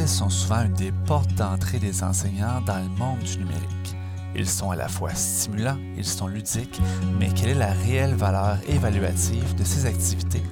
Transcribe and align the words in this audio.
sont 0.00 0.30
souvent 0.30 0.64
une 0.64 0.72
des 0.72 0.90
portes 1.06 1.34
d'entrée 1.34 1.78
des 1.78 2.02
enseignants 2.02 2.62
dans 2.62 2.78
le 2.78 2.88
monde 2.88 3.18
du 3.20 3.38
numérique. 3.38 3.96
Ils 4.34 4.48
sont 4.48 4.70
à 4.70 4.76
la 4.76 4.88
fois 4.88 5.14
stimulants, 5.14 5.76
ils 5.96 6.04
sont 6.04 6.26
ludiques, 6.26 6.80
mais 7.18 7.28
quelle 7.28 7.50
est 7.50 7.54
la 7.54 7.72
réelle 7.72 8.14
valeur 8.14 8.56
évaluative 8.66 9.54
de 9.54 9.64
ces 9.64 9.84
activités? 9.84 10.42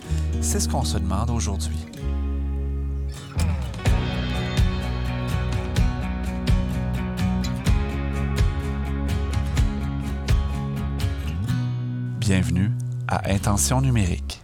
C'est 0.42 0.60
ce 0.60 0.68
qu'on 0.68 0.84
se 0.84 0.98
demande 0.98 1.30
aujourd'hui. 1.30 1.78
Bienvenue 12.18 12.70
à 13.08 13.30
Intention 13.30 13.80
numérique. 13.80 14.42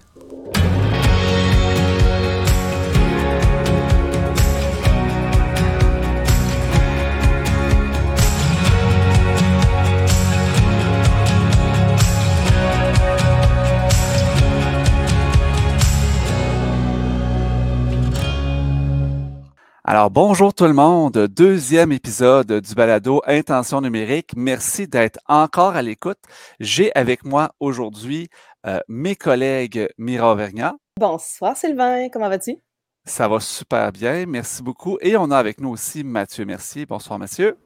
Alors, 20.06 20.28
bonjour 20.28 20.55
tout 20.55 20.66
le 20.66 20.73
monde. 20.73 21.19
Deuxième 21.19 21.91
épisode 21.91 22.60
du 22.60 22.74
balado 22.77 23.23
Intention 23.27 23.80
numérique. 23.80 24.34
Merci 24.37 24.87
d'être 24.87 25.19
encore 25.27 25.74
à 25.74 25.83
l'écoute. 25.83 26.20
J'ai 26.60 26.95
avec 26.95 27.24
moi 27.24 27.51
aujourd'hui 27.59 28.28
euh, 28.69 28.78
mes 28.87 29.16
collègues 29.16 29.88
Mira 29.98 30.30
Auvergnat. 30.30 30.77
Bonsoir 31.00 31.56
Sylvain, 31.56 32.09
comment 32.09 32.28
vas-tu? 32.28 32.56
Ça 33.05 33.27
va 33.27 33.41
super 33.41 33.91
bien, 33.91 34.27
merci 34.27 34.62
beaucoup. 34.62 34.97
Et 35.00 35.16
on 35.16 35.33
a 35.33 35.37
avec 35.37 35.61
nous 35.61 35.70
aussi 35.70 36.05
Mathieu 36.05 36.45
Mercier. 36.45 36.86
Bonsoir 36.86 37.19
Mathieu. 37.19 37.56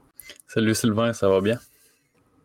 Salut 0.49 0.75
Sylvain, 0.75 1.13
ça 1.13 1.29
va 1.29 1.43
bien? 1.43 1.59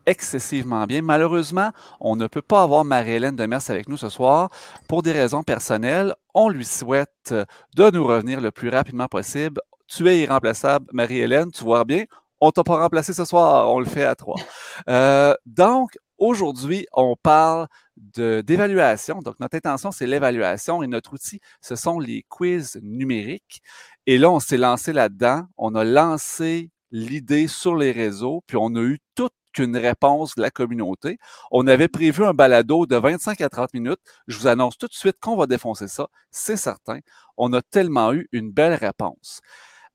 excessivement 0.08 0.86
bien. 0.86 1.02
Malheureusement, 1.02 1.72
on 2.00 2.16
ne 2.16 2.28
peut 2.28 2.42
pas 2.42 2.62
avoir 2.62 2.86
Marie-Hélène 2.86 3.36
Demers 3.36 3.70
avec 3.70 3.90
nous 3.90 3.98
ce 3.98 4.10
soir 4.10 4.50
pour 4.88 5.02
des 5.02 5.12
raisons 5.12 5.42
personnelles. 5.42 6.14
On 6.36 6.50
lui 6.50 6.66
souhaite 6.66 7.34
de 7.76 7.90
nous 7.90 8.06
revenir 8.06 8.40
le 8.40 8.52
plus 8.52 8.70
rapidement 8.70 9.08
possible. 9.08 9.62
Tu 9.88 10.08
es 10.10 10.22
irremplaçable, 10.22 10.88
Marie-Hélène, 10.94 11.52
tu 11.52 11.64
vois 11.64 11.86
bien. 11.86 12.06
On 12.42 12.52
t'a 12.52 12.64
pas 12.64 12.78
remplacé 12.78 13.14
ce 13.14 13.26
soir, 13.26 13.72
on 13.72 13.80
le 13.80 13.86
fait 13.86 14.04
à 14.04 14.16
trois. 14.16 14.36
Euh, 14.90 15.34
donc, 15.46 15.98
aujourd'hui, 16.18 16.86
on 16.92 17.16
parle 17.16 17.68
d'évaluation. 17.96 19.20
Donc, 19.20 19.40
notre 19.40 19.56
intention, 19.56 19.92
c'est 19.92 20.06
l'évaluation 20.06 20.84
et 20.84 20.88
notre 20.88 21.14
outil, 21.14 21.40
ce 21.62 21.78
sont 21.78 21.98
les 21.98 22.26
quiz 22.28 22.78
numériques. 22.84 23.62
Et 24.06 24.18
là, 24.18 24.30
on 24.30 24.42
s'est 24.42 24.58
lancé 24.58 24.92
là-dedans. 24.92 25.46
On 25.58 25.76
a 25.76 25.86
lancé 25.86 26.72
l'idée 26.92 27.48
sur 27.48 27.76
les 27.76 27.94
réseaux, 27.94 28.44
puis 28.48 28.58
on 28.60 28.76
a 28.76 28.82
eu 28.82 29.00
toute 29.16 29.34
une 29.60 29.78
réponse 29.78 30.36
de 30.36 30.42
la 30.42 30.52
communauté. 30.52 31.18
On 31.52 31.68
avait 31.68 31.88
prévu 31.88 32.26
un 32.26 32.34
balado 32.34 32.86
de 32.86 32.96
25 32.96 33.42
à 33.42 33.50
30 33.50 33.74
minutes. 33.74 34.00
Je 34.28 34.38
vous 34.38 34.48
annonce 34.48 34.78
tout 34.78 34.88
de 34.88 34.94
suite 34.94 35.18
qu'on 35.22 35.38
va 35.38 35.48
défoncer 35.48 35.88
ça, 35.88 36.08
c'est 36.32 36.58
certain. 36.58 37.00
On 37.38 37.54
a 37.54 37.62
tellement 37.62 38.14
eu 38.14 38.28
une 38.32 38.52
belle 38.52 38.74
réponse. 38.74 39.42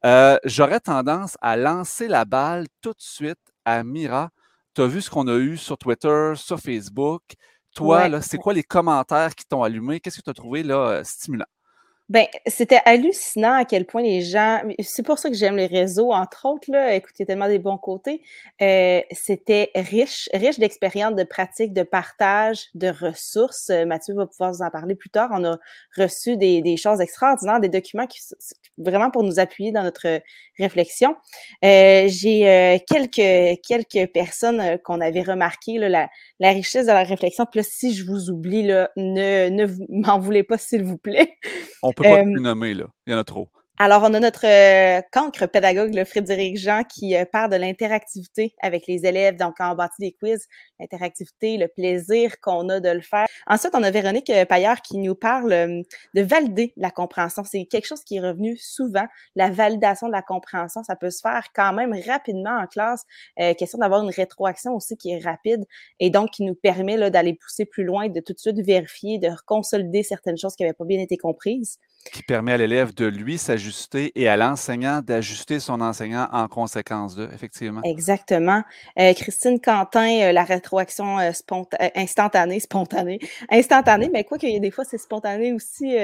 Euh, 0.04 0.38
j'aurais 0.44 0.80
tendance 0.80 1.36
à 1.40 1.56
lancer 1.56 2.08
la 2.08 2.24
balle 2.24 2.66
tout 2.80 2.90
de 2.90 3.00
suite 3.00 3.38
à 3.64 3.84
Mira. 3.84 4.30
Tu 4.74 4.82
as 4.82 4.86
vu 4.86 5.02
ce 5.02 5.10
qu'on 5.10 5.28
a 5.28 5.36
eu 5.36 5.56
sur 5.56 5.76
Twitter, 5.78 6.32
sur 6.36 6.58
Facebook? 6.58 7.22
Toi, 7.74 8.10
c'est 8.20 8.38
quoi 8.38 8.54
les 8.54 8.62
commentaires 8.62 9.34
qui 9.34 9.44
t'ont 9.46 9.62
allumé? 9.62 10.00
Qu'est-ce 10.00 10.18
que 10.18 10.22
tu 10.22 10.30
as 10.30 10.34
trouvé 10.34 10.62
là, 10.62 10.88
euh, 10.88 11.04
stimulant? 11.04 11.44
Ben, 12.10 12.26
c'était 12.44 12.80
hallucinant 12.86 13.52
à 13.52 13.64
quel 13.64 13.86
point 13.86 14.02
les 14.02 14.20
gens. 14.20 14.62
C'est 14.80 15.04
pour 15.04 15.20
ça 15.20 15.30
que 15.30 15.36
j'aime 15.36 15.54
les 15.54 15.66
réseaux, 15.66 16.12
entre 16.12 16.44
autres. 16.46 16.68
Là, 16.68 16.96
écoute, 16.96 17.12
tellement 17.24 17.46
des 17.46 17.60
bons 17.60 17.78
côtés. 17.78 18.20
Euh, 18.60 19.00
c'était 19.12 19.70
riche, 19.76 20.28
riche 20.34 20.58
d'expériences, 20.58 21.14
de 21.14 21.22
pratiques, 21.22 21.72
de 21.72 21.84
partage, 21.84 22.66
de 22.74 22.88
ressources. 22.88 23.70
Euh, 23.70 23.86
Mathieu 23.86 24.14
va 24.14 24.26
pouvoir 24.26 24.52
vous 24.52 24.62
en 24.62 24.70
parler 24.70 24.96
plus 24.96 25.10
tard. 25.10 25.30
On 25.32 25.44
a 25.44 25.58
reçu 25.96 26.36
des, 26.36 26.62
des 26.62 26.76
choses 26.76 27.00
extraordinaires, 27.00 27.60
des 27.60 27.68
documents 27.68 28.08
qui 28.08 28.18
vraiment 28.76 29.12
pour 29.12 29.22
nous 29.22 29.38
appuyer 29.38 29.70
dans 29.70 29.84
notre 29.84 30.20
réflexion. 30.58 31.14
Euh, 31.64 32.08
J'ai 32.08 32.80
quelques 32.88 33.60
quelques 33.62 34.12
personnes 34.12 34.78
qu'on 34.84 35.00
avait 35.00 35.22
remarqué 35.22 35.78
là, 35.78 35.88
la, 35.88 36.08
la 36.40 36.50
richesse 36.50 36.86
de 36.86 36.92
la 36.92 37.04
réflexion. 37.04 37.46
Puis 37.46 37.60
là, 37.60 37.62
si 37.62 37.94
je 37.94 38.04
vous 38.04 38.30
oublie, 38.30 38.64
là, 38.64 38.90
ne, 38.96 39.48
ne 39.48 39.66
m'en 39.90 40.18
voulez 40.18 40.42
pas, 40.42 40.58
s'il 40.58 40.82
vous 40.82 40.98
plaît. 40.98 41.36
Peut 42.02 42.08
pas 42.08 42.22
tout 42.22 42.42
nommer, 42.42 42.74
là. 42.74 42.86
Il 43.06 43.12
y 43.12 43.16
en 43.16 43.18
a 43.18 43.24
trop. 43.24 43.48
Alors, 43.82 44.02
on 44.02 44.12
a 44.12 44.20
notre 44.20 44.44
euh, 44.46 45.00
cancre 45.10 45.46
pédagogue, 45.46 45.94
le 45.94 46.04
Frédéric 46.04 46.58
Jean, 46.58 46.84
qui 46.84 47.16
euh, 47.16 47.24
parle 47.24 47.50
de 47.50 47.56
l'interactivité 47.56 48.54
avec 48.60 48.86
les 48.86 49.06
élèves. 49.06 49.36
Donc, 49.38 49.54
quand 49.56 49.72
on 49.72 49.74
bâtit 49.74 49.94
des 50.00 50.12
quiz, 50.12 50.46
l'interactivité, 50.78 51.56
le 51.56 51.66
plaisir 51.66 52.38
qu'on 52.42 52.68
a 52.68 52.78
de 52.78 52.90
le 52.90 53.00
faire. 53.00 53.26
Ensuite, 53.46 53.72
on 53.74 53.82
a 53.82 53.90
Véronique 53.90 54.28
euh, 54.28 54.44
Paillard 54.44 54.82
qui 54.82 54.98
nous 54.98 55.14
parle 55.14 55.48
de 55.48 56.20
valider 56.20 56.74
la 56.76 56.90
compréhension. 56.90 57.42
C'est 57.42 57.64
quelque 57.64 57.86
chose 57.86 58.04
qui 58.04 58.16
est 58.16 58.20
revenu 58.20 58.58
souvent. 58.58 59.06
La 59.34 59.48
validation 59.48 60.08
de 60.08 60.12
la 60.12 60.20
compréhension, 60.20 60.82
ça 60.82 60.94
peut 60.94 61.08
se 61.08 61.22
faire 61.22 61.46
quand 61.54 61.72
même 61.72 61.94
rapidement 62.06 62.58
en 62.58 62.66
classe. 62.66 63.06
question 63.56 63.78
d'avoir 63.78 64.02
une 64.02 64.10
rétroaction 64.10 64.74
aussi 64.74 64.98
qui 64.98 65.10
est 65.10 65.24
rapide 65.24 65.64
et 66.00 66.10
donc 66.10 66.32
qui 66.32 66.42
nous 66.42 66.54
permet 66.54 67.10
d'aller 67.10 67.32
pousser 67.32 67.64
plus 67.64 67.84
loin, 67.84 68.10
de 68.10 68.20
tout 68.20 68.34
de 68.34 68.38
suite 68.38 68.60
vérifier, 68.60 69.18
de 69.18 69.30
consolider 69.46 70.02
certaines 70.02 70.36
choses 70.36 70.54
qui 70.54 70.64
n'avaient 70.64 70.74
pas 70.74 70.84
bien 70.84 71.00
été 71.00 71.16
comprises 71.16 71.78
qui 72.12 72.22
permet 72.22 72.52
à 72.52 72.56
l'élève 72.56 72.94
de 72.94 73.06
lui 73.06 73.38
s'ajuster 73.38 74.12
et 74.14 74.28
à 74.28 74.36
l'enseignant 74.36 75.00
d'ajuster 75.02 75.60
son 75.60 75.80
enseignant 75.80 76.28
en 76.32 76.48
conséquence 76.48 77.14
de, 77.14 77.28
effectivement. 77.32 77.82
Exactement. 77.84 78.62
Euh, 78.98 79.12
Christine 79.12 79.60
Quentin, 79.60 80.20
euh, 80.22 80.32
la 80.32 80.44
rétroaction 80.44 81.18
euh, 81.18 81.30
instantanée, 81.94 82.60
spontanée, 82.60 83.18
instantanée, 83.50 84.10
mais 84.12 84.24
quoi 84.24 84.38
qu'il 84.38 84.50
y 84.50 84.56
ait 84.56 84.60
des 84.60 84.70
fois, 84.70 84.84
c'est 84.84 84.98
spontané 84.98 85.52
aussi 85.52 85.96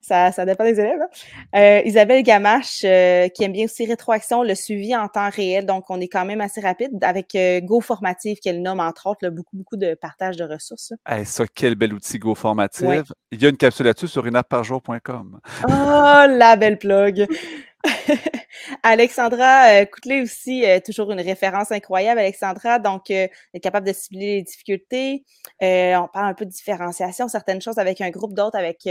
ça, 0.00 0.32
ça 0.32 0.44
dépend 0.44 0.64
des 0.64 0.80
élèves. 0.80 1.00
Hein. 1.00 1.58
Euh, 1.58 1.82
Isabelle 1.84 2.22
Gamache, 2.22 2.82
euh, 2.84 3.28
qui 3.28 3.44
aime 3.44 3.52
bien 3.52 3.66
aussi 3.66 3.86
rétroaction, 3.86 4.42
le 4.42 4.54
suivi 4.54 4.96
en 4.96 5.08
temps 5.08 5.28
réel. 5.30 5.66
Donc, 5.66 5.84
on 5.90 6.00
est 6.00 6.08
quand 6.08 6.24
même 6.24 6.40
assez 6.40 6.60
rapide 6.60 6.92
avec 7.02 7.34
euh, 7.34 7.60
Go 7.60 7.80
Formative, 7.80 8.38
qu'elle 8.38 8.62
nomme 8.62 8.80
entre 8.80 9.08
autres, 9.08 9.28
beaucoup, 9.28 9.56
beaucoup 9.56 9.76
de 9.76 9.94
partage 9.94 10.36
de 10.36 10.44
ressources. 10.44 10.92
ça, 11.24 11.44
quel 11.54 11.74
bel 11.74 11.92
outil 11.92 12.18
Go 12.18 12.34
Formative. 12.34 13.04
Il 13.30 13.42
y 13.42 13.46
a 13.46 13.50
une 13.50 13.56
capsule 13.56 13.86
là-dessus 13.86 14.08
sur 14.08 14.26
uneapparjour.com. 14.26 15.40
Oh, 15.64 15.68
la 15.68 16.56
belle 16.56 16.78
plug! 16.78 17.26
Alexandra 18.82 19.70
euh, 19.70 19.84
Coutelet 19.86 20.22
aussi, 20.22 20.64
euh, 20.64 20.80
toujours 20.84 21.10
une 21.12 21.20
référence 21.20 21.72
incroyable, 21.72 22.20
Alexandra. 22.20 22.78
Donc, 22.78 23.10
euh, 23.10 23.26
est 23.54 23.60
capable 23.60 23.86
de 23.86 23.92
cibler 23.92 24.36
les 24.36 24.42
difficultés. 24.42 25.24
on 25.60 26.08
parle 26.12 26.30
un 26.30 26.34
peu 26.34 26.44
de 26.44 26.50
différenciation, 26.50 27.28
certaines 27.28 27.60
choses 27.60 27.78
avec 27.78 28.00
un 28.00 28.10
groupe, 28.10 28.34
d'autres 28.34 28.58
avec, 28.58 28.88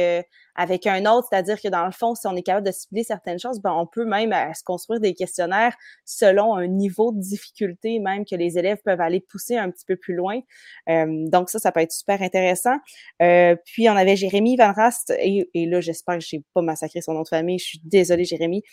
avec 0.56 0.88
un 0.88 1.06
autre. 1.06 1.28
C'est-à-dire 1.30 1.62
que 1.62 1.68
dans 1.68 1.86
le 1.86 1.92
fond, 1.92 2.16
si 2.16 2.28
on 2.28 2.36
est 2.36 2.42
capable 2.42 2.66
de 2.66 2.72
cibler 2.72 3.04
certaines 3.04 3.40
choses, 3.40 3.62
ben, 3.62 3.74
on 3.74 3.86
peut 3.86 4.06
même 4.06 4.34
se 4.54 4.64
construire 4.64 5.00
des 5.00 5.14
questionnaires 5.14 5.76
selon 6.06 6.56
un 6.56 6.68
niveau 6.68 7.12
de 7.12 7.20
difficulté, 7.20 8.00
même 8.00 8.26
que 8.26 8.36
les 8.36 8.58
élèves 8.58 8.80
peuvent 8.84 9.02
aller 9.02 9.20
pousser 9.20 9.58
un 9.58 9.70
petit 9.70 9.86
peu 9.86 9.96
plus 9.96 10.16
loin. 10.16 10.40
donc, 10.88 11.50
ça, 11.50 11.60
ça 11.60 11.72
peut 11.72 11.82
être 11.82 11.92
super 11.92 12.22
intéressant. 12.22 12.78
puis, 13.20 13.90
on 13.90 13.96
avait 13.96 14.16
Jérémy 14.16 14.58
Van 14.58 14.74
Rast, 14.74 15.14
et, 15.20 15.50
et 15.54 15.66
là, 15.66 15.82
j'espère 15.82 16.16
que 16.16 16.26
je 16.26 16.36
n'ai 16.36 16.44
pas 16.54 16.62
massacré 16.62 17.02
son 17.02 17.14
nom 17.14 17.24
de 17.24 17.28
famille. 17.28 17.60
Je 17.60 17.66
suis 17.66 17.82
désolée, 17.84 18.26
Jérémy 18.26 18.64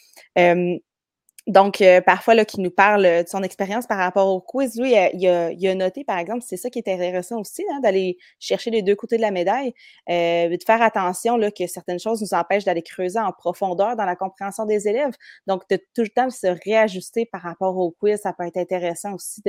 donc, 1.47 1.81
parfois, 2.05 2.35
là, 2.35 2.45
qui 2.45 2.61
nous 2.61 2.73
parle 2.73 3.05
de 3.05 3.25
son 3.29 3.45
expérience 3.45 3.87
par 3.87 3.99
rapport 3.99 4.27
au 4.27 4.41
quiz, 4.41 4.77
lui, 4.81 4.95
il 5.15 5.29
a, 5.29 5.75
noté, 5.77 6.03
par 6.03 6.19
exemple, 6.19 6.43
c'est 6.45 6.57
ça 6.57 6.71
qui 6.71 6.81
est 6.81 6.89
intéressant 6.89 7.39
aussi, 7.39 7.63
hein, 7.71 7.79
d'aller 7.81 8.19
chercher 8.41 8.73
les 8.73 8.83
deux 8.83 8.97
côtés 8.97 9.17
de 9.17 9.23
la 9.23 9.31
médaille, 9.31 9.73
de 10.09 10.59
faire 10.67 10.83
attention 10.83 11.37
là, 11.37 11.53
que 11.53 11.69
certaines 11.69 12.01
choses 12.01 12.21
nous 12.21 12.35
empêchent 12.35 12.65
d'aller 12.65 12.83
creuser 12.83 13.21
en 13.21 13.31
profondeur 13.31 13.95
dans 13.95 14.05
la 14.05 14.17
compréhension 14.17 14.65
des 14.67 14.89
élèves. 14.89 15.15
Donc, 15.47 15.63
de 15.71 15.77
tout 15.77 16.03
le 16.03 16.09
temps 16.09 16.31
se 16.31 16.49
réajuster 16.65 17.27
par 17.27 17.43
rapport 17.43 17.77
au 17.79 17.93
quiz, 17.93 18.19
ça 18.21 18.33
peut 18.33 18.45
être 18.45 18.57
intéressant 18.57 19.15
aussi 19.15 19.41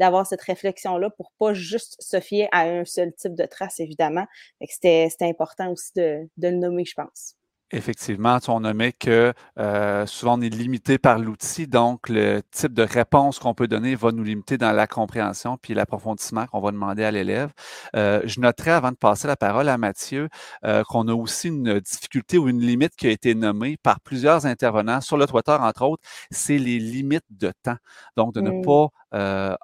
d'avoir 0.00 0.26
cette 0.26 0.42
réflexion-là 0.42 1.10
pour 1.10 1.30
pas 1.38 1.54
juste 1.54 1.96
se 2.00 2.18
fier 2.18 2.48
à 2.50 2.62
un 2.62 2.84
seul 2.84 3.12
type 3.14 3.36
de 3.36 3.46
trace, 3.46 3.78
évidemment. 3.78 4.26
C'était 4.68 5.08
important 5.20 5.70
aussi 5.70 5.92
de 5.94 6.28
le 6.42 6.50
nommer, 6.56 6.84
je 6.84 6.94
pense. 6.94 7.36
Effectivement, 7.72 8.38
on 8.46 8.60
nommait 8.60 8.92
que 8.92 9.32
euh, 9.58 10.06
souvent 10.06 10.38
on 10.38 10.40
est 10.40 10.54
limité 10.54 10.98
par 10.98 11.18
l'outil, 11.18 11.66
donc 11.66 12.08
le 12.08 12.40
type 12.52 12.72
de 12.72 12.84
réponse 12.84 13.40
qu'on 13.40 13.54
peut 13.54 13.66
donner 13.66 13.96
va 13.96 14.12
nous 14.12 14.22
limiter 14.22 14.56
dans 14.56 14.70
la 14.70 14.86
compréhension 14.86 15.58
puis 15.60 15.74
l'approfondissement 15.74 16.46
qu'on 16.46 16.60
va 16.60 16.70
demander 16.70 17.02
à 17.02 17.10
l'élève. 17.10 17.50
Euh, 17.96 18.22
je 18.24 18.38
noterai 18.38 18.70
avant 18.70 18.92
de 18.92 18.96
passer 18.96 19.26
la 19.26 19.34
parole 19.34 19.68
à 19.68 19.78
Mathieu 19.78 20.28
euh, 20.64 20.84
qu'on 20.84 21.08
a 21.08 21.12
aussi 21.12 21.48
une 21.48 21.80
difficulté 21.80 22.38
ou 22.38 22.48
une 22.48 22.60
limite 22.60 22.94
qui 22.94 23.08
a 23.08 23.10
été 23.10 23.34
nommée 23.34 23.76
par 23.82 23.98
plusieurs 23.98 24.46
intervenants 24.46 25.00
sur 25.00 25.16
le 25.16 25.26
Twitter, 25.26 25.56
entre 25.58 25.82
autres, 25.82 26.04
c'est 26.30 26.58
les 26.58 26.78
limites 26.78 27.24
de 27.30 27.52
temps. 27.64 27.78
Donc, 28.16 28.32
de 28.32 28.42
ne 28.42 28.62
pas 28.62 29.56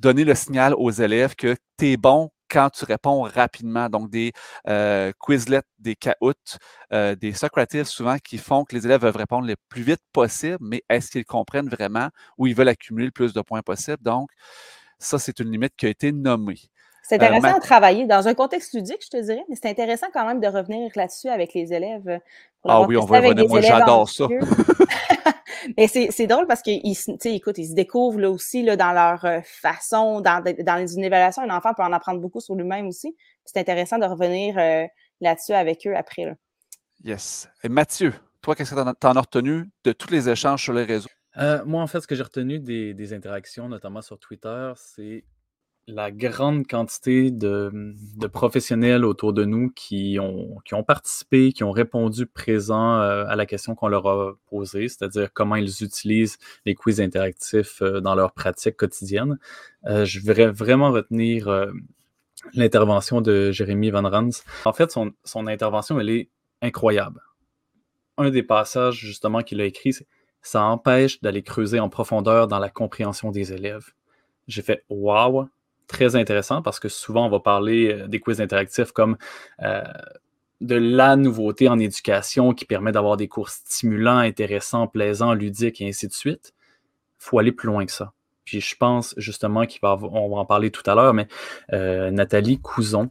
donner 0.00 0.24
le 0.24 0.34
signal 0.34 0.74
aux 0.76 0.90
élèves 0.90 1.34
que 1.34 1.56
tu 1.76 1.92
es 1.92 1.96
bon 1.96 2.30
quand 2.52 2.70
tu 2.70 2.84
réponds 2.84 3.22
rapidement. 3.22 3.88
Donc, 3.88 4.10
des 4.10 4.32
euh, 4.68 5.12
Quizlets, 5.24 5.62
des 5.78 5.96
Kahoot, 5.96 6.58
euh, 6.92 7.14
des 7.16 7.32
Socrates 7.32 7.84
souvent 7.84 8.18
qui 8.18 8.38
font 8.38 8.64
que 8.64 8.76
les 8.76 8.86
élèves 8.86 9.02
veulent 9.02 9.16
répondre 9.16 9.46
le 9.46 9.56
plus 9.68 9.82
vite 9.82 10.02
possible, 10.12 10.58
mais 10.60 10.82
est-ce 10.90 11.10
qu'ils 11.10 11.24
comprennent 11.24 11.68
vraiment 11.68 12.08
ou 12.38 12.46
ils 12.46 12.54
veulent 12.54 12.68
accumuler 12.68 13.06
le 13.06 13.12
plus 13.12 13.32
de 13.32 13.40
points 13.40 13.62
possible? 13.62 13.98
Donc, 14.02 14.30
ça, 14.98 15.18
c'est 15.18 15.40
une 15.40 15.50
limite 15.52 15.74
qui 15.76 15.86
a 15.86 15.90
été 15.90 16.12
nommée. 16.12 16.60
C'est 17.02 17.20
euh, 17.20 17.26
intéressant 17.26 17.56
à 17.56 17.60
travailler 17.60 18.06
dans 18.06 18.28
un 18.28 18.34
contexte 18.34 18.74
ludique, 18.74 19.02
je 19.04 19.08
te 19.08 19.20
dirais, 19.20 19.44
mais 19.48 19.56
c'est 19.56 19.68
intéressant 19.68 20.06
quand 20.12 20.24
même 20.24 20.40
de 20.40 20.46
revenir 20.46 20.90
là-dessus 20.94 21.28
avec 21.28 21.52
les 21.52 21.72
élèves. 21.72 22.20
Ah 22.64 22.82
oui, 22.82 22.96
on 22.96 23.04
va 23.04 23.20
revenir. 23.20 23.48
Moi, 23.48 23.60
j'adore 23.60 24.08
ça. 24.08 24.28
mais 25.76 25.88
c'est 25.88 26.26
drôle 26.26 26.46
parce 26.46 26.62
qu'ils 26.62 26.80
ils 26.84 26.94
se 26.94 27.74
découvrent 27.74 28.20
là 28.20 28.30
aussi 28.30 28.62
là, 28.62 28.76
dans 28.76 28.92
leur 28.92 29.24
euh, 29.24 29.40
façon, 29.44 30.20
dans, 30.20 30.42
dans 30.42 30.86
une 30.86 31.04
évaluation. 31.04 31.42
Un 31.42 31.56
enfant 31.56 31.74
peut 31.74 31.82
en 31.82 31.92
apprendre 31.92 32.20
beaucoup 32.20 32.40
sur 32.40 32.54
lui-même 32.54 32.86
aussi. 32.86 33.16
C'est 33.44 33.58
intéressant 33.58 33.98
de 33.98 34.06
revenir 34.06 34.56
euh, 34.56 34.86
là-dessus 35.20 35.52
avec 35.52 35.84
eux 35.88 35.96
après. 35.96 36.24
Là. 36.24 36.34
Yes. 37.04 37.48
Et 37.64 37.68
Mathieu, 37.68 38.14
toi, 38.42 38.54
qu'est-ce 38.54 38.74
que 38.74 38.80
tu 38.80 39.06
en 39.06 39.16
as 39.16 39.20
retenu 39.20 39.68
de 39.82 39.92
tous 39.92 40.10
les 40.10 40.28
échanges 40.28 40.62
sur 40.62 40.72
les 40.72 40.84
réseaux? 40.84 41.08
moi, 41.64 41.82
en 41.82 41.86
fait, 41.86 42.00
ce 42.00 42.06
que 42.06 42.14
j'ai 42.14 42.22
retenu 42.22 42.60
des, 42.60 42.92
des 42.92 43.14
interactions, 43.14 43.66
notamment 43.66 44.02
sur 44.02 44.18
Twitter, 44.18 44.72
c'est 44.76 45.24
la 45.86 46.10
grande 46.10 46.66
quantité 46.66 47.30
de, 47.30 47.94
professionnels 48.32 49.04
autour 49.04 49.32
de 49.32 49.44
nous 49.44 49.70
qui 49.70 50.18
ont, 50.20 50.84
participé, 50.84 51.52
qui 51.52 51.64
ont 51.64 51.70
répondu 51.70 52.26
présent 52.26 53.00
euh, 53.00 53.24
à 53.26 53.36
la 53.36 53.46
question 53.46 53.74
qu'on 53.74 53.88
leur 53.88 54.06
a 54.06 54.34
posée, 54.46 54.88
c'est-à-dire 54.88 55.32
comment 55.32 55.56
ils 55.56 55.82
utilisent 55.82 56.38
les 56.64 56.74
quiz 56.74 57.00
interactifs 57.00 57.82
euh, 57.82 58.00
dans 58.00 58.14
leur 58.14 58.32
pratique 58.32 58.76
quotidienne. 58.76 59.38
Euh, 59.86 60.04
je 60.04 60.20
voudrais 60.20 60.50
vraiment 60.50 60.92
retenir 60.92 61.48
l'intervention 62.54 63.20
de 63.20 63.50
Jérémy 63.50 63.90
Van 63.90 64.08
Rans. 64.08 64.30
En 64.64 64.72
fait, 64.72 64.90
son, 64.90 65.12
son, 65.24 65.46
intervention, 65.46 65.98
elle 65.98 66.10
est 66.10 66.30
incroyable. 66.60 67.20
Un 68.18 68.30
des 68.30 68.42
passages, 68.42 68.96
justement, 68.96 69.42
qu'il 69.42 69.60
a 69.60 69.64
écrit, 69.64 69.92
c'est 69.92 70.06
ça 70.42 70.64
empêche 70.64 71.20
d'aller 71.22 71.42
creuser 71.42 71.78
en 71.80 71.88
profondeur 71.88 72.48
dans 72.48 72.58
la 72.58 72.68
compréhension 72.68 73.30
des 73.30 73.52
élèves. 73.52 73.92
J'ai 74.48 74.62
fait 74.62 74.84
Waouh, 74.88 75.48
très 75.86 76.16
intéressant 76.16 76.62
parce 76.62 76.80
que 76.80 76.88
souvent, 76.88 77.26
on 77.26 77.30
va 77.30 77.40
parler 77.40 77.92
euh, 77.92 78.08
des 78.08 78.20
quiz 78.20 78.40
interactifs 78.40 78.92
comme 78.92 79.16
euh, 79.62 79.82
de 80.60 80.76
la 80.76 81.16
nouveauté 81.16 81.68
en 81.68 81.78
éducation 81.78 82.54
qui 82.54 82.64
permet 82.64 82.92
d'avoir 82.92 83.16
des 83.16 83.28
cours 83.28 83.48
stimulants, 83.48 84.18
intéressants, 84.18 84.86
plaisants, 84.86 85.34
ludiques 85.34 85.80
et 85.80 85.88
ainsi 85.88 86.08
de 86.08 86.12
suite. 86.12 86.54
Il 87.20 87.24
faut 87.24 87.38
aller 87.38 87.52
plus 87.52 87.66
loin 87.66 87.84
que 87.84 87.92
ça. 87.92 88.12
Puis 88.44 88.60
je 88.60 88.76
pense 88.76 89.14
justement 89.16 89.64
qu'on 89.66 89.96
va, 89.96 90.08
on 90.08 90.28
va 90.28 90.36
en 90.36 90.44
parler 90.44 90.70
tout 90.70 90.88
à 90.90 90.94
l'heure, 90.94 91.14
mais 91.14 91.28
euh, 91.72 92.10
Nathalie 92.10 92.60
Couson, 92.60 93.10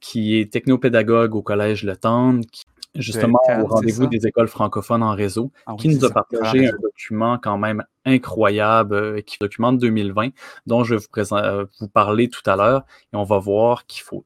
qui 0.00 0.38
est 0.38 0.52
technopédagogue 0.52 1.34
au 1.34 1.42
Collège 1.42 1.84
Le 1.84 1.96
Tendre, 1.96 2.44
qui 2.50 2.64
justement 2.98 3.38
au 3.60 3.66
rendez-vous 3.66 4.06
des 4.06 4.26
écoles 4.26 4.48
francophones 4.48 5.02
en 5.02 5.14
réseau, 5.14 5.52
ah 5.66 5.74
qui 5.78 5.88
nous 5.88 6.04
a 6.04 6.10
partagé 6.10 6.68
un 6.68 6.76
document 6.80 7.38
quand 7.38 7.58
même 7.58 7.84
incroyable, 8.04 8.94
euh, 8.94 9.20
qui 9.20 9.38
documente 9.38 9.78
2020, 9.78 10.30
dont 10.66 10.84
je 10.84 10.94
vais 10.94 11.00
vous, 11.00 11.34
euh, 11.34 11.66
vous 11.80 11.88
parler 11.88 12.28
tout 12.28 12.48
à 12.48 12.56
l'heure, 12.56 12.84
et 13.12 13.16
on 13.16 13.24
va 13.24 13.38
voir 13.38 13.86
qu'il 13.86 14.02
faut 14.02 14.24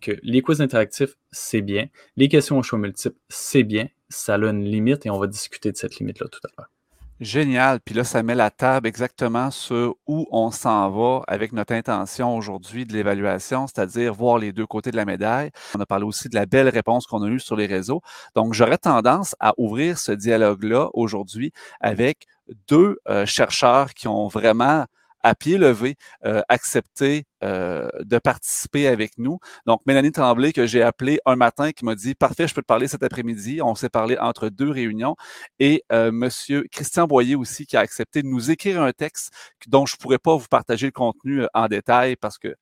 que 0.00 0.12
les 0.22 0.42
quiz 0.42 0.60
interactifs, 0.60 1.16
c'est 1.30 1.62
bien, 1.62 1.88
les 2.16 2.28
questions 2.28 2.58
au 2.58 2.62
choix 2.62 2.78
multiples, 2.78 3.18
c'est 3.28 3.64
bien, 3.64 3.88
ça 4.08 4.34
a 4.34 4.38
une 4.38 4.64
limite, 4.64 5.06
et 5.06 5.10
on 5.10 5.18
va 5.18 5.26
discuter 5.26 5.72
de 5.72 5.76
cette 5.76 5.96
limite-là 5.96 6.28
tout 6.28 6.40
à 6.44 6.50
l'heure. 6.58 6.70
Génial. 7.20 7.80
Puis 7.80 7.94
là, 7.94 8.02
ça 8.02 8.22
met 8.22 8.34
la 8.34 8.50
table 8.50 8.88
exactement 8.88 9.50
sur 9.50 9.94
où 10.06 10.26
on 10.30 10.50
s'en 10.50 10.90
va 10.90 11.22
avec 11.28 11.52
notre 11.52 11.74
intention 11.74 12.34
aujourd'hui 12.34 12.86
de 12.86 12.94
l'évaluation, 12.94 13.66
c'est-à-dire 13.66 14.14
voir 14.14 14.38
les 14.38 14.52
deux 14.52 14.66
côtés 14.66 14.90
de 14.90 14.96
la 14.96 15.04
médaille. 15.04 15.50
On 15.76 15.80
a 15.80 15.86
parlé 15.86 16.06
aussi 16.06 16.30
de 16.30 16.34
la 16.34 16.46
belle 16.46 16.70
réponse 16.70 17.06
qu'on 17.06 17.22
a 17.22 17.28
eue 17.28 17.38
sur 17.38 17.56
les 17.56 17.66
réseaux. 17.66 18.00
Donc, 18.34 18.54
j'aurais 18.54 18.78
tendance 18.78 19.36
à 19.38 19.52
ouvrir 19.58 19.98
ce 19.98 20.12
dialogue-là 20.12 20.88
aujourd'hui 20.94 21.52
avec 21.80 22.26
deux 22.68 22.96
euh, 23.10 23.26
chercheurs 23.26 23.92
qui 23.92 24.08
ont 24.08 24.28
vraiment 24.28 24.86
à 25.22 25.34
pied 25.34 25.58
levé 25.58 25.96
euh, 26.24 26.42
accepté 26.48 27.24
euh, 27.42 27.88
de 28.00 28.18
participer 28.18 28.86
avec 28.86 29.18
nous. 29.18 29.38
Donc, 29.66 29.80
Mélanie 29.86 30.12
Tremblay, 30.12 30.52
que 30.52 30.66
j'ai 30.66 30.82
appelé 30.82 31.20
un 31.26 31.36
matin, 31.36 31.72
qui 31.72 31.84
m'a 31.84 31.94
dit 31.94 32.14
Parfait, 32.14 32.48
je 32.48 32.54
peux 32.54 32.62
te 32.62 32.66
parler 32.66 32.88
cet 32.88 33.02
après-midi. 33.02 33.60
On 33.62 33.74
s'est 33.74 33.88
parlé 33.88 34.18
entre 34.18 34.48
deux 34.48 34.70
réunions. 34.70 35.16
Et 35.58 35.84
euh, 35.92 36.12
Monsieur 36.12 36.66
Christian 36.70 37.06
Boyer 37.06 37.36
aussi, 37.36 37.66
qui 37.66 37.76
a 37.76 37.80
accepté 37.80 38.22
de 38.22 38.28
nous 38.28 38.50
écrire 38.50 38.82
un 38.82 38.92
texte 38.92 39.30
dont 39.66 39.86
je 39.86 39.94
ne 39.94 39.98
pourrais 39.98 40.18
pas 40.18 40.36
vous 40.36 40.48
partager 40.48 40.86
le 40.86 40.92
contenu 40.92 41.42
euh, 41.42 41.46
en 41.54 41.68
détail 41.68 42.16
parce 42.16 42.38
que 42.38 42.54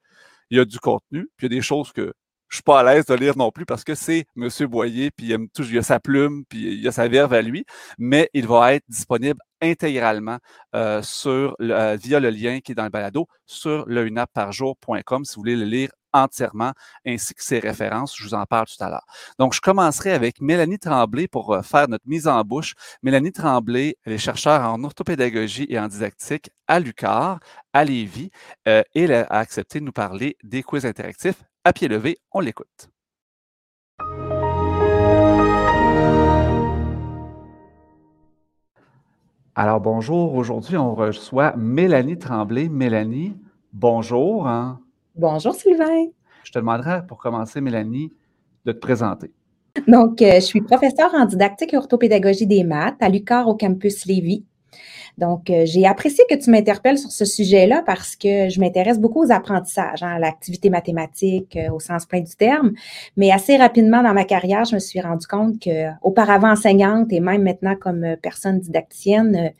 il 0.51 0.59
y 0.59 0.61
a 0.61 0.65
du 0.65 0.79
contenu, 0.79 1.29
puis 1.37 1.47
il 1.47 1.53
y 1.53 1.57
a 1.57 1.59
des 1.59 1.63
choses 1.63 1.93
que 1.93 2.13
je 2.49 2.57
suis 2.57 2.63
pas 2.63 2.81
à 2.81 2.83
l'aise 2.83 3.05
de 3.05 3.15
lire 3.15 3.37
non 3.37 3.51
plus 3.51 3.67
parce 3.67 3.85
que 3.85 3.95
c'est 3.95 4.25
M. 4.37 4.49
Boyer, 4.67 5.11
puis 5.11 5.27
il, 5.27 5.33
aime 5.33 5.49
tout, 5.51 5.63
il 5.65 5.79
a 5.79 5.83
sa 5.83 6.01
plume, 6.01 6.45
puis 6.49 6.79
il 6.79 6.89
a 6.89 6.93
sa 6.93 7.09
verve 7.09 7.35
à 7.35 7.43
lui, 7.43 7.65
mais 7.99 8.31
il 8.33 8.47
va 8.47 8.75
être 8.75 8.85
disponible 8.89 9.41
intégralement 9.61 10.39
euh, 10.75 11.03
sur, 11.03 11.57
euh, 11.61 11.97
via 11.97 12.21
le 12.21 12.31
lien 12.31 12.61
qui 12.61 12.73
est 12.73 12.75
dans 12.75 12.85
le 12.85 12.91
balado 12.91 13.27
sur 13.47 13.87
leunapparjour.com 13.87 15.25
si 15.25 15.35
vous 15.35 15.41
voulez 15.41 15.57
le 15.57 15.65
lire 15.65 15.91
entièrement, 16.13 16.73
ainsi 17.07 17.35
que 17.35 17.43
ses 17.43 17.59
références. 17.59 18.17
Je 18.17 18.25
vous 18.25 18.35
en 18.35 18.47
parle 18.47 18.67
tout 18.67 18.83
à 18.83 18.89
l'heure. 18.89 19.07
Donc, 19.39 19.53
je 19.53 19.61
commencerai 19.61 20.13
avec 20.13 20.41
Mélanie 20.41 20.79
Tremblay 20.79 21.29
pour 21.29 21.53
euh, 21.53 21.63
faire 21.63 21.89
notre 21.89 22.07
mise 22.09 22.27
en 22.27 22.43
bouche. 22.43 22.75
Mélanie 23.03 23.33
Tremblay, 23.33 23.97
elle 24.05 24.15
est 24.15 24.19
chercheure 24.19 24.63
en 24.63 24.83
orthopédagogie 24.85 25.67
et 25.69 25.79
en 25.79 25.89
didactique 25.89 26.51
à 26.67 26.81
l'UCAR, 26.81 27.41
à 27.73 27.85
Lévis, 27.85 28.31
et 28.67 28.83
elle 28.95 29.13
a 29.13 29.27
accepté 29.27 29.81
de 29.81 29.85
nous 29.85 29.93
parler 29.93 30.37
des 30.43 30.63
quiz 30.63 30.85
interactifs 30.85 31.43
à 31.65 31.73
pied 31.73 31.89
levé. 31.89 32.19
On 32.33 32.41
l'écoute. 32.41 32.89
Alors 39.61 39.81
bonjour, 39.81 40.37
aujourd'hui 40.37 40.77
on 40.77 40.95
reçoit 40.95 41.53
Mélanie 41.57 42.17
Tremblay. 42.17 42.69
Mélanie, 42.69 43.35
bonjour. 43.73 44.47
Hein. 44.47 44.79
Bonjour 45.17 45.53
Sylvain. 45.53 46.07
Je 46.45 46.53
te 46.53 46.61
demanderai 46.61 47.05
pour 47.09 47.19
commencer, 47.19 47.61
Mélanie, 47.61 48.13
de 48.67 48.71
te 48.71 48.79
présenter. 48.79 49.33
Donc, 49.89 50.23
euh, 50.23 50.35
je 50.37 50.45
suis 50.45 50.61
professeure 50.61 51.13
en 51.13 51.25
didactique 51.25 51.75
et 51.75 51.77
orthopédagogie 51.77 52.47
des 52.47 52.63
maths 52.63 52.99
à 53.01 53.09
l'UQAR 53.09 53.49
au 53.49 53.57
campus 53.57 54.07
Lévis. 54.07 54.45
Donc, 55.19 55.51
euh, 55.51 55.65
j'ai 55.67 55.85
apprécié 55.85 56.25
que 56.31 56.37
tu 56.37 56.49
m'interpelles 56.51 56.97
sur 56.97 57.11
ce 57.11 57.25
sujet-là 57.25 57.83
parce 57.85 58.15
que 58.15 58.49
je 58.49 58.61
m'intéresse 58.61 59.01
beaucoup 59.01 59.25
aux 59.25 59.33
apprentissages, 59.33 60.05
hein, 60.05 60.15
à 60.15 60.19
l'activité 60.21 60.71
mathématique 60.71 61.57
euh, 61.57 61.73
au 61.73 61.81
sens 61.81 62.07
plein 62.07 62.21
du 62.21 62.37
terme. 62.37 62.73
Mais 63.17 63.33
assez 63.33 63.57
rapidement 63.57 64.03
dans 64.05 64.15
ma 64.15 64.25
carrière, 64.25 64.65
je 64.65 64.77
me 64.77 64.81
suis 64.81 65.01
rendu 65.01 65.27
compte 65.27 65.61
que, 65.61 65.89
auparavant 66.03 66.53
enseignante 66.53 67.13
et 67.13 67.19
même 67.19 67.43
maintenant 67.43 67.75
comme 67.75 68.05
euh, 68.05 68.17
personne 68.17 68.61
didacticienne, 68.61 69.51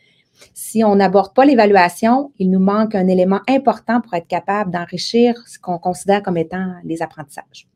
si 0.55 0.85
on 0.85 0.95
n'aborde 0.95 1.35
pas 1.35 1.45
l'évaluation, 1.45 2.31
il 2.39 2.51
nous 2.51 2.61
manque 2.61 2.95
un 2.95 3.09
élément 3.09 3.41
important 3.49 4.01
pour 4.01 4.15
être 4.15 4.29
capable 4.29 4.71
d'enrichir 4.71 5.35
ce 5.49 5.59
qu'on 5.59 5.79
considère 5.79 6.23
comme 6.23 6.37
étant 6.37 6.75
les 6.85 7.03
apprentissages. 7.03 7.67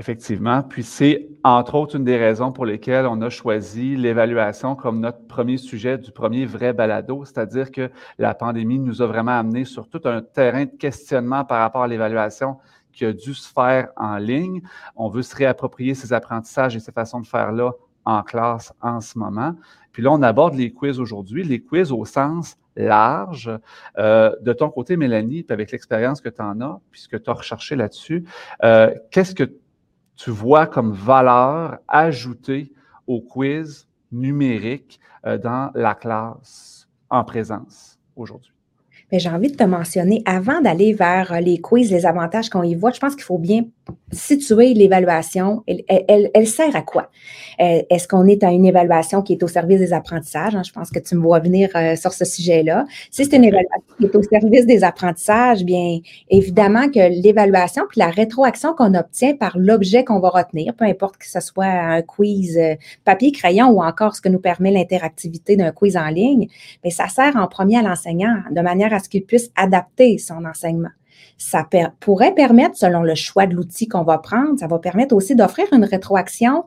Effectivement. 0.00 0.62
Puis 0.62 0.84
c'est 0.84 1.28
entre 1.42 1.74
autres 1.74 1.96
une 1.96 2.04
des 2.04 2.16
raisons 2.16 2.52
pour 2.52 2.64
lesquelles 2.64 3.06
on 3.06 3.20
a 3.20 3.30
choisi 3.30 3.96
l'évaluation 3.96 4.76
comme 4.76 5.00
notre 5.00 5.26
premier 5.26 5.56
sujet 5.56 5.98
du 5.98 6.12
premier 6.12 6.46
vrai 6.46 6.72
balado, 6.72 7.24
c'est-à-dire 7.24 7.72
que 7.72 7.90
la 8.16 8.32
pandémie 8.32 8.78
nous 8.78 9.02
a 9.02 9.06
vraiment 9.06 9.36
amené 9.36 9.64
sur 9.64 9.88
tout 9.88 10.00
un 10.04 10.22
terrain 10.22 10.66
de 10.66 10.70
questionnement 10.70 11.44
par 11.44 11.58
rapport 11.58 11.82
à 11.82 11.88
l'évaluation 11.88 12.58
qui 12.92 13.06
a 13.06 13.12
dû 13.12 13.34
se 13.34 13.52
faire 13.52 13.88
en 13.96 14.18
ligne. 14.18 14.62
On 14.94 15.08
veut 15.08 15.22
se 15.22 15.34
réapproprier 15.34 15.94
ces 15.94 16.12
apprentissages 16.12 16.76
et 16.76 16.80
ces 16.80 16.92
façons 16.92 17.20
de 17.20 17.26
faire-là 17.26 17.72
en 18.04 18.22
classe 18.22 18.72
en 18.80 19.00
ce 19.00 19.18
moment. 19.18 19.56
Puis 19.90 20.04
là, 20.04 20.12
on 20.12 20.22
aborde 20.22 20.54
les 20.54 20.72
quiz 20.72 21.00
aujourd'hui, 21.00 21.42
les 21.42 21.60
quiz 21.60 21.90
au 21.90 22.04
sens 22.04 22.56
large. 22.76 23.50
Euh, 23.98 24.30
de 24.42 24.52
ton 24.52 24.70
côté, 24.70 24.96
Mélanie, 24.96 25.42
puis 25.42 25.52
avec 25.52 25.72
l'expérience 25.72 26.20
que 26.20 26.28
tu 26.28 26.40
en 26.40 26.60
as, 26.60 26.80
puisque 26.92 27.20
tu 27.20 27.28
as 27.28 27.32
recherché 27.32 27.74
là-dessus, 27.74 28.24
euh, 28.62 28.94
qu'est-ce 29.10 29.34
que 29.34 29.50
tu 30.18 30.30
vois 30.30 30.66
comme 30.66 30.92
valeur 30.92 31.78
ajoutée 31.86 32.72
au 33.06 33.20
quiz 33.20 33.88
numérique 34.10 35.00
euh, 35.24 35.38
dans 35.38 35.70
la 35.74 35.94
classe 35.94 36.88
en 37.08 37.24
présence 37.24 37.98
aujourd'hui? 38.16 38.57
J'ai 39.12 39.30
envie 39.30 39.50
de 39.50 39.56
te 39.56 39.64
mentionner, 39.64 40.22
avant 40.26 40.60
d'aller 40.60 40.92
vers 40.92 41.32
euh, 41.32 41.40
les 41.40 41.58
quiz, 41.58 41.90
les 41.90 42.04
avantages 42.04 42.50
qu'on 42.50 42.62
y 42.62 42.74
voit, 42.74 42.90
je 42.90 43.00
pense 43.00 43.14
qu'il 43.14 43.24
faut 43.24 43.38
bien 43.38 43.62
situer 44.12 44.74
l'évaluation. 44.74 45.64
Elle, 45.66 46.46
sert 46.46 46.76
à 46.76 46.82
quoi? 46.82 47.10
Euh, 47.60 47.82
est-ce 47.88 48.06
qu'on 48.06 48.26
est 48.26 48.44
à 48.44 48.50
une 48.50 48.66
évaluation 48.66 49.22
qui 49.22 49.32
est 49.32 49.42
au 49.42 49.48
service 49.48 49.78
des 49.78 49.94
apprentissages? 49.94 50.54
Hein? 50.54 50.62
Je 50.62 50.72
pense 50.72 50.90
que 50.90 50.98
tu 50.98 51.14
me 51.14 51.22
vois 51.22 51.38
venir 51.38 51.70
euh, 51.74 51.96
sur 51.96 52.12
ce 52.12 52.26
sujet-là. 52.26 52.84
Si 53.10 53.24
c'est 53.24 53.36
une 53.36 53.44
évaluation 53.44 53.94
qui 53.98 54.04
est 54.04 54.14
au 54.14 54.22
service 54.22 54.66
des 54.66 54.84
apprentissages, 54.84 55.64
bien 55.64 56.00
évidemment 56.28 56.88
que 56.90 57.22
l'évaluation 57.22 57.84
puis 57.88 57.98
la 57.98 58.08
rétroaction 58.08 58.74
qu'on 58.74 58.94
obtient 58.94 59.34
par 59.34 59.56
l'objet 59.56 60.04
qu'on 60.04 60.20
va 60.20 60.28
retenir, 60.28 60.74
peu 60.74 60.84
importe 60.84 61.16
que 61.16 61.28
ce 61.28 61.40
soit 61.40 61.64
un 61.64 62.02
quiz 62.02 62.58
papier, 63.04 63.32
crayon 63.32 63.68
ou 63.68 63.82
encore 63.82 64.16
ce 64.16 64.20
que 64.20 64.28
nous 64.28 64.38
permet 64.38 64.70
l'interactivité 64.70 65.56
d'un 65.56 65.72
quiz 65.72 65.96
en 65.96 66.08
ligne, 66.08 66.48
bien, 66.82 66.90
ça 66.90 67.08
sert 67.08 67.36
en 67.36 67.46
premier 67.46 67.78
à 67.78 67.82
l'enseignant 67.82 68.36
de 68.50 68.60
manière 68.60 68.92
à 68.92 68.97
ce 68.98 69.08
qu'il 69.08 69.24
puisse 69.24 69.50
adapter 69.56 70.18
son 70.18 70.44
enseignement. 70.44 70.90
Ça 71.36 71.66
pourrait 72.00 72.34
permettre, 72.34 72.76
selon 72.76 73.02
le 73.02 73.14
choix 73.14 73.46
de 73.46 73.54
l'outil 73.54 73.86
qu'on 73.86 74.02
va 74.02 74.18
prendre, 74.18 74.58
ça 74.58 74.66
va 74.66 74.78
permettre 74.78 75.14
aussi 75.14 75.36
d'offrir 75.36 75.66
une 75.72 75.84
rétroaction 75.84 76.64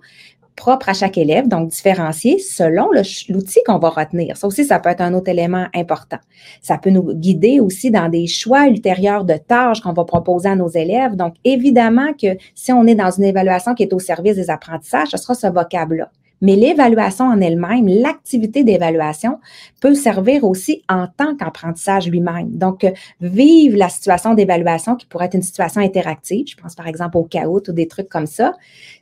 propre 0.56 0.90
à 0.90 0.94
chaque 0.94 1.18
élève, 1.18 1.48
donc 1.48 1.70
différencié 1.70 2.38
selon 2.38 2.90
l'outil 3.30 3.60
qu'on 3.66 3.80
va 3.80 3.90
retenir. 3.90 4.38
Ça 4.38 4.48
aussi, 4.48 4.66
ça 4.66 4.80
peut 4.80 4.90
être 4.90 5.02
un 5.02 5.14
autre 5.14 5.30
élément 5.30 5.66
important. 5.74 6.18
Ça 6.62 6.78
peut 6.78 6.90
nous 6.90 7.14
guider 7.14 7.60
aussi 7.60 7.90
dans 7.90 8.10
des 8.10 8.28
choix 8.28 8.68
ultérieurs 8.68 9.24
de 9.24 9.36
tâches 9.36 9.82
qu'on 9.82 9.94
va 9.94 10.04
proposer 10.04 10.50
à 10.50 10.56
nos 10.56 10.70
élèves. 10.70 11.16
Donc, 11.16 11.36
évidemment 11.44 12.14
que 12.14 12.38
si 12.54 12.72
on 12.72 12.86
est 12.86 12.96
dans 12.96 13.12
une 13.12 13.24
évaluation 13.24 13.74
qui 13.74 13.84
est 13.84 13.94
au 13.94 14.00
service 14.00 14.36
des 14.36 14.50
apprentissages, 14.50 15.10
ce 15.10 15.18
sera 15.18 15.34
ce 15.34 15.48
vocable-là. 15.48 16.12
Mais 16.42 16.56
l'évaluation 16.56 17.26
en 17.26 17.40
elle-même, 17.40 17.88
l'activité 17.88 18.64
d'évaluation 18.64 19.40
peut 19.82 19.96
servir 19.96 20.46
aussi 20.46 20.84
en 20.88 21.08
tant 21.08 21.36
qu'apprentissage 21.36 22.08
lui-même. 22.08 22.52
Donc, 22.52 22.86
vivre 23.20 23.78
la 23.78 23.90
situation 23.90 24.34
d'évaluation 24.34 24.96
qui 24.96 25.08
pourrait 25.08 25.26
être 25.26 25.34
une 25.34 25.42
situation 25.42 25.82
interactive, 25.82 26.46
je 26.48 26.56
pense 26.56 26.76
par 26.76 26.88
exemple 26.88 27.18
au 27.18 27.24
chaos 27.24 27.64
ou 27.68 27.74
des 27.74 27.88
trucs 27.88 28.08
comme 28.08 28.28
ça, 28.28 28.54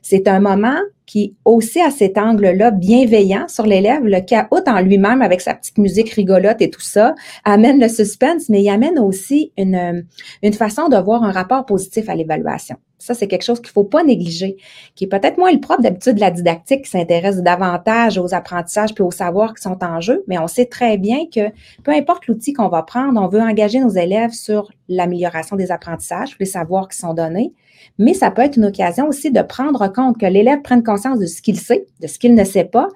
c'est 0.02 0.26
un 0.26 0.40
moment 0.40 0.80
qui 1.06 1.34
aussi 1.44 1.80
à 1.80 1.90
cet 1.90 2.16
angle-là 2.18 2.70
bienveillant 2.70 3.46
sur 3.48 3.66
l'élève, 3.66 4.04
le 4.04 4.20
chaos 4.20 4.62
en 4.66 4.80
lui-même 4.80 5.22
avec 5.22 5.40
sa 5.40 5.54
petite 5.54 5.76
musique 5.76 6.10
rigolote 6.10 6.62
et 6.62 6.70
tout 6.70 6.80
ça, 6.80 7.14
amène 7.44 7.80
le 7.80 7.88
suspense, 7.88 8.48
mais 8.48 8.62
il 8.62 8.68
amène 8.70 8.98
aussi 8.98 9.52
une, 9.58 10.06
une 10.42 10.52
façon 10.52 10.88
de 10.88 10.96
voir 10.96 11.24
un 11.24 11.32
rapport 11.32 11.66
positif 11.66 12.08
à 12.08 12.14
l'évaluation. 12.14 12.76
Ça, 13.00 13.14
c'est 13.14 13.26
quelque 13.26 13.44
chose 13.44 13.60
qu'il 13.60 13.70
ne 13.70 13.72
faut 13.72 13.84
pas 13.84 14.04
négliger, 14.04 14.56
qui 14.94 15.04
est 15.04 15.08
peut-être 15.08 15.38
moins 15.38 15.50
le 15.50 15.58
propre 15.58 15.82
d'habitude 15.82 16.16
de 16.16 16.20
la 16.20 16.30
didactique 16.30 16.84
qui 16.84 16.90
s'intéresse 16.90 17.38
davantage 17.38 18.18
aux 18.18 18.34
apprentissages 18.34 18.94
puis 18.94 19.02
aux 19.02 19.10
savoirs 19.10 19.54
qui 19.54 19.62
sont 19.62 19.82
en 19.82 20.00
jeu, 20.00 20.22
mais 20.28 20.38
on 20.38 20.46
sait 20.46 20.66
très 20.70 20.96
bien 20.96 21.26
que 21.26 21.50
peu 21.82 21.92
importe 21.92 22.26
l'outil 22.26 22.52
qu'on 22.52 22.68
va 22.68 22.82
prendre, 22.82 23.20
on 23.20 23.28
veut 23.28 23.40
engager 23.40 23.80
nos 23.80 23.90
élèves 23.90 24.32
sur 24.32 24.70
l'amélioration 24.88 25.56
des 25.56 25.70
apprentissages, 25.70 26.36
les 26.40 26.46
savoirs 26.46 26.88
qui 26.88 26.96
sont 26.96 27.14
donnés, 27.14 27.52
mais 27.98 28.14
ça 28.14 28.30
peut 28.30 28.42
être 28.42 28.56
une 28.56 28.64
occasion 28.64 29.08
aussi 29.08 29.30
de 29.30 29.42
prendre 29.42 29.86
compte 29.92 30.18
que 30.18 30.26
l'élève 30.26 30.62
prenne 30.62 30.82
conscience 30.82 31.18
de 31.18 31.26
ce 31.26 31.42
qu'il 31.42 31.58
sait, 31.58 31.86
de 32.00 32.06
ce 32.06 32.18
qu'il 32.18 32.34
ne 32.34 32.44
sait 32.44 32.64
pas, 32.64 32.88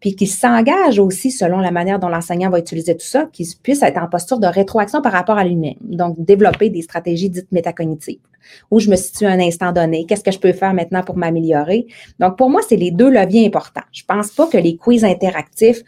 puis 0.00 0.14
qu'il 0.14 0.28
s'engage 0.28 0.98
aussi 0.98 1.30
selon 1.30 1.58
la 1.58 1.70
manière 1.70 1.98
dont 1.98 2.08
l'enseignant 2.08 2.50
va 2.50 2.58
utiliser 2.58 2.96
tout 2.96 3.06
ça, 3.06 3.28
qu'il 3.32 3.46
puisse 3.62 3.82
être 3.82 3.98
en 3.98 4.08
posture 4.08 4.38
de 4.38 4.46
rétroaction 4.46 5.02
par 5.02 5.12
rapport 5.12 5.38
à 5.38 5.44
lui-même. 5.44 5.74
Donc, 5.80 6.14
développer 6.18 6.70
des 6.70 6.82
stratégies 6.82 7.30
dites 7.30 7.50
métacognitives. 7.50 8.20
Où 8.70 8.80
je 8.80 8.90
me 8.90 8.96
situe 8.96 9.26
à 9.26 9.30
un 9.30 9.40
instant 9.40 9.72
donné, 9.72 10.04
qu'est-ce 10.06 10.24
que 10.24 10.32
je 10.32 10.38
peux 10.38 10.52
faire 10.52 10.74
maintenant 10.74 11.02
pour 11.02 11.16
m'améliorer. 11.16 11.86
Donc, 12.18 12.36
pour 12.36 12.50
moi, 12.50 12.60
c'est 12.68 12.76
les 12.76 12.90
deux 12.90 13.10
leviers 13.10 13.46
importants. 13.46 13.82
Je 13.92 14.02
pense 14.04 14.30
pas 14.32 14.46
que 14.46 14.58
les 14.58 14.76
quiz 14.76 15.04
interactifs 15.04 15.82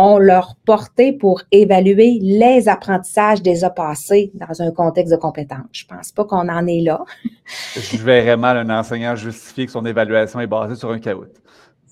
ont 0.00 0.18
leur 0.18 0.56
portée 0.64 1.12
pour 1.12 1.42
évaluer 1.52 2.18
les 2.22 2.68
apprentissages 2.68 3.42
déjà 3.42 3.68
passés 3.68 4.32
dans 4.34 4.62
un 4.62 4.70
contexte 4.70 5.12
de 5.12 5.18
compétences. 5.18 5.66
Je 5.72 5.84
pense 5.84 6.10
pas 6.10 6.24
qu'on 6.24 6.48
en 6.48 6.66
est 6.66 6.80
là. 6.80 7.04
Je 7.76 7.98
verrais 7.98 8.36
mal 8.36 8.56
un 8.56 8.78
enseignant 8.78 9.14
justifier 9.14 9.66
que 9.66 9.72
son 9.72 9.84
évaluation 9.84 10.40
est 10.40 10.46
basée 10.46 10.76
sur 10.76 10.90
un 10.90 10.98
caout. 10.98 11.26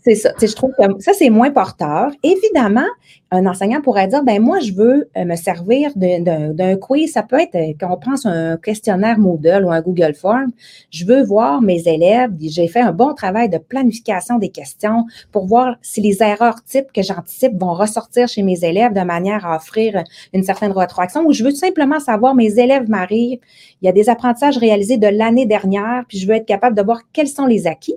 C'est 0.08 0.14
ça. 0.14 0.32
je 0.40 0.54
trouve 0.54 0.72
que 0.78 1.02
ça, 1.02 1.12
c'est 1.12 1.28
moins 1.28 1.50
porteur. 1.50 2.10
Évidemment, 2.22 2.86
un 3.30 3.44
enseignant 3.44 3.82
pourrait 3.82 4.08
dire, 4.08 4.24
ben 4.24 4.40
moi, 4.40 4.58
je 4.58 4.72
veux 4.72 5.10
euh, 5.18 5.24
me 5.26 5.36
servir 5.36 5.90
d'un 5.96 6.76
quiz. 6.76 7.12
Ça 7.12 7.22
peut 7.22 7.38
être, 7.38 7.54
euh, 7.56 7.74
quand 7.78 7.92
on 7.92 7.98
pense 7.98 8.24
un 8.24 8.56
questionnaire 8.56 9.18
Moodle 9.18 9.66
ou 9.66 9.70
un 9.70 9.82
Google 9.82 10.14
Form, 10.14 10.50
je 10.90 11.04
veux 11.04 11.22
voir 11.22 11.60
mes 11.60 11.86
élèves. 11.86 12.30
J'ai 12.40 12.68
fait 12.68 12.80
un 12.80 12.92
bon 12.92 13.12
travail 13.12 13.50
de 13.50 13.58
planification 13.58 14.38
des 14.38 14.48
questions 14.48 15.04
pour 15.30 15.46
voir 15.46 15.76
si 15.82 16.00
les 16.00 16.22
erreurs 16.22 16.64
types 16.64 16.90
que 16.90 17.02
j'anticipe 17.02 17.60
vont 17.60 17.74
ressortir 17.74 18.28
chez 18.28 18.42
mes 18.42 18.64
élèves 18.64 18.94
de 18.94 19.02
manière 19.02 19.44
à 19.44 19.56
offrir 19.56 20.02
une 20.32 20.42
certaine 20.42 20.72
rétroaction. 20.72 21.26
Ou 21.26 21.34
je 21.34 21.44
veux 21.44 21.50
simplement 21.50 22.00
savoir, 22.00 22.34
mes 22.34 22.58
élèves 22.58 22.88
m'arrivent, 22.88 23.40
il 23.82 23.86
y 23.86 23.88
a 23.88 23.92
des 23.92 24.08
apprentissages 24.08 24.56
réalisés 24.56 24.96
de 24.96 25.06
l'année 25.06 25.44
dernière, 25.44 26.04
puis 26.08 26.18
je 26.18 26.26
veux 26.26 26.34
être 26.34 26.46
capable 26.46 26.76
de 26.76 26.82
voir 26.82 27.02
quels 27.12 27.28
sont 27.28 27.46
les 27.46 27.66
acquis 27.66 27.96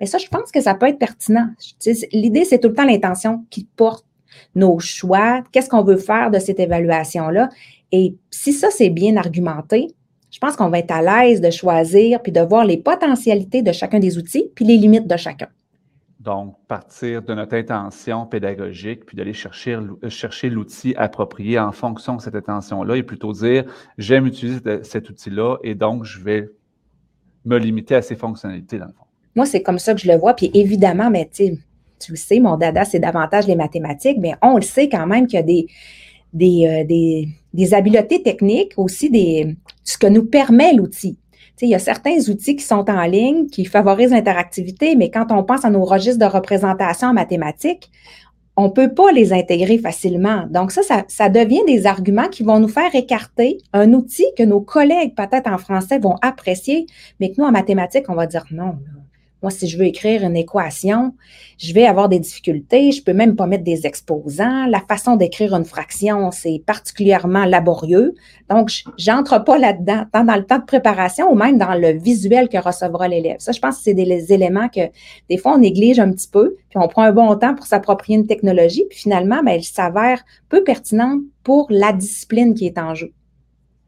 mais 0.00 0.06
ça, 0.06 0.18
je 0.18 0.28
pense 0.28 0.50
que 0.50 0.60
ça 0.60 0.74
peut 0.74 0.86
être 0.86 0.98
pertinent. 0.98 1.48
L'idée, 2.12 2.44
c'est 2.44 2.58
tout 2.58 2.68
le 2.68 2.74
temps 2.74 2.86
l'intention 2.86 3.44
qui 3.50 3.68
porte 3.76 4.06
nos 4.54 4.78
choix, 4.78 5.42
qu'est-ce 5.52 5.68
qu'on 5.68 5.84
veut 5.84 5.96
faire 5.96 6.30
de 6.30 6.38
cette 6.38 6.58
évaluation-là? 6.58 7.50
Et 7.92 8.16
si 8.30 8.52
ça, 8.52 8.68
c'est 8.70 8.90
bien 8.90 9.16
argumenté, 9.16 9.88
je 10.30 10.38
pense 10.38 10.56
qu'on 10.56 10.68
va 10.68 10.78
être 10.78 10.92
à 10.92 11.02
l'aise 11.02 11.40
de 11.40 11.50
choisir 11.50 12.22
puis 12.22 12.32
de 12.32 12.40
voir 12.40 12.64
les 12.64 12.76
potentialités 12.76 13.62
de 13.62 13.72
chacun 13.72 13.98
des 13.98 14.16
outils 14.16 14.50
puis 14.54 14.64
les 14.64 14.76
limites 14.76 15.08
de 15.08 15.16
chacun. 15.16 15.48
Donc, 16.20 16.54
partir 16.68 17.22
de 17.22 17.34
notre 17.34 17.56
intention 17.56 18.26
pédagogique, 18.26 19.06
puis 19.06 19.16
d'aller 19.16 19.32
chercher, 19.32 19.78
chercher 20.08 20.50
l'outil 20.50 20.94
approprié 20.96 21.58
en 21.58 21.72
fonction 21.72 22.16
de 22.16 22.20
cette 22.20 22.34
intention-là, 22.34 22.96
et 22.96 23.02
plutôt 23.02 23.32
dire, 23.32 23.64
j'aime 23.96 24.26
utiliser 24.26 24.60
cet 24.82 25.08
outil-là, 25.08 25.56
et 25.64 25.74
donc 25.74 26.04
je 26.04 26.20
vais 26.20 26.50
me 27.46 27.56
limiter 27.56 27.94
à 27.94 28.02
ces 28.02 28.16
fonctionnalités, 28.16 28.78
dans 28.78 28.86
le 28.86 28.92
fond. 28.92 28.99
Moi, 29.36 29.46
c'est 29.46 29.62
comme 29.62 29.78
ça 29.78 29.94
que 29.94 30.00
je 30.00 30.08
le 30.10 30.16
vois. 30.16 30.34
Puis 30.34 30.50
évidemment, 30.54 31.10
mais 31.10 31.28
tu 31.32 31.58
le 32.08 32.16
sais, 32.16 32.40
mon 32.40 32.56
dada, 32.56 32.84
c'est 32.84 32.98
davantage 32.98 33.46
les 33.46 33.56
mathématiques, 33.56 34.18
mais 34.18 34.34
on 34.42 34.56
le 34.56 34.62
sait 34.62 34.88
quand 34.88 35.06
même 35.06 35.26
qu'il 35.26 35.38
y 35.38 35.42
a 35.42 35.66
des, 36.32 37.26
euh, 37.62 37.76
habiletés 37.76 38.22
techniques, 38.22 38.72
aussi 38.76 39.56
ce 39.84 39.98
que 39.98 40.06
nous 40.06 40.24
permet 40.24 40.72
l'outil. 40.72 41.18
il 41.62 41.68
y 41.68 41.74
a 41.74 41.78
certains 41.78 42.16
outils 42.30 42.56
qui 42.56 42.64
sont 42.64 42.88
en 42.88 43.02
ligne, 43.02 43.46
qui 43.48 43.66
favorisent 43.66 44.12
l'interactivité, 44.12 44.96
mais 44.96 45.10
quand 45.10 45.30
on 45.30 45.44
pense 45.44 45.64
à 45.64 45.70
nos 45.70 45.84
registres 45.84 46.18
de 46.18 46.30
représentation 46.30 47.08
en 47.08 47.12
mathématiques, 47.12 47.90
on 48.56 48.64
ne 48.64 48.70
peut 48.70 48.92
pas 48.92 49.12
les 49.12 49.32
intégrer 49.32 49.78
facilement. 49.78 50.46
Donc, 50.50 50.72
ça, 50.72 50.82
ça, 50.82 51.04
ça, 51.08 51.28
devient 51.28 51.62
des 51.66 51.86
arguments 51.86 52.28
qui 52.28 52.42
vont 52.42 52.58
nous 52.58 52.68
faire 52.68 52.94
écarter 52.94 53.58
un 53.72 53.92
outil 53.92 54.26
que 54.36 54.42
nos 54.42 54.60
collègues, 54.60 55.14
peut-être 55.14 55.50
en 55.50 55.58
français, 55.58 55.98
vont 55.98 56.16
apprécier, 56.20 56.86
mais 57.20 57.30
que 57.30 57.40
nous, 57.40 57.46
en 57.46 57.52
mathématiques, 57.52 58.08
on 58.08 58.14
va 58.14 58.26
dire 58.26 58.44
non. 58.50 58.76
Moi, 59.42 59.50
si 59.50 59.68
je 59.68 59.78
veux 59.78 59.84
écrire 59.84 60.22
une 60.22 60.36
équation, 60.36 61.14
je 61.58 61.72
vais 61.72 61.86
avoir 61.86 62.08
des 62.08 62.18
difficultés. 62.18 62.92
Je 62.92 63.02
peux 63.02 63.12
même 63.12 63.36
pas 63.36 63.46
mettre 63.46 63.64
des 63.64 63.86
exposants. 63.86 64.66
La 64.66 64.80
façon 64.80 65.16
d'écrire 65.16 65.54
une 65.54 65.64
fraction, 65.64 66.30
c'est 66.30 66.62
particulièrement 66.64 67.44
laborieux. 67.44 68.14
Donc, 68.48 68.70
j'entre 68.98 69.42
pas 69.44 69.58
là-dedans, 69.58 70.04
tant 70.12 70.24
dans 70.24 70.36
le 70.36 70.44
temps 70.44 70.58
de 70.58 70.64
préparation 70.64 71.30
ou 71.30 71.34
même 71.34 71.58
dans 71.58 71.74
le 71.74 71.92
visuel 71.92 72.48
que 72.48 72.58
recevra 72.58 73.08
l'élève. 73.08 73.36
Ça, 73.38 73.52
je 73.52 73.60
pense 73.60 73.78
que 73.78 73.84
c'est 73.84 73.94
des 73.94 74.32
éléments 74.32 74.68
que 74.68 74.90
des 75.28 75.38
fois 75.38 75.54
on 75.54 75.58
néglige 75.58 75.98
un 76.00 76.10
petit 76.10 76.28
peu, 76.28 76.56
puis 76.68 76.78
on 76.78 76.88
prend 76.88 77.02
un 77.02 77.12
bon 77.12 77.34
temps 77.36 77.54
pour 77.54 77.66
s'approprier 77.66 78.18
une 78.18 78.26
technologie, 78.26 78.84
puis 78.88 78.98
finalement, 78.98 79.42
ben, 79.42 79.52
elle 79.52 79.64
s'avère 79.64 80.22
peu 80.48 80.62
pertinente 80.62 81.20
pour 81.42 81.66
la 81.70 81.92
discipline 81.92 82.54
qui 82.54 82.66
est 82.66 82.78
en 82.78 82.94
jeu. 82.94 83.12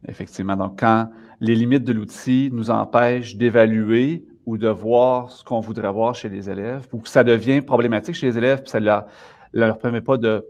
Effectivement. 0.09 0.57
Donc, 0.57 0.81
quand 0.81 1.09
les 1.41 1.55
limites 1.55 1.85
de 1.85 1.93
l'outil 1.93 2.51
nous 2.53 2.71
empêchent 2.71 3.37
d'évaluer 3.37 4.25
ou 4.47 4.59
de 4.59 4.69
voir 4.69 5.31
ce 5.31 5.45
qu'on 5.45 5.61
voudrait 5.61 5.93
voir 5.93 6.15
chez 6.15 6.29
les 6.29 6.51
élèves, 6.51 6.87
ou 6.93 6.99
que 6.99 7.09
ça 7.09 7.25
devient 7.25 7.61
problématique 7.61 8.15
chez 8.15 8.27
les 8.27 8.39
élèves, 8.39 8.63
puis 8.63 8.71
ça 8.71 8.81
ne 8.81 8.87
leur, 9.53 9.79
permet 9.79 10.01
pas 10.01 10.17
de, 10.17 10.45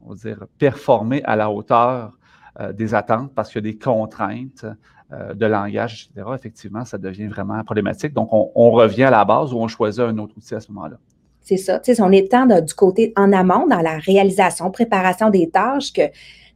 on 0.00 0.10
va 0.10 0.14
dire, 0.14 0.46
performer 0.58 1.22
à 1.24 1.36
la 1.36 1.50
hauteur 1.50 2.12
euh, 2.60 2.72
des 2.72 2.94
attentes 2.94 3.32
parce 3.34 3.50
qu'il 3.50 3.64
y 3.64 3.68
a 3.68 3.72
des 3.72 3.78
contraintes 3.78 4.64
euh, 5.12 5.34
de 5.34 5.46
langage, 5.46 6.08
etc., 6.10 6.30
effectivement, 6.34 6.84
ça 6.84 6.98
devient 6.98 7.26
vraiment 7.26 7.62
problématique. 7.64 8.12
Donc, 8.12 8.28
on, 8.32 8.70
revient 8.70 9.04
à 9.04 9.10
la 9.10 9.24
base 9.24 9.52
ou 9.52 9.58
on 9.58 9.68
choisit 9.68 10.00
un 10.00 10.16
autre 10.18 10.34
outil 10.36 10.54
à 10.54 10.60
ce 10.60 10.70
moment-là. 10.72 10.96
C'est 11.40 11.56
ça. 11.56 11.78
Tu 11.80 11.94
sais, 11.94 12.02
on 12.02 12.12
est 12.12 12.30
tant 12.30 12.46
du 12.46 12.74
côté 12.74 13.12
en 13.16 13.32
amont, 13.32 13.66
dans 13.66 13.80
la 13.80 13.98
réalisation, 13.98 14.70
préparation 14.70 15.30
des 15.30 15.50
tâches, 15.50 15.92
que 15.92 16.02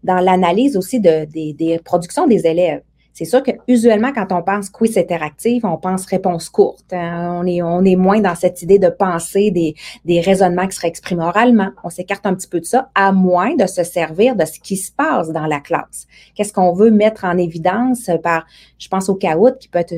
dans 0.02 0.20
l'analyse 0.20 0.76
aussi 0.76 1.00
de, 1.00 1.24
des 1.24 1.80
productions 1.84 2.26
des 2.26 2.46
élèves. 2.46 2.82
C'est 3.14 3.24
sûr 3.24 3.44
que 3.44 3.52
usuellement, 3.68 4.12
quand 4.12 4.32
on 4.32 4.42
pense 4.42 4.70
quiz 4.70 4.98
interactif, 4.98 5.64
on 5.64 5.76
pense 5.76 6.04
réponse 6.04 6.48
courte. 6.48 6.92
Hein. 6.92 7.40
On, 7.40 7.46
est, 7.46 7.62
on 7.62 7.84
est 7.84 7.94
moins 7.94 8.20
dans 8.20 8.34
cette 8.34 8.60
idée 8.60 8.80
de 8.80 8.88
penser 8.88 9.52
des, 9.52 9.76
des 10.04 10.20
raisonnements 10.20 10.66
qui 10.66 10.74
seraient 10.74 10.88
exprimés 10.88 11.22
oralement. 11.22 11.70
On 11.84 11.90
s'écarte 11.90 12.26
un 12.26 12.34
petit 12.34 12.48
peu 12.48 12.58
de 12.58 12.64
ça, 12.64 12.90
à 12.96 13.12
moins 13.12 13.54
de 13.54 13.66
se 13.66 13.84
servir 13.84 14.34
de 14.34 14.44
ce 14.44 14.58
qui 14.58 14.76
se 14.76 14.90
passe 14.90 15.30
dans 15.30 15.46
la 15.46 15.60
classe. 15.60 16.08
Qu'est-ce 16.34 16.52
qu'on 16.52 16.72
veut 16.72 16.90
mettre 16.90 17.24
en 17.24 17.38
évidence 17.38 18.10
par, 18.24 18.46
je 18.78 18.88
pense 18.88 19.08
au 19.08 19.14
caout, 19.14 19.56
qui 19.60 19.68
peut 19.68 19.78
être 19.78 19.94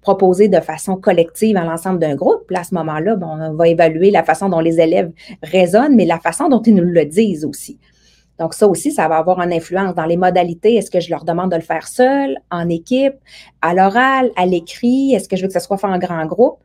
proposé 0.00 0.46
de 0.46 0.60
façon 0.60 0.94
collective 0.94 1.56
à 1.56 1.64
l'ensemble 1.64 1.98
d'un 1.98 2.14
groupe? 2.14 2.44
À 2.54 2.62
ce 2.62 2.76
moment-là, 2.76 3.16
bon, 3.16 3.26
on 3.26 3.54
va 3.54 3.66
évaluer 3.66 4.12
la 4.12 4.22
façon 4.22 4.48
dont 4.48 4.60
les 4.60 4.78
élèves 4.80 5.10
raisonnent, 5.42 5.96
mais 5.96 6.04
la 6.04 6.20
façon 6.20 6.48
dont 6.48 6.62
ils 6.62 6.76
nous 6.76 6.84
le 6.84 7.06
disent 7.06 7.44
aussi. 7.44 7.80
Donc, 8.38 8.54
ça 8.54 8.66
aussi, 8.66 8.90
ça 8.90 9.08
va 9.08 9.18
avoir 9.18 9.40
une 9.40 9.52
influence 9.52 9.94
dans 9.94 10.06
les 10.06 10.16
modalités. 10.16 10.74
Est-ce 10.74 10.90
que 10.90 11.00
je 11.00 11.10
leur 11.10 11.24
demande 11.24 11.50
de 11.50 11.56
le 11.56 11.62
faire 11.62 11.86
seul, 11.86 12.38
en 12.50 12.68
équipe, 12.68 13.14
à 13.60 13.74
l'oral, 13.74 14.30
à 14.36 14.46
l'écrit? 14.46 15.14
Est-ce 15.14 15.28
que 15.28 15.36
je 15.36 15.42
veux 15.42 15.48
que 15.48 15.52
ça 15.52 15.60
soit 15.60 15.78
fait 15.78 15.86
en 15.86 15.98
grand 15.98 16.26
groupe? 16.26 16.58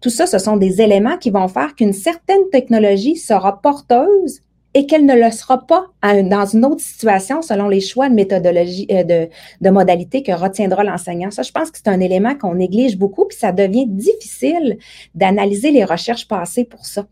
Tout 0.00 0.10
ça, 0.10 0.26
ce 0.26 0.38
sont 0.38 0.56
des 0.56 0.82
éléments 0.82 1.16
qui 1.16 1.30
vont 1.30 1.48
faire 1.48 1.74
qu'une 1.76 1.92
certaine 1.92 2.50
technologie 2.50 3.16
sera 3.16 3.62
porteuse 3.62 4.40
et 4.74 4.86
qu'elle 4.86 5.06
ne 5.06 5.14
le 5.14 5.30
sera 5.30 5.66
pas 5.66 5.86
dans 6.02 6.46
une 6.46 6.64
autre 6.64 6.80
situation 6.80 7.42
selon 7.42 7.68
les 7.68 7.80
choix 7.80 8.08
de 8.08 8.14
méthodologie, 8.14 8.86
euh, 8.90 9.26
que 9.26 10.32
retiendra 10.32 10.82
l'enseignant. 10.82 11.30
Ça, 11.30 11.42
je 11.42 11.52
pense 11.52 11.70
que 11.70 11.78
c'est 11.78 11.90
un 11.90 12.00
élément 12.00 12.34
qu'on 12.34 12.54
néglige 12.54 12.96
beaucoup, 12.98 13.26
puis 13.26 13.36
ça 13.36 13.52
devient 13.52 13.86
difficile 13.86 14.78
d'analyser 15.14 15.70
les 15.70 15.84
recherches 15.84 16.26
passées 16.26 16.64
pour 16.64 16.86
ça. 16.86 17.06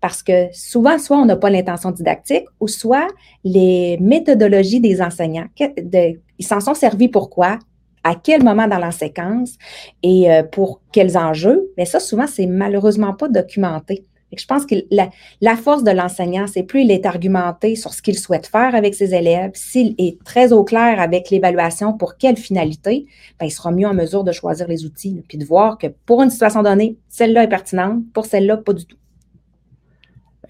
Parce 0.00 0.22
que 0.22 0.48
souvent, 0.52 0.98
soit 0.98 1.18
on 1.18 1.26
n'a 1.26 1.36
pas 1.36 1.50
l'intention 1.50 1.90
didactique, 1.90 2.46
ou 2.58 2.68
soit 2.68 3.06
les 3.44 3.98
méthodologies 4.00 4.80
des 4.80 5.02
enseignants, 5.02 5.46
ils 5.58 6.46
s'en 6.46 6.60
sont 6.60 6.74
servis 6.74 7.08
pourquoi? 7.08 7.58
à 8.04 8.14
quel 8.14 8.42
moment 8.42 8.66
dans 8.66 8.78
la 8.78 8.92
séquence? 8.92 9.56
Et 10.02 10.30
euh, 10.30 10.42
pour 10.42 10.80
quels 10.92 11.16
enjeux? 11.16 11.70
Mais 11.76 11.84
ça, 11.84 12.00
souvent, 12.00 12.26
c'est 12.26 12.46
malheureusement 12.46 13.12
pas 13.12 13.28
documenté. 13.28 14.06
je 14.36 14.46
pense 14.46 14.64
que 14.64 14.76
la, 14.90 15.56
force 15.56 15.82
de 15.82 15.90
l'enseignant, 15.90 16.46
c'est 16.46 16.62
plus 16.62 16.82
il 16.82 16.90
est 16.90 17.04
argumenté 17.04 17.76
sur 17.76 17.92
ce 17.92 18.00
qu'il 18.00 18.18
souhaite 18.18 18.46
faire 18.46 18.74
avec 18.74 18.94
ses 18.94 19.14
élèves, 19.14 19.50
s'il 19.54 19.94
est 19.98 20.22
très 20.24 20.52
au 20.52 20.64
clair 20.64 21.00
avec 21.00 21.30
l'évaluation 21.30 21.92
pour 21.92 22.16
quelle 22.16 22.36
finalité, 22.36 23.06
ben, 23.38 23.46
il 23.46 23.50
sera 23.50 23.72
mieux 23.72 23.88
en 23.88 23.94
mesure 23.94 24.24
de 24.24 24.32
choisir 24.32 24.68
les 24.68 24.84
outils, 24.84 25.22
puis 25.28 25.36
de 25.38 25.44
voir 25.44 25.78
que 25.78 25.88
pour 26.06 26.22
une 26.22 26.30
situation 26.30 26.62
donnée, 26.62 26.96
celle-là 27.08 27.44
est 27.44 27.48
pertinente, 27.48 28.04
pour 28.14 28.26
celle-là, 28.26 28.56
pas 28.56 28.72
du 28.72 28.86
tout. 28.86 28.99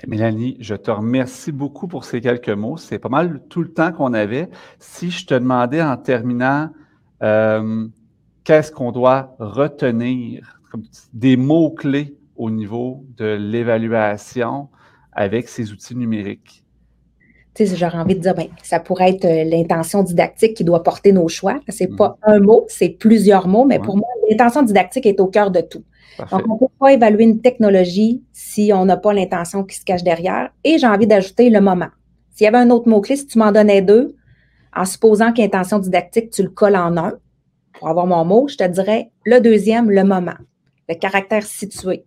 Mélanie, 0.07 0.57
je 0.61 0.75
te 0.75 0.91
remercie 0.91 1.53
beaucoup 1.53 1.87
pour 1.87 2.05
ces 2.05 2.21
quelques 2.21 2.49
mots. 2.49 2.77
C'est 2.77 2.99
pas 2.99 3.09
mal 3.09 3.43
tout 3.49 3.63
le 3.63 3.73
temps 3.73 3.93
qu'on 3.93 4.15
avait. 4.15 4.49
Si 4.79 5.11
je 5.11 5.27
te 5.27 5.35
demandais 5.35 5.83
en 5.83 5.97
terminant, 5.97 6.71
euh, 7.23 7.87
qu'est-ce 8.45 8.73
qu'on 8.73 8.93
doit 8.93 9.35
retenir, 9.39 10.61
comme 10.71 10.85
des 11.13 11.37
mots-clés 11.37 12.17
au 12.37 12.51
niveau 12.51 13.05
de 13.17 13.37
l'évaluation 13.37 14.69
avec 15.13 15.49
ces 15.49 15.73
outils 15.73 15.97
numériques? 15.97 16.65
Tu 17.55 17.67
sais, 17.67 17.77
j'aurais 17.77 17.99
envie 17.99 18.15
de 18.15 18.21
dire, 18.21 18.35
ben, 18.35 18.47
ça 18.63 18.79
pourrait 18.79 19.11
être 19.11 19.25
euh, 19.25 19.45
l'intention 19.45 20.03
didactique 20.03 20.55
qui 20.55 20.65
doit 20.65 20.83
porter 20.83 21.13
nos 21.13 21.29
choix. 21.29 21.61
C'est 21.69 21.91
n'est 21.91 21.97
pas 21.97 22.17
mmh. 22.27 22.31
un 22.31 22.41
mot, 22.41 22.65
c'est 22.69 22.91
plusieurs 22.91 23.49
mots, 23.49 23.65
mais 23.65 23.81
pour 23.81 23.97
moi, 23.97 24.09
l'intention 24.31 24.63
didactique 24.63 25.05
est 25.05 25.21
au 25.21 25.27
cœur 25.27 25.51
de 25.51 25.61
tout. 25.61 25.83
Donc, 26.19 26.49
on 26.49 26.55
ne 26.55 26.59
peut 26.59 26.75
pas 26.79 26.93
évaluer 26.93 27.25
une 27.25 27.41
technologie 27.41 28.23
si 28.33 28.73
on 28.75 28.85
n'a 28.85 28.97
pas 28.97 29.13
l'intention 29.13 29.65
qui 29.65 29.77
se 29.77 29.85
cache 29.85 30.03
derrière. 30.03 30.51
Et 30.65 30.79
j'ai 30.79 30.87
envie 30.87 31.07
d'ajouter 31.07 31.51
le 31.51 31.61
moment. 31.61 31.89
S'il 32.31 32.45
y 32.45 32.49
avait 32.49 32.59
un 32.59 32.71
autre 32.71 32.89
mot-clé, 32.89 33.17
si 33.17 33.27
tu 33.27 33.39
m'en 33.39 33.53
donnais 33.53 33.83
deux, 33.83 34.17
en 34.75 34.85
supposant 34.85 35.33
qu'intention 35.33 35.79
didactique, 35.79 36.31
tu 36.31 36.43
le 36.43 36.49
colles 36.49 36.77
en 36.77 36.97
un, 36.97 37.15
pour 37.79 37.89
avoir 37.89 38.07
mon 38.07 38.25
mot, 38.25 38.49
je 38.49 38.57
te 38.57 38.67
dirais 38.67 39.11
le 39.25 39.41
deuxième, 39.41 39.91
le 39.91 40.05
moment, 40.05 40.37
le 40.89 40.95
caractère 40.95 41.43
situé. 41.43 42.05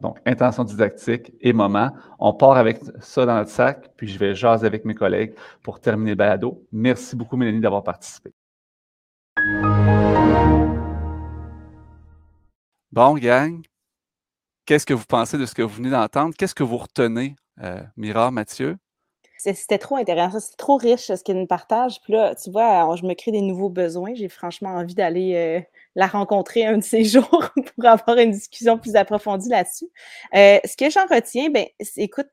Donc, 0.00 0.18
intention 0.26 0.62
didactique 0.62 1.32
et 1.40 1.52
moment. 1.52 1.90
On 2.20 2.32
part 2.32 2.56
avec 2.56 2.78
ça 3.00 3.26
dans 3.26 3.34
notre 3.34 3.50
sac, 3.50 3.90
puis 3.96 4.06
je 4.06 4.18
vais 4.18 4.34
jaser 4.34 4.66
avec 4.66 4.84
mes 4.84 4.94
collègues 4.94 5.34
pour 5.62 5.80
terminer 5.80 6.10
le 6.10 6.16
balado. 6.16 6.62
Merci 6.70 7.16
beaucoup, 7.16 7.36
Mélanie, 7.36 7.60
d'avoir 7.60 7.82
participé. 7.82 8.30
Bon, 12.90 13.14
gang, 13.18 13.62
qu'est-ce 14.64 14.86
que 14.86 14.94
vous 14.94 15.04
pensez 15.04 15.36
de 15.36 15.44
ce 15.44 15.54
que 15.54 15.60
vous 15.62 15.74
venez 15.76 15.90
d'entendre? 15.90 16.34
Qu'est-ce 16.36 16.54
que 16.54 16.62
vous 16.62 16.78
retenez, 16.78 17.36
euh, 17.62 17.82
Mira, 17.96 18.30
Mathieu? 18.30 18.76
C'était 19.36 19.78
trop 19.78 19.96
intéressant, 19.96 20.40
c'est 20.40 20.56
trop 20.56 20.76
riche 20.76 21.06
ce 21.06 21.22
qu'il 21.22 21.36
nous 21.36 21.46
partage. 21.46 22.00
Puis 22.02 22.14
là, 22.14 22.34
tu 22.34 22.50
vois, 22.50 22.96
je 22.96 23.04
me 23.04 23.14
crée 23.14 23.30
des 23.30 23.42
nouveaux 23.42 23.68
besoins. 23.68 24.14
J'ai 24.14 24.28
franchement 24.28 24.70
envie 24.70 24.94
d'aller 24.94 25.34
euh, 25.36 25.60
la 25.94 26.06
rencontrer 26.06 26.66
un 26.66 26.78
de 26.78 26.82
ces 26.82 27.04
jours 27.04 27.50
pour 27.54 27.84
avoir 27.84 28.16
une 28.18 28.32
discussion 28.32 28.78
plus 28.78 28.96
approfondie 28.96 29.48
là-dessus. 29.50 29.88
Euh, 30.34 30.58
ce 30.64 30.76
que 30.76 30.90
j'en 30.90 31.06
retiens, 31.14 31.50
ben, 31.50 31.66
écoute, 31.96 32.28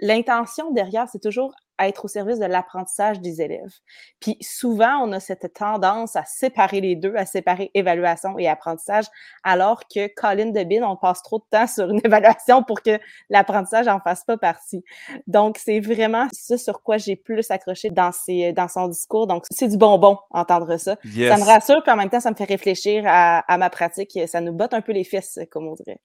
l'intention 0.00 0.70
derrière, 0.70 1.08
c'est 1.08 1.22
toujours 1.22 1.54
être 1.80 2.04
au 2.04 2.08
service 2.08 2.38
de 2.38 2.46
l'apprentissage 2.46 3.20
des 3.20 3.42
élèves. 3.42 3.72
Puis 4.20 4.36
souvent, 4.40 5.00
on 5.02 5.12
a 5.12 5.20
cette 5.20 5.52
tendance 5.54 6.16
à 6.16 6.24
séparer 6.24 6.80
les 6.80 6.96
deux, 6.96 7.14
à 7.16 7.26
séparer 7.26 7.70
évaluation 7.74 8.38
et 8.38 8.48
apprentissage, 8.48 9.06
alors 9.42 9.82
que 9.92 10.06
Colin 10.14 10.50
Debin, 10.50 10.82
on 10.82 10.96
passe 10.96 11.22
trop 11.22 11.38
de 11.38 11.44
temps 11.50 11.66
sur 11.66 11.90
une 11.90 12.00
évaluation 12.04 12.62
pour 12.62 12.82
que 12.82 12.98
l'apprentissage 13.28 13.88
en 13.88 14.00
fasse 14.00 14.24
pas 14.24 14.36
partie. 14.36 14.84
Donc, 15.26 15.58
c'est 15.58 15.80
vraiment 15.80 16.28
ce 16.32 16.56
sur 16.56 16.82
quoi 16.82 16.96
j'ai 16.96 17.16
plus 17.16 17.50
accroché 17.50 17.90
dans, 17.90 18.12
ses, 18.12 18.52
dans 18.52 18.68
son 18.68 18.88
discours. 18.88 19.26
Donc, 19.26 19.44
c'est 19.50 19.68
du 19.68 19.76
bonbon, 19.76 20.18
entendre 20.30 20.76
ça. 20.76 20.96
Ça 21.02 21.36
me 21.36 21.44
rassure, 21.44 21.82
puis 21.82 21.92
en 21.92 21.96
même 21.96 22.10
temps, 22.10 22.20
ça 22.20 22.30
me 22.30 22.36
fait 22.36 22.44
réfléchir 22.44 23.04
à, 23.06 23.40
à 23.52 23.58
ma 23.58 23.70
pratique. 23.70 24.18
Ça 24.26 24.40
nous 24.40 24.52
botte 24.52 24.74
un 24.74 24.80
peu 24.80 24.92
les 24.92 25.04
fesses, 25.04 25.38
comme 25.50 25.66
on 25.66 25.74
dirait. 25.74 26.00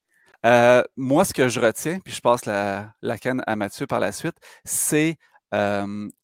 Euh, 0.45 0.83
moi, 0.95 1.25
ce 1.25 1.33
que 1.33 1.49
je 1.49 1.59
retiens, 1.59 1.99
puis 1.99 2.13
je 2.13 2.21
passe 2.21 2.45
la, 2.45 2.93
la 3.01 3.17
canne 3.17 3.43
à 3.47 3.55
Mathieu 3.55 3.87
par 3.87 3.99
la 3.99 4.11
suite, 4.11 4.35
c'est 4.63 5.17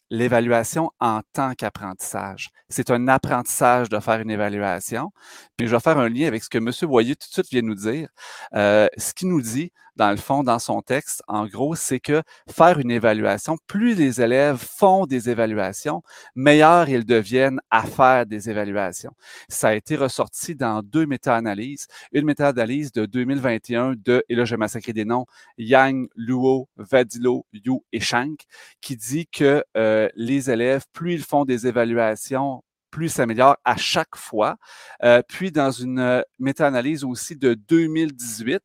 l'évaluation 0.10 0.92
en 1.00 1.22
tant 1.34 1.54
qu'apprentissage. 1.54 2.50
C'est 2.70 2.92
un 2.92 3.08
apprentissage 3.08 3.90
de 3.90 4.00
faire 4.00 4.20
une 4.20 4.32
évaluation. 4.32 5.12
Puis 5.58 5.68
je 5.68 5.76
vais 5.76 5.82
faire 5.82 5.98
un 5.98 6.10
lien 6.10 6.28
avec 6.28 6.44
ce 6.44 6.50
que 6.50 6.58
M. 6.58 6.72
Boyer 6.84 7.16
tout 7.16 7.28
de 7.28 7.34
suite 7.34 7.50
vient 7.52 7.62
nous 7.62 7.76
dire. 7.76 8.10
ce 8.54 9.14
qu'il 9.14 9.30
nous 9.30 9.42
dit, 9.42 9.72
dans 9.96 10.12
le 10.12 10.18
fond, 10.18 10.44
dans 10.44 10.60
son 10.60 10.82
texte, 10.82 11.24
en 11.28 11.48
gros, 11.48 11.76
c'est 11.76 12.00
que 12.00 12.22
faire 12.50 12.80
une 12.80 12.92
évaluation, 12.92 13.58
plus 13.68 13.96
les 13.96 14.22
élèves 14.22 14.58
font 14.58 15.06
des 15.06 15.30
évaluations, 15.30 16.04
meilleurs 16.36 16.90
ils 16.90 17.06
deviennent 17.06 17.62
à 17.70 17.84
faire 17.84 18.26
des 18.26 18.50
évaluations. 18.50 19.14
Ça 19.48 19.70
a 19.70 19.74
été 19.74 19.96
ressorti 19.96 20.56
dans 20.56 20.82
deux 20.82 21.06
méta-analyses. 21.06 21.88
Une 22.12 22.26
méta-analyse 22.26 22.92
de 22.92 23.06
2021 23.06 23.94
de, 23.96 24.24
et 24.28 24.36
là 24.36 24.44
je 24.46 24.52
vais 24.52 24.60
massacrer 24.60 24.94
des 24.94 25.06
noms, 25.06 25.26
Yang, 25.58 26.08
Luo, 26.16 26.68
Vadilo, 26.78 27.46
Yu 27.54 27.80
et 27.94 28.00
Shank, 28.02 28.42
qui 28.82 28.98
dit 28.98 29.28
que 29.28 29.64
euh, 29.78 29.95
les 30.16 30.50
élèves, 30.52 30.84
plus 30.94 31.14
ils 31.14 31.24
font 31.24 31.46
des 31.46 31.68
évaluations, 31.68 32.64
plus 32.96 33.10
s'améliore 33.10 33.58
à 33.66 33.76
chaque 33.76 34.16
fois. 34.16 34.56
Euh, 35.04 35.22
puis 35.28 35.52
dans 35.52 35.72
une 35.72 36.00
euh, 36.00 36.22
méta-analyse 36.40 37.04
aussi 37.04 37.36
de 37.36 37.54
2018, 37.54 38.62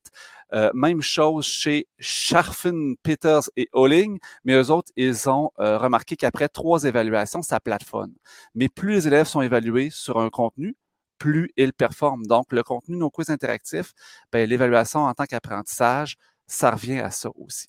euh, 0.52 0.70
même 0.74 1.02
chose 1.02 1.46
chez 1.46 1.88
Scharfen, 1.98 2.96
Peters 3.02 3.50
et 3.56 3.68
Holling, 3.72 4.18
mais 4.44 4.54
eux 4.54 4.70
autres, 4.70 4.92
ils 4.96 5.28
ont 5.28 5.50
euh, 5.58 5.78
remarqué 5.78 6.16
qu'après 6.16 6.48
trois 6.48 6.84
évaluations, 6.84 7.42
ça 7.42 7.60
plateforme. 7.60 8.12
Mais 8.54 8.68
plus 8.68 8.92
les 8.92 9.06
élèves 9.08 9.26
sont 9.26 9.42
évalués 9.42 9.90
sur 9.90 10.18
un 10.20 10.30
contenu, 10.30 10.76
plus 11.18 11.50
ils 11.56 11.72
performent. 11.72 12.26
Donc, 12.26 12.52
le 12.52 12.62
contenu 12.62 12.96
nos 12.96 13.10
quiz 13.10 13.30
interactifs, 13.30 13.92
ben, 14.32 14.48
l'évaluation 14.48 15.00
en 15.00 15.14
tant 15.14 15.24
qu'apprentissage, 15.24 16.16
ça 16.46 16.70
revient 16.72 17.00
à 17.00 17.10
ça 17.10 17.30
aussi. 17.36 17.66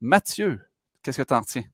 Mathieu, 0.00 0.60
qu'est-ce 1.02 1.18
que 1.22 1.26
tu 1.26 1.34
en 1.34 1.42
tiens? 1.42 1.64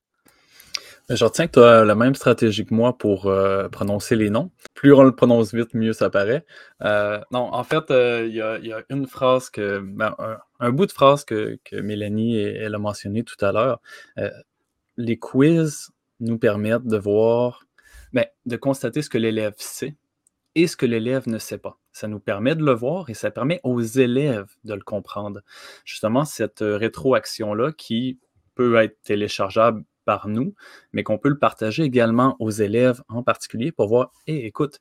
Je 1.10 1.24
retiens 1.24 1.46
que 1.46 1.52
tu 1.52 1.60
as 1.60 1.86
la 1.86 1.94
même 1.94 2.14
stratégie 2.14 2.66
que 2.66 2.74
moi 2.74 2.98
pour 2.98 3.26
euh, 3.26 3.68
prononcer 3.70 4.14
les 4.14 4.28
noms. 4.28 4.50
Plus 4.74 4.92
on 4.92 5.02
le 5.02 5.14
prononce 5.14 5.54
vite, 5.54 5.72
mieux 5.72 5.94
ça 5.94 6.10
paraît. 6.10 6.44
Euh, 6.82 7.18
non, 7.32 7.54
en 7.54 7.64
fait, 7.64 7.90
euh, 7.90 8.26
il 8.26 8.34
y, 8.34 8.42
a 8.72 8.82
une 8.90 9.06
phrase 9.06 9.48
que, 9.48 9.78
ben, 9.78 10.14
un, 10.60 10.70
bout 10.70 10.84
de 10.84 10.92
phrase 10.92 11.24
que, 11.24 11.58
Mélanie 11.72 12.36
elle 12.36 12.74
a 12.74 12.78
mentionné 12.78 13.24
tout 13.24 13.42
à 13.42 13.52
l'heure. 13.52 13.80
les 14.98 15.18
quiz 15.18 15.90
nous 16.20 16.38
permettent 16.38 16.86
de 16.86 16.98
voir, 16.98 17.64
ben, 18.12 18.26
de 18.44 18.56
constater 18.56 19.00
ce 19.00 19.08
que 19.08 19.18
l'élève 19.18 19.54
sait 19.56 19.96
et 20.56 20.66
ce 20.66 20.76
que 20.76 20.84
l'élève 20.84 21.26
ne 21.26 21.38
sait 21.38 21.58
pas. 21.58 21.78
Ça 21.90 22.06
nous 22.06 22.20
permet 22.20 22.54
de 22.54 22.64
le 22.64 22.72
voir 22.72 23.08
et 23.08 23.14
ça 23.14 23.30
permet 23.30 23.60
aux 23.62 23.80
élèves 23.80 24.50
de 24.64 24.74
le 24.74 24.82
comprendre. 24.82 25.40
Justement, 25.86 26.26
cette 26.26 26.60
rétroaction-là 26.60 27.72
qui 27.72 28.18
peut 28.54 28.76
être 28.76 29.00
téléchargeable 29.04 29.84
nous, 30.26 30.54
mais 30.92 31.02
qu'on 31.02 31.18
peut 31.18 31.28
le 31.28 31.38
partager 31.38 31.82
également 31.82 32.36
aux 32.38 32.50
élèves 32.50 33.02
en 33.08 33.22
particulier 33.22 33.72
pour 33.72 33.88
voir, 33.88 34.12
écoute, 34.26 34.80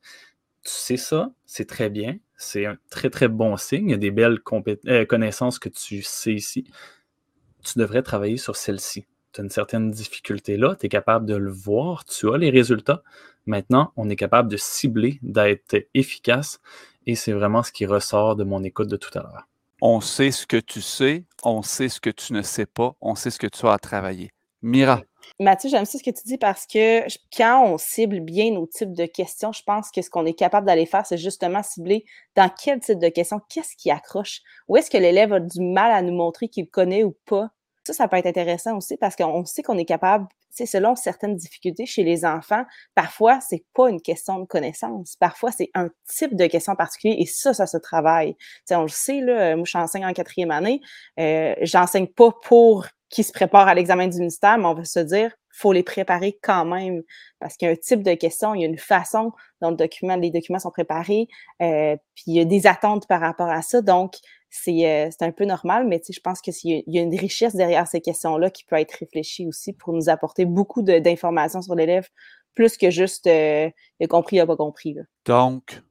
tu 0.64 0.72
sais 0.72 0.98
ça, 0.98 1.32
c'est 1.46 1.68
très 1.68 1.90
bien, 1.90 2.18
c'est 2.38 2.66
un 2.66 2.78
très 2.90 3.10
très 3.10 3.28
bon 3.28 3.58
signe, 3.58 3.90
il 3.90 3.92
y 3.92 3.96
a 3.96 3.98
des 3.98 4.12
belles 4.12 4.40
euh, 4.88 5.06
connaissances 5.06 5.60
que 5.60 5.70
tu 5.70 6.02
sais 6.04 6.34
ici. 6.34 6.66
Tu 7.64 7.80
devrais 7.80 8.04
travailler 8.04 8.38
sur 8.38 8.56
celle-ci. 8.56 9.06
Tu 9.34 9.42
as 9.42 9.44
une 9.44 9.50
certaine 9.50 9.92
difficulté 9.92 10.58
là, 10.58 10.76
tu 10.76 10.86
es 10.86 10.90
capable 10.90 11.26
de 11.26 11.36
le 11.36 11.52
voir, 11.52 12.06
tu 12.06 12.34
as 12.34 12.38
les 12.38 12.50
résultats. 12.50 13.04
Maintenant, 13.46 13.94
on 13.96 14.10
est 14.10 14.16
capable 14.16 14.50
de 14.50 14.58
cibler, 14.58 15.20
d'être 15.22 15.88
efficace, 15.94 16.60
et 17.06 17.16
c'est 17.16 17.32
vraiment 17.32 17.64
ce 17.64 17.72
qui 17.72 17.86
ressort 17.86 18.36
de 18.36 18.44
mon 18.44 18.64
écoute 18.64 18.90
de 18.90 18.98
tout 18.98 19.18
à 19.18 19.22
l'heure. 19.22 19.48
On 19.82 20.02
sait 20.02 20.32
ce 20.32 20.46
que 20.46 20.58
tu 20.58 20.82
sais, 20.82 21.24
on 21.44 21.62
sait 21.62 21.88
ce 21.88 22.02
que 22.02 22.10
tu 22.10 22.34
ne 22.34 22.42
sais 22.42 22.66
pas, 22.66 22.96
on 23.00 23.16
sait 23.16 23.30
ce 23.30 23.40
que 23.40 23.48
tu 23.48 23.66
as 23.68 23.74
à 23.74 23.78
travailler. 23.78 24.32
Mira. 24.62 25.04
Mathieu, 25.40 25.70
j'aime 25.70 25.86
ça 25.86 25.98
ce 25.98 26.04
que 26.04 26.10
tu 26.10 26.24
dis 26.26 26.38
parce 26.38 26.66
que 26.66 27.04
quand 27.36 27.64
on 27.66 27.78
cible 27.78 28.20
bien 28.22 28.52
nos 28.52 28.66
types 28.66 28.94
de 28.94 29.06
questions, 29.06 29.52
je 29.52 29.62
pense 29.64 29.92
que 29.92 30.02
ce 30.02 30.10
qu'on 30.10 30.26
est 30.26 30.34
capable 30.34 30.66
d'aller 30.66 30.86
faire, 30.86 31.06
c'est 31.06 31.18
justement 31.18 31.64
cibler 31.64 32.06
dans 32.36 32.50
quel 32.50 32.80
type 32.80 33.00
de 33.00 33.10
questions, 33.10 33.40
qu'est-ce 33.50 33.76
qui 33.76 33.92
accroche, 33.92 34.42
où 34.68 34.78
est-ce 34.78 34.90
que 34.90 34.98
l'élève 34.98 35.34
a 35.34 35.40
du 35.40 35.62
mal 35.62 35.92
à 35.92 36.02
nous 36.02 36.14
montrer 36.14 36.48
qu'il 36.48 36.70
connaît 36.70 37.04
ou 37.04 37.16
pas. 37.26 37.50
Ça, 37.84 37.94
ça 37.94 38.08
peut 38.08 38.18
être 38.18 38.26
intéressant 38.26 38.76
aussi 38.78 38.98
parce 38.98 39.16
qu'on 39.16 39.46
sait 39.46 39.64
qu'on 39.64 39.78
est 39.78 39.86
capable, 39.86 40.28
c'est 40.50 40.66
selon 40.66 40.96
certaines 40.96 41.36
difficultés 41.36 41.86
chez 41.86 42.04
les 42.04 42.26
enfants, 42.26 42.66
parfois, 42.96 43.40
c'est 43.42 43.64
pas 43.74 43.90
une 43.90 44.02
question 44.02 44.40
de 44.40 44.46
connaissance. 44.46 45.16
Parfois, 45.20 45.52
c'est 45.52 45.70
un 45.76 45.90
type 46.10 46.36
de 46.36 46.48
question 46.48 46.76
particulier 46.76 47.16
et 47.20 47.26
ça, 47.28 47.54
ça 47.54 47.68
se 47.68 47.78
travaille. 47.78 48.36
sais, 48.66 48.76
on 48.76 48.82
le 48.82 48.88
sait, 48.88 49.22
là, 49.22 49.56
moi, 49.56 49.66
j'enseigne 49.66 50.06
en 50.06 50.14
quatrième 50.14 50.52
année. 50.52 50.82
Euh, 51.20 51.54
j'enseigne 51.62 52.08
pas 52.08 52.32
pour 52.44 52.88
qui 53.10 53.24
se 53.24 53.32
préparent 53.32 53.68
à 53.68 53.74
l'examen 53.74 54.08
du 54.08 54.18
ministère, 54.18 54.58
mais 54.58 54.66
on 54.66 54.74
va 54.74 54.86
se 54.86 55.00
dire, 55.00 55.32
faut 55.58 55.72
les 55.72 55.84
préparer 55.84 56.38
quand 56.42 56.66
même 56.66 57.02
parce 57.40 57.58
qu'il 57.58 57.68
y 57.68 57.70
a 57.70 57.74
un 57.74 57.78
type 57.78 58.04
de 58.04 58.14
question, 58.14 58.54
il 58.54 58.62
y 58.62 58.66
a 58.66 58.68
une 58.68 58.78
façon 58.78 59.32
dont 59.62 59.76
les 59.76 60.32
documents 60.32 60.60
sont 60.60 60.72
préparés, 60.72 61.28
euh, 61.62 61.96
puis 62.16 62.24
il 62.28 62.36
y 62.36 62.40
a 62.40 62.46
des 62.46 62.68
attentes 62.68 63.08
par 63.08 63.22
rapport 63.22 63.50
à 63.50 63.62
ça. 63.62 63.82
Donc, 63.82 64.16
c'est 64.50 64.86
euh, 64.86 65.10
un 65.22 65.32
peu 65.32 65.46
normal, 65.46 65.88
mais 65.88 66.02
je 66.08 66.20
pense 66.20 66.42
qu'il 66.42 66.54
y, 66.64 67.00
a 67.00 67.02
une 67.02 67.18
richesse 67.18 67.56
derrière 67.56 67.88
ces 67.88 68.02
questions-là 68.02 68.50
qui 68.50 68.66
peut 68.66 68.76
être 68.76 68.94
réfléchie 68.94 69.48
aussi 69.48 69.74
pour 69.74 69.94
nous 69.94 70.10
apporter 70.10 70.46
beaucoup 70.46 70.82
d'informations 70.82 71.62
sur 71.62 71.76
l'élève, 71.76 72.08
plus 72.54 72.78
que 72.78 72.90
juste 72.90 73.28
euh, 73.28 73.70
il 74.00 74.06
a 74.06 74.08
compris, 74.08 74.38
il 74.38 74.40
n'a 74.40 74.46
pas 74.46 74.56
compris. 74.56 74.96
Donc, 75.26 75.82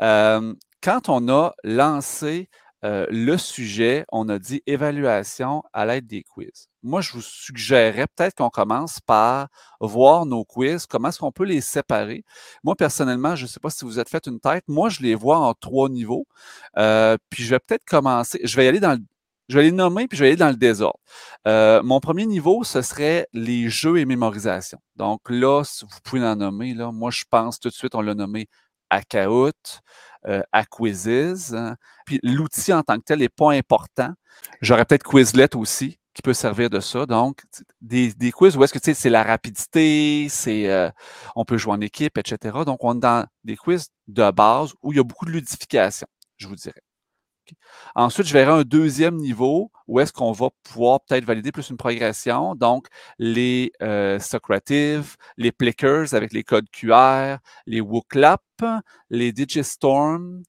quand 0.00 1.08
on 1.08 1.28
a 1.28 1.54
lancé 1.64 2.50
le 2.84 3.36
sujet, 3.38 4.04
on 4.12 4.28
a 4.28 4.38
dit 4.38 4.62
évaluation 4.66 5.62
à 5.72 5.86
l'aide 5.86 6.06
des 6.06 6.22
quiz. 6.22 6.68
Moi, 6.82 7.00
je 7.00 7.12
vous 7.12 7.22
suggérerais 7.22 8.06
peut-être 8.14 8.34
qu'on 8.34 8.50
commence 8.50 9.00
par 9.00 9.48
voir 9.80 10.26
nos 10.26 10.44
quiz, 10.44 10.86
comment 10.86 11.08
est-ce 11.08 11.18
qu'on 11.18 11.32
peut 11.32 11.44
les 11.44 11.62
séparer. 11.62 12.24
Moi, 12.62 12.76
personnellement, 12.76 13.36
je 13.36 13.44
ne 13.44 13.48
sais 13.48 13.60
pas 13.60 13.70
si 13.70 13.84
vous 13.86 13.98
êtes 13.98 14.10
fait 14.10 14.26
une 14.26 14.38
tête. 14.38 14.64
Moi, 14.68 14.90
je 14.90 15.00
les 15.00 15.14
vois 15.14 15.38
en 15.38 15.54
trois 15.54 15.88
niveaux. 15.88 16.26
puis 16.74 17.42
je 17.42 17.50
vais 17.50 17.58
peut-être 17.58 17.84
commencer. 17.86 18.40
Je 18.44 18.56
vais 18.56 18.68
aller 18.68 18.80
dans 18.80 18.92
le 18.92 19.04
je 19.48 19.58
vais 19.58 19.64
les 19.64 19.72
nommer 19.72 20.08
puis 20.08 20.16
je 20.16 20.24
vais 20.24 20.28
aller 20.28 20.36
dans 20.36 20.48
le 20.48 20.56
désordre. 20.56 20.98
Euh, 21.46 21.82
mon 21.82 22.00
premier 22.00 22.26
niveau, 22.26 22.64
ce 22.64 22.82
serait 22.82 23.28
les 23.32 23.68
jeux 23.68 23.98
et 23.98 24.04
mémorisation. 24.04 24.78
Donc 24.96 25.20
là, 25.28 25.62
vous 25.82 26.00
pouvez 26.02 26.24
en 26.24 26.36
nommer. 26.36 26.74
Là, 26.74 26.92
moi, 26.92 27.10
je 27.10 27.24
pense 27.28 27.60
tout 27.60 27.68
de 27.68 27.74
suite, 27.74 27.94
on 27.94 28.00
l'a 28.00 28.14
nommé 28.14 28.48
à 28.90 29.02
euh, 30.26 30.42
à 30.52 30.64
Quizzes. 30.64 31.56
Puis 32.06 32.20
l'outil 32.22 32.72
en 32.72 32.82
tant 32.82 32.98
que 32.98 33.04
tel 33.04 33.20
n'est 33.20 33.28
pas 33.28 33.52
important. 33.52 34.12
J'aurais 34.60 34.84
peut-être 34.84 35.04
Quizlet 35.04 35.54
aussi 35.56 35.98
qui 36.14 36.22
peut 36.22 36.32
servir 36.32 36.70
de 36.70 36.80
ça. 36.80 37.06
Donc, 37.06 37.42
des, 37.80 38.14
des 38.14 38.30
quiz 38.32 38.56
où 38.56 38.64
est-ce 38.64 38.72
que 38.72 38.78
tu 38.78 38.86
sais, 38.86 38.94
c'est 38.94 39.10
la 39.10 39.24
rapidité, 39.24 40.28
c'est 40.30 40.70
euh, 40.70 40.88
on 41.34 41.44
peut 41.44 41.58
jouer 41.58 41.72
en 41.72 41.80
équipe, 41.80 42.16
etc. 42.16 42.58
Donc, 42.64 42.78
on 42.84 42.94
est 42.94 43.00
dans 43.00 43.26
des 43.42 43.56
quiz 43.56 43.88
de 44.06 44.30
base 44.30 44.74
où 44.82 44.92
il 44.92 44.96
y 44.96 45.00
a 45.00 45.04
beaucoup 45.04 45.26
de 45.26 45.32
ludification, 45.32 46.06
je 46.36 46.46
vous 46.46 46.54
dirais. 46.54 46.82
Ensuite, 47.94 48.26
je 48.26 48.32
verrai 48.32 48.52
un 48.52 48.62
deuxième 48.62 49.16
niveau 49.16 49.70
où 49.86 50.00
est-ce 50.00 50.12
qu'on 50.12 50.32
va 50.32 50.48
pouvoir 50.62 51.00
peut-être 51.00 51.24
valider 51.24 51.52
plus 51.52 51.70
une 51.70 51.76
progression. 51.76 52.54
Donc, 52.54 52.86
les 53.18 53.72
euh, 53.82 54.18
Socrative, 54.18 55.16
les 55.36 55.52
Plickers 55.52 56.14
avec 56.14 56.32
les 56.32 56.44
codes 56.44 56.68
QR, 56.70 57.36
les 57.66 57.80
WooClap, 57.80 58.42
les 59.10 59.32
Digistorm 59.32 60.42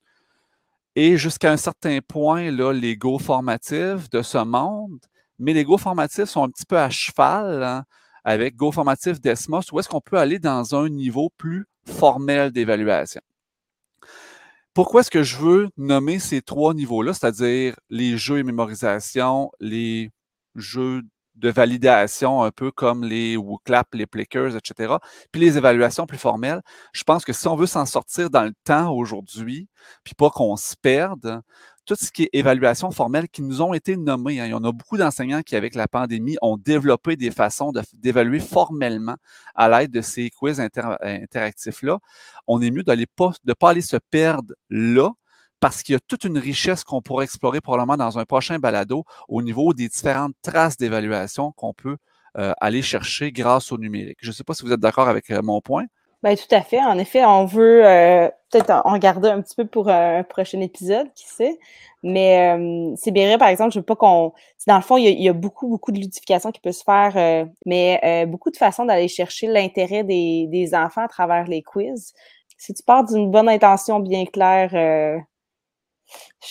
et 0.95 1.17
jusqu'à 1.17 1.51
un 1.51 1.57
certain 1.57 1.99
point, 1.99 2.51
là, 2.51 2.71
les 2.71 2.95
Go 2.95 3.19
formatifs 3.19 4.09
de 4.09 4.21
ce 4.21 4.37
monde. 4.37 4.99
Mais 5.39 5.53
les 5.53 5.65
Go 5.65 5.77
formatifs 5.77 6.25
sont 6.29 6.43
un 6.43 6.49
petit 6.49 6.65
peu 6.65 6.79
à 6.79 6.89
cheval 6.89 7.63
hein, 7.63 7.83
avec 8.23 8.55
Go 8.55 8.71
formatif 8.71 9.19
Desmos, 9.19 9.71
où 9.71 9.79
est-ce 9.79 9.89
qu'on 9.89 10.01
peut 10.01 10.17
aller 10.17 10.39
dans 10.39 10.73
un 10.75 10.87
niveau 10.89 11.29
plus 11.37 11.65
formel 11.85 12.51
d'évaluation. 12.51 13.21
Pourquoi 14.75 15.01
est-ce 15.01 15.09
que 15.09 15.23
je 15.23 15.37
veux 15.37 15.69
nommer 15.77 16.19
ces 16.19 16.41
trois 16.41 16.73
niveaux-là, 16.73 17.13
c'est-à-dire 17.13 17.75
les 17.89 18.17
jeux 18.17 18.39
et 18.39 18.43
mémorisation, 18.43 19.49
les 19.61 20.11
jeux 20.55 21.01
de 21.35 21.49
validation, 21.49 22.43
un 22.43 22.51
peu 22.51 22.71
comme 22.71 23.05
les 23.05 23.37
WooClap, 23.37 23.87
les 23.93 24.05
Plickers, 24.05 24.57
etc., 24.57 24.95
puis 25.31 25.39
les 25.39 25.57
évaluations 25.57 26.05
plus 26.05 26.17
formelles? 26.17 26.61
Je 26.91 27.03
pense 27.03 27.23
que 27.23 27.31
si 27.31 27.47
on 27.47 27.55
veut 27.55 27.67
s'en 27.67 27.85
sortir 27.85 28.29
dans 28.29 28.43
le 28.43 28.53
temps 28.65 28.91
aujourd'hui, 28.93 29.69
puis 30.03 30.13
pas 30.13 30.29
qu'on 30.29 30.57
se 30.57 30.75
perde, 30.81 31.41
tout 31.85 31.95
ce 31.95 32.11
qui 32.11 32.23
est 32.23 32.29
évaluation 32.33 32.91
formelle 32.91 33.29
qui 33.29 33.41
nous 33.41 33.61
ont 33.61 33.73
été 33.73 33.95
nommés. 33.95 34.39
Hein. 34.39 34.45
Il 34.45 34.51
y 34.51 34.53
en 34.53 34.63
a 34.63 34.71
beaucoup 34.71 34.97
d'enseignants 34.97 35.41
qui, 35.41 35.55
avec 35.55 35.75
la 35.75 35.87
pandémie, 35.87 36.37
ont 36.41 36.57
développé 36.57 37.15
des 37.15 37.31
façons 37.31 37.71
d'évaluer 37.93 38.39
formellement 38.39 39.15
à 39.53 39.69
l'aide 39.69 39.91
de 39.91 40.01
ces 40.01 40.29
quiz 40.29 40.59
interactifs-là. 40.59 41.99
On 42.47 42.61
est 42.61 42.71
mieux 42.71 42.83
de 42.83 42.91
ne 42.93 43.53
pas 43.53 43.69
aller 43.69 43.81
se 43.81 43.97
perdre 43.97 44.53
là, 44.69 45.11
parce 45.59 45.83
qu'il 45.83 45.93
y 45.93 45.95
a 45.95 45.99
toute 45.99 46.25
une 46.25 46.37
richesse 46.37 46.83
qu'on 46.83 47.01
pourrait 47.01 47.25
explorer 47.25 47.61
probablement 47.61 47.97
dans 47.97 48.19
un 48.19 48.25
prochain 48.25 48.59
balado 48.59 49.03
au 49.27 49.41
niveau 49.41 49.73
des 49.73 49.87
différentes 49.87 50.35
traces 50.41 50.77
d'évaluation 50.77 51.51
qu'on 51.53 51.73
peut 51.73 51.97
euh, 52.37 52.53
aller 52.59 52.81
chercher 52.81 53.31
grâce 53.31 53.71
au 53.71 53.77
numérique. 53.77 54.17
Je 54.21 54.27
ne 54.27 54.33
sais 54.33 54.43
pas 54.43 54.53
si 54.53 54.63
vous 54.63 54.73
êtes 54.73 54.79
d'accord 54.79 55.07
avec 55.07 55.31
euh, 55.31 55.41
mon 55.41 55.61
point. 55.61 55.85
Bien, 56.25 56.35
tout 56.35 56.55
à 56.55 56.61
fait. 56.63 56.79
En 56.83 56.97
effet, 56.97 57.23
on 57.23 57.45
veut 57.45 57.85
euh, 57.85 58.27
peut-être 58.49 58.81
en 58.83 58.97
garder 58.97 59.29
un 59.29 59.43
petit 59.43 59.53
peu 59.53 59.65
pour 59.67 59.89
un 59.89 60.23
prochain 60.23 60.59
épisode, 60.59 61.07
qui 61.13 61.27
sait. 61.27 61.59
Mais 62.01 62.57
euh, 62.57 62.95
c'est 62.97 63.11
bien 63.11 63.27
vrai, 63.27 63.37
par 63.37 63.49
exemple, 63.49 63.71
je 63.71 63.77
veux 63.77 63.85
pas 63.85 63.95
qu'on. 63.95 64.33
Dans 64.65 64.77
le 64.77 64.81
fond, 64.81 64.97
il 64.97 65.21
y, 65.21 65.29
a, 65.29 65.33
beaucoup, 65.33 65.67
beaucoup 65.67 65.91
de 65.91 65.99
ludification 65.99 66.51
qui 66.51 66.59
peut 66.61 66.71
se 66.71 66.83
faire, 66.83 67.13
euh, 67.15 67.45
mais 67.67 68.25
beaucoup 68.25 68.49
de 68.49 68.57
façons 68.57 68.85
d'aller 68.85 69.07
chercher 69.07 69.45
l'intérêt 69.45 70.03
des, 70.03 70.47
des, 70.47 70.73
enfants 70.73 71.03
à 71.03 71.07
travers 71.07 71.45
les 71.45 71.61
quiz. 71.61 72.13
Si 72.57 72.73
tu 72.73 72.81
pars 72.81 73.05
d'une 73.05 73.29
bonne 73.29 73.47
intention 73.47 73.99
bien 73.99 74.25
claire, 74.25 74.71
je 74.71 75.19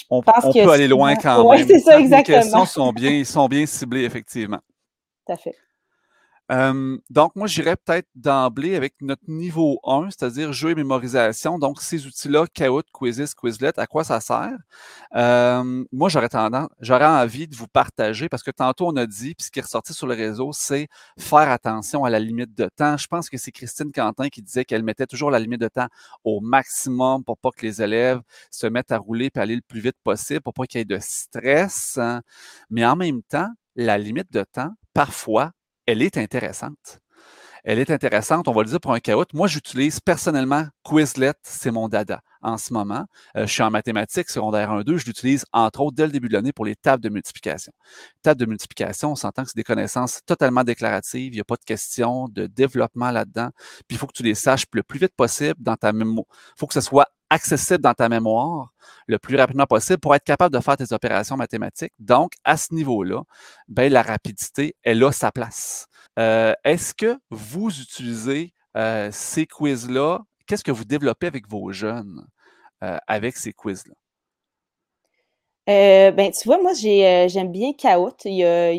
on, 0.08 0.22
pense 0.22 0.44
on 0.44 0.52
peut 0.52 0.70
aller 0.70 0.86
loin 0.86 1.16
quand 1.16 1.50
même. 1.50 1.66
c'est 1.66 1.80
ça, 1.80 1.98
exactement. 1.98 2.36
Les 2.38 2.42
questions 2.42 2.66
sont 2.66 2.92
bien, 2.92 3.24
sont 3.24 3.48
bien 3.48 3.66
ciblées, 3.66 4.04
effectivement. 4.04 4.60
Tout 5.26 5.32
à 5.32 5.36
fait 5.36 5.56
donc, 7.10 7.36
moi, 7.36 7.46
j'irais 7.46 7.76
peut-être 7.76 8.08
d'emblée 8.14 8.76
avec 8.76 8.94
notre 9.00 9.22
niveau 9.28 9.80
1, 9.84 10.10
c'est-à-dire 10.10 10.52
jeu 10.52 10.70
et 10.70 10.74
mémorisation. 10.74 11.58
Donc, 11.58 11.80
ces 11.80 12.06
outils-là, 12.06 12.46
Kahoot, 12.52 12.86
Quizzes, 12.92 13.34
Quizlet, 13.34 13.78
à 13.78 13.86
quoi 13.86 14.04
ça 14.04 14.20
sert? 14.20 14.56
moi, 15.92 16.08
j'aurais 16.08 16.28
tendance, 16.28 16.68
j'aurais 16.80 17.06
envie 17.06 17.48
de 17.48 17.54
vous 17.56 17.68
partager 17.68 18.28
parce 18.28 18.42
que 18.42 18.50
tantôt, 18.50 18.88
on 18.88 18.96
a 18.96 19.06
dit, 19.06 19.34
puis 19.34 19.46
ce 19.46 19.50
qui 19.50 19.58
est 19.58 19.62
ressorti 19.62 19.94
sur 19.94 20.06
le 20.06 20.14
réseau, 20.14 20.50
c'est 20.52 20.88
faire 21.18 21.50
attention 21.50 22.04
à 22.04 22.10
la 22.10 22.18
limite 22.18 22.54
de 22.54 22.68
temps. 22.74 22.96
Je 22.96 23.06
pense 23.06 23.28
que 23.30 23.38
c'est 23.38 23.52
Christine 23.52 23.92
Quentin 23.92 24.28
qui 24.28 24.42
disait 24.42 24.64
qu'elle 24.64 24.82
mettait 24.82 25.06
toujours 25.06 25.30
la 25.30 25.38
limite 25.38 25.60
de 25.60 25.68
temps 25.68 25.88
au 26.24 26.40
maximum 26.40 27.24
pour 27.24 27.38
pas 27.38 27.50
que 27.50 27.64
les 27.64 27.82
élèves 27.82 28.20
se 28.50 28.66
mettent 28.66 28.92
à 28.92 28.98
rouler 28.98 29.30
et 29.34 29.38
aller 29.38 29.56
le 29.56 29.62
plus 29.62 29.80
vite 29.80 29.96
possible, 30.02 30.40
pour 30.40 30.54
pas 30.54 30.66
qu'il 30.66 30.78
y 30.78 30.82
ait 30.82 30.84
de 30.84 30.98
stress. 31.00 31.98
Hein. 31.98 32.22
Mais 32.70 32.84
en 32.84 32.96
même 32.96 33.22
temps, 33.22 33.48
la 33.76 33.98
limite 33.98 34.32
de 34.32 34.44
temps, 34.44 34.70
parfois, 34.92 35.52
elle 35.86 36.02
est 36.02 36.16
intéressante. 36.18 37.00
Elle 37.66 37.78
est 37.78 37.90
intéressante, 37.90 38.46
on 38.46 38.52
va 38.52 38.62
le 38.62 38.68
dire 38.68 38.80
pour 38.80 38.92
un 38.92 39.00
caout. 39.00 39.24
Moi, 39.32 39.48
j'utilise 39.48 39.98
personnellement 39.98 40.66
Quizlet, 40.82 41.32
c'est 41.42 41.70
mon 41.70 41.88
dada 41.88 42.20
en 42.42 42.58
ce 42.58 42.74
moment. 42.74 43.06
Euh, 43.38 43.46
je 43.46 43.52
suis 43.52 43.62
en 43.62 43.70
mathématiques, 43.70 44.28
secondaire 44.28 44.70
1-2, 44.70 44.98
je 44.98 45.06
l'utilise 45.06 45.46
entre 45.50 45.80
autres 45.80 45.96
dès 45.96 46.04
le 46.04 46.12
début 46.12 46.28
de 46.28 46.34
l'année 46.34 46.52
pour 46.52 46.66
les 46.66 46.76
tables 46.76 47.02
de 47.02 47.08
multiplication. 47.08 47.72
Tables 48.22 48.38
de 48.38 48.44
multiplication, 48.44 49.12
on 49.12 49.14
s'entend 49.14 49.44
que 49.44 49.48
c'est 49.48 49.56
des 49.56 49.64
connaissances 49.64 50.20
totalement 50.26 50.62
déclaratives, 50.62 51.32
il 51.32 51.36
n'y 51.36 51.40
a 51.40 51.44
pas 51.44 51.56
de 51.56 51.64
question 51.64 52.28
de 52.28 52.46
développement 52.46 53.10
là-dedans. 53.10 53.48
Puis 53.88 53.96
il 53.96 53.98
faut 53.98 54.06
que 54.06 54.12
tu 54.12 54.22
les 54.22 54.34
saches 54.34 54.64
le 54.74 54.82
plus 54.82 54.98
vite 54.98 55.14
possible 55.16 55.56
dans 55.58 55.76
ta 55.76 55.94
mémoire. 55.94 56.26
Il 56.30 56.60
faut 56.60 56.66
que 56.66 56.74
ce 56.74 56.82
soit 56.82 57.06
accessible 57.34 57.80
dans 57.80 57.94
ta 57.94 58.08
mémoire 58.08 58.72
le 59.06 59.18
plus 59.18 59.36
rapidement 59.36 59.66
possible 59.66 59.98
pour 59.98 60.14
être 60.14 60.24
capable 60.24 60.54
de 60.54 60.60
faire 60.60 60.76
tes 60.76 60.92
opérations 60.92 61.36
mathématiques. 61.36 61.92
Donc, 61.98 62.32
à 62.44 62.56
ce 62.56 62.72
niveau-là, 62.72 63.22
ben, 63.68 63.92
la 63.92 64.02
rapidité, 64.02 64.76
elle 64.82 65.02
a 65.04 65.12
sa 65.12 65.32
place. 65.32 65.86
Euh, 66.18 66.54
est-ce 66.64 66.94
que 66.94 67.18
vous 67.30 67.70
utilisez 67.80 68.52
euh, 68.76 69.10
ces 69.12 69.46
quiz-là? 69.46 70.20
Qu'est-ce 70.46 70.64
que 70.64 70.70
vous 70.70 70.84
développez 70.84 71.26
avec 71.26 71.48
vos 71.48 71.72
jeunes 71.72 72.24
euh, 72.82 72.98
avec 73.06 73.36
ces 73.36 73.52
quiz-là? 73.52 73.94
ben, 75.66 76.30
tu 76.30 76.46
vois, 76.46 76.60
moi, 76.62 76.72
j'aime 76.74 77.50
bien 77.50 77.72
Kahoot. 77.72 78.24
Il 78.26 78.34
y 78.34 78.44
a, 78.44 78.72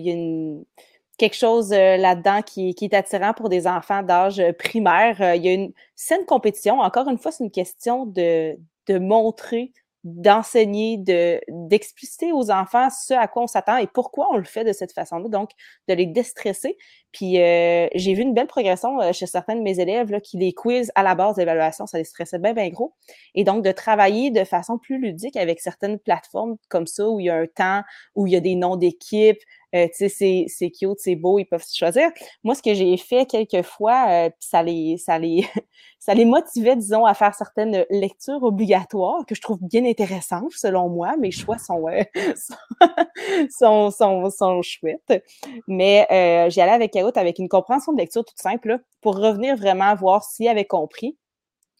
quelque 1.17 1.35
chose 1.35 1.71
là-dedans 1.71 2.41
qui, 2.41 2.75
qui, 2.75 2.85
est 2.85 2.93
attirant 2.93 3.33
pour 3.33 3.49
des 3.49 3.67
enfants 3.67 4.03
d'âge 4.03 4.41
primaire. 4.59 5.35
il 5.35 5.45
y 5.45 5.49
a 5.49 5.53
une 5.53 5.71
saine 5.95 6.25
compétition. 6.25 6.79
Encore 6.79 7.09
une 7.09 7.17
fois, 7.17 7.31
c'est 7.31 7.43
une 7.43 7.51
question 7.51 8.05
de, 8.05 8.57
de 8.87 8.99
montrer 8.99 9.71
d'enseigner, 10.05 10.97
de, 10.97 11.41
d'expliciter 11.47 12.31
aux 12.31 12.51
enfants 12.51 12.89
ce 12.91 13.15
à 13.15 13.27
quoi 13.27 13.41
on 13.41 13.47
s'attend 13.47 13.77
et 13.77 13.87
pourquoi 13.87 14.27
on 14.31 14.37
le 14.37 14.43
fait 14.43 14.63
de 14.63 14.71
cette 14.71 14.91
façon-là, 14.91 15.27
donc 15.29 15.49
de 15.87 15.95
les 15.95 16.05
déstresser. 16.05 16.77
Puis 17.11 17.41
euh, 17.41 17.87
j'ai 17.95 18.13
vu 18.13 18.21
une 18.21 18.35
belle 18.35 18.45
progression 18.45 19.01
euh, 19.01 19.13
chez 19.13 19.25
certains 19.25 19.55
de 19.55 19.61
mes 19.61 19.79
élèves 19.79 20.11
là, 20.11 20.21
qui 20.21 20.37
les 20.37 20.53
quiz 20.53 20.91
à 20.93 21.01
la 21.01 21.15
base 21.15 21.37
d'évaluation, 21.37 21.87
ça 21.87 21.97
les 21.97 22.03
stressait 22.03 22.37
bien, 22.37 22.53
bien 22.53 22.69
gros. 22.69 22.93
Et 23.33 23.43
donc 23.43 23.63
de 23.63 23.71
travailler 23.71 24.29
de 24.29 24.43
façon 24.43 24.77
plus 24.77 24.99
ludique 24.99 25.37
avec 25.37 25.59
certaines 25.59 25.97
plateformes 25.97 26.57
comme 26.69 26.85
ça, 26.85 27.09
où 27.09 27.19
il 27.19 27.25
y 27.25 27.29
a 27.31 27.35
un 27.37 27.47
temps, 27.47 27.81
où 28.13 28.27
il 28.27 28.33
y 28.33 28.35
a 28.35 28.41
des 28.41 28.53
noms 28.53 28.75
d'équipes, 28.75 29.41
euh, 29.75 29.87
tu 29.95 30.09
sais, 30.09 30.45
c'est 30.47 30.71
cute, 30.71 30.99
c'est 30.99 31.15
beau, 31.15 31.39
ils 31.39 31.45
peuvent 31.45 31.63
se 31.63 31.75
choisir. 31.75 32.09
Moi, 32.43 32.55
ce 32.55 32.61
que 32.61 32.73
j'ai 32.73 32.95
fait 32.97 33.25
quelques 33.25 33.65
fois, 33.65 34.05
euh, 34.09 34.29
ça 34.39 34.63
les, 34.63 34.97
ça 34.97 35.19
les, 35.19 35.45
ça 35.99 36.13
les 36.13 36.25
motivait, 36.25 36.75
disons, 36.75 37.05
à 37.05 37.13
faire 37.13 37.35
certaines 37.35 37.85
lectures 37.89 38.41
obligatoires 38.43 39.25
que 39.25 39.35
je 39.35 39.41
trouve 39.41 39.59
bien 39.61 39.85
intéressantes, 39.85 40.51
selon 40.51 40.87
moi. 40.89 41.17
Mes 41.17 41.31
choix 41.31 41.57
sont, 41.57 41.87
euh, 41.87 42.03
sont, 43.49 43.91
sont, 43.91 44.29
sont, 44.29 44.61
chouettes. 44.61 45.23
Mais 45.67 46.07
euh, 46.11 46.49
j'y 46.49 46.61
allais 46.61 46.71
avec 46.71 46.93
Kahoot 46.93 47.17
avec 47.17 47.39
une 47.39 47.49
compréhension 47.49 47.91
de 47.91 47.97
lecture 47.97 48.23
toute 48.23 48.39
simple 48.39 48.79
pour 49.01 49.17
revenir 49.17 49.55
vraiment 49.57 49.93
voir 49.95 50.23
s'ils 50.23 50.47
avaient 50.47 50.65
compris. 50.65 51.17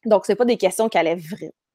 Donc, 0.05 0.25
c'est 0.25 0.35
pas 0.35 0.45
des 0.45 0.57
questions 0.57 0.89
qui 0.89 0.97
allaient 0.97 1.17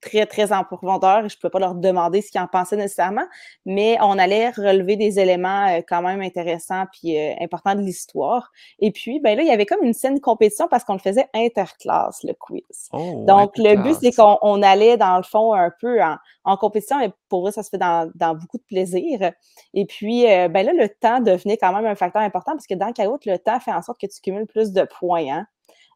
très, 0.01 0.27
très 0.27 0.53
en 0.53 0.65
profondeur 0.65 1.25
et 1.25 1.29
je 1.29 1.37
ne 1.37 1.41
pouvais 1.41 1.51
pas 1.51 1.59
leur 1.59 1.75
demander 1.75 2.23
ce 2.23 2.31
qu'ils 2.31 2.41
en 2.41 2.47
pensaient 2.47 2.77
nécessairement, 2.77 3.27
mais 3.67 3.99
on 4.01 4.19
allait 4.19 4.51
relever 4.51 4.97
des 4.97 5.19
éléments 5.19 5.69
euh, 5.69 5.81
quand 5.87 6.03
même 6.03 6.21
intéressants 6.21 6.85
puis 6.93 7.19
euh, 7.19 7.35
importants 7.41 7.75
de 7.75 7.81
l'histoire. 7.81 8.51
Et 8.79 8.91
puis, 8.91 9.21
ben 9.21 9.37
là, 9.37 9.43
il 9.43 9.49
y 9.49 9.53
avait 9.53 9.67
comme 9.67 9.85
une 9.85 9.93
scène 9.93 10.21
compétition 10.21 10.69
parce 10.69 10.85
qu'on 10.85 10.95
le 10.95 11.01
faisait 11.01 11.29
interclasse, 11.35 12.23
le 12.25 12.33
quiz. 12.35 12.89
Oh, 12.93 13.25
Donc, 13.27 13.53
le 13.57 13.77
but, 13.77 13.97
c'est 14.01 14.13
qu'on 14.13 14.63
allait, 14.63 14.97
dans 14.97 15.17
le 15.17 15.23
fond, 15.23 15.53
un 15.53 15.71
peu 15.81 16.01
en, 16.45 16.57
compétition, 16.57 16.99
mais 16.99 17.13
pour 17.29 17.47
eux, 17.49 17.53
ça 17.53 17.63
se 17.63 17.71
fait 17.71 17.79
dans, 17.79 18.11
beaucoup 18.35 18.59
de 18.59 18.65
plaisir. 18.65 19.33
Et 19.75 19.85
puis, 19.87 20.31
euh, 20.31 20.49
ben 20.49 20.67
là, 20.67 20.73
le 20.73 20.89
temps 20.89 21.21
devenait 21.21 21.57
quand 21.57 21.73
même 21.73 21.87
un 21.87 21.95
facteur 21.95 22.23
important 22.23 22.53
parce 22.53 22.67
que 22.67 22.75
dans 22.75 22.93
Kahoot, 22.93 23.25
le 23.25 23.39
temps 23.39 23.61
fait 23.61 23.73
en 23.73 23.83
sorte 23.83 24.01
que 24.01 24.07
tu 24.07 24.21
cumules 24.21 24.47
plus 24.47 24.73
de 24.73 24.83
points. 24.83 25.27
Hein? 25.31 25.47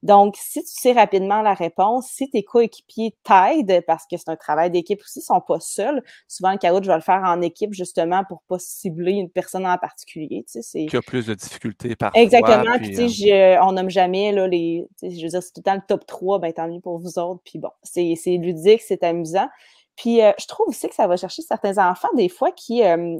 Donc, 0.05 0.37
si 0.39 0.61
tu 0.63 0.69
sais 0.71 0.93
rapidement 0.93 1.41
la 1.41 1.55
réponse, 1.55 2.09
si 2.09 2.29
tes 2.29 2.43
coéquipiers 2.43 3.17
t'aident, 3.25 3.83
parce 3.87 4.05
que 4.05 4.19
c'est 4.19 4.29
un 4.29 4.37
travail 4.37 4.71
d'équipe 4.71 5.01
aussi, 5.01 5.21
ils 5.21 5.23
sont 5.23 5.41
pas 5.41 5.61
seuls. 5.61 6.05
Souvent, 6.29 6.53
le 6.53 6.59
caout, 6.59 6.83
je 6.83 6.89
vais 6.89 6.95
le 6.95 7.01
faire 7.01 7.23
en 7.25 7.41
équipe 7.41 7.73
justement 7.73 8.23
pour 8.29 8.43
pas 8.47 8.59
cibler 8.59 9.13
une 9.13 9.31
personne 9.31 9.67
en 9.67 9.79
particulier. 9.79 10.45
Tu 10.53 10.63
sais, 10.63 10.85
Qui 10.85 10.97
a 10.99 11.01
plus 11.01 11.27
de 11.27 11.33
difficultés 11.35 11.97
parfois. 11.97 12.21
Exactement. 12.21 12.79
Puis, 12.79 12.91
tu 12.91 13.09
sais, 13.09 13.33
euh, 13.33 13.63
on 13.65 13.73
nomme 13.73 13.89
jamais 13.89 14.31
là, 14.31 14.47
les. 14.47 14.87
Je 15.03 15.23
veux 15.23 15.29
dire, 15.29 15.43
c'est 15.43 15.53
tout 15.53 15.61
le 15.61 15.63
temps 15.63 15.75
le 15.75 15.83
top 15.89 16.07
3, 16.07 16.39
ben 16.39 16.53
tant 16.53 16.69
mieux 16.69 16.81
pour 16.81 16.99
vous 16.99 17.19
autres. 17.19 17.41
Puis 17.43 17.59
bon, 17.59 17.71
c'est 17.83 18.15
ludique, 18.37 18.83
c'est 18.83 19.03
amusant. 19.05 19.49
Puis 19.97 20.21
euh, 20.23 20.33
je 20.39 20.47
trouve 20.47 20.69
aussi 20.69 20.87
que 20.89 20.95
ça 20.95 21.07
va 21.07 21.17
chercher 21.17 21.41
certains 21.41 21.79
enfants, 21.79 22.09
des 22.15 22.29
fois, 22.29 22.51
qui, 22.53 22.83
euh, 22.85 23.19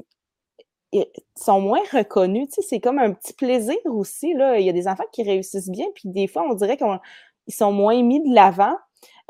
sont 1.35 1.61
moins 1.61 1.81
reconnus. 1.91 2.49
Tu 2.49 2.61
sais, 2.61 2.67
c'est 2.69 2.79
comme 2.79 2.99
un 2.99 3.13
petit 3.13 3.33
plaisir 3.33 3.77
aussi. 3.85 4.33
Là. 4.33 4.59
Il 4.59 4.65
y 4.65 4.69
a 4.69 4.73
des 4.73 4.87
enfants 4.87 5.03
qui 5.11 5.23
réussissent 5.23 5.69
bien, 5.69 5.85
puis 5.95 6.09
des 6.09 6.27
fois, 6.27 6.45
on 6.49 6.53
dirait 6.53 6.77
qu'ils 6.77 7.53
sont 7.53 7.71
moins 7.71 8.01
mis 8.03 8.21
de 8.27 8.33
l'avant. 8.33 8.75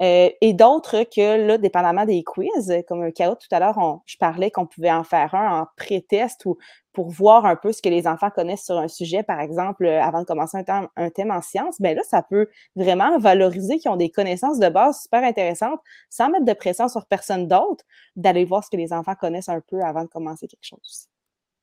Euh, 0.01 0.29
et 0.41 0.53
d'autres 0.53 1.03
que, 1.03 1.47
là, 1.47 1.57
dépendamment 1.57 2.05
des 2.05 2.23
quiz, 2.23 2.73
comme 2.87 3.01
un 3.01 3.11
chaos 3.11 3.35
tout 3.35 3.47
à 3.51 3.59
l'heure, 3.59 4.01
je 4.05 4.17
parlais 4.17 4.51
qu'on 4.51 4.65
pouvait 4.65 4.91
en 4.91 5.03
faire 5.05 5.33
un 5.35 5.61
en 5.61 5.67
pré-test 5.77 6.45
ou 6.45 6.57
pour 6.91 7.09
voir 7.09 7.45
un 7.45 7.55
peu 7.55 7.71
ce 7.71 7.81
que 7.81 7.89
les 7.89 8.07
enfants 8.07 8.29
connaissent 8.29 8.65
sur 8.65 8.77
un 8.77 8.87
sujet, 8.89 9.23
par 9.23 9.39
exemple, 9.39 9.87
avant 9.87 10.21
de 10.21 10.25
commencer 10.25 10.57
un, 10.67 10.89
un 10.95 11.09
thème 11.09 11.31
en 11.31 11.41
sciences, 11.41 11.79
bien 11.81 11.93
là, 11.93 12.03
ça 12.03 12.23
peut 12.23 12.47
vraiment 12.75 13.17
valoriser 13.19 13.77
qu'ils 13.77 13.91
ont 13.91 13.95
des 13.97 14.09
connaissances 14.09 14.59
de 14.59 14.69
base 14.69 15.03
super 15.03 15.23
intéressantes, 15.23 15.79
sans 16.09 16.29
mettre 16.29 16.45
de 16.45 16.53
pression 16.53 16.87
sur 16.89 17.05
personne 17.05 17.47
d'autre, 17.47 17.85
d'aller 18.15 18.45
voir 18.45 18.63
ce 18.63 18.69
que 18.69 18.77
les 18.77 18.93
enfants 18.93 19.15
connaissent 19.15 19.49
un 19.49 19.61
peu 19.61 19.81
avant 19.81 20.03
de 20.03 20.09
commencer 20.09 20.47
quelque 20.47 20.65
chose. 20.65 21.09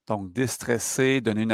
Donc, 0.08 0.32
déstresser, 0.32 1.20
donner 1.20 1.42
une, 1.42 1.52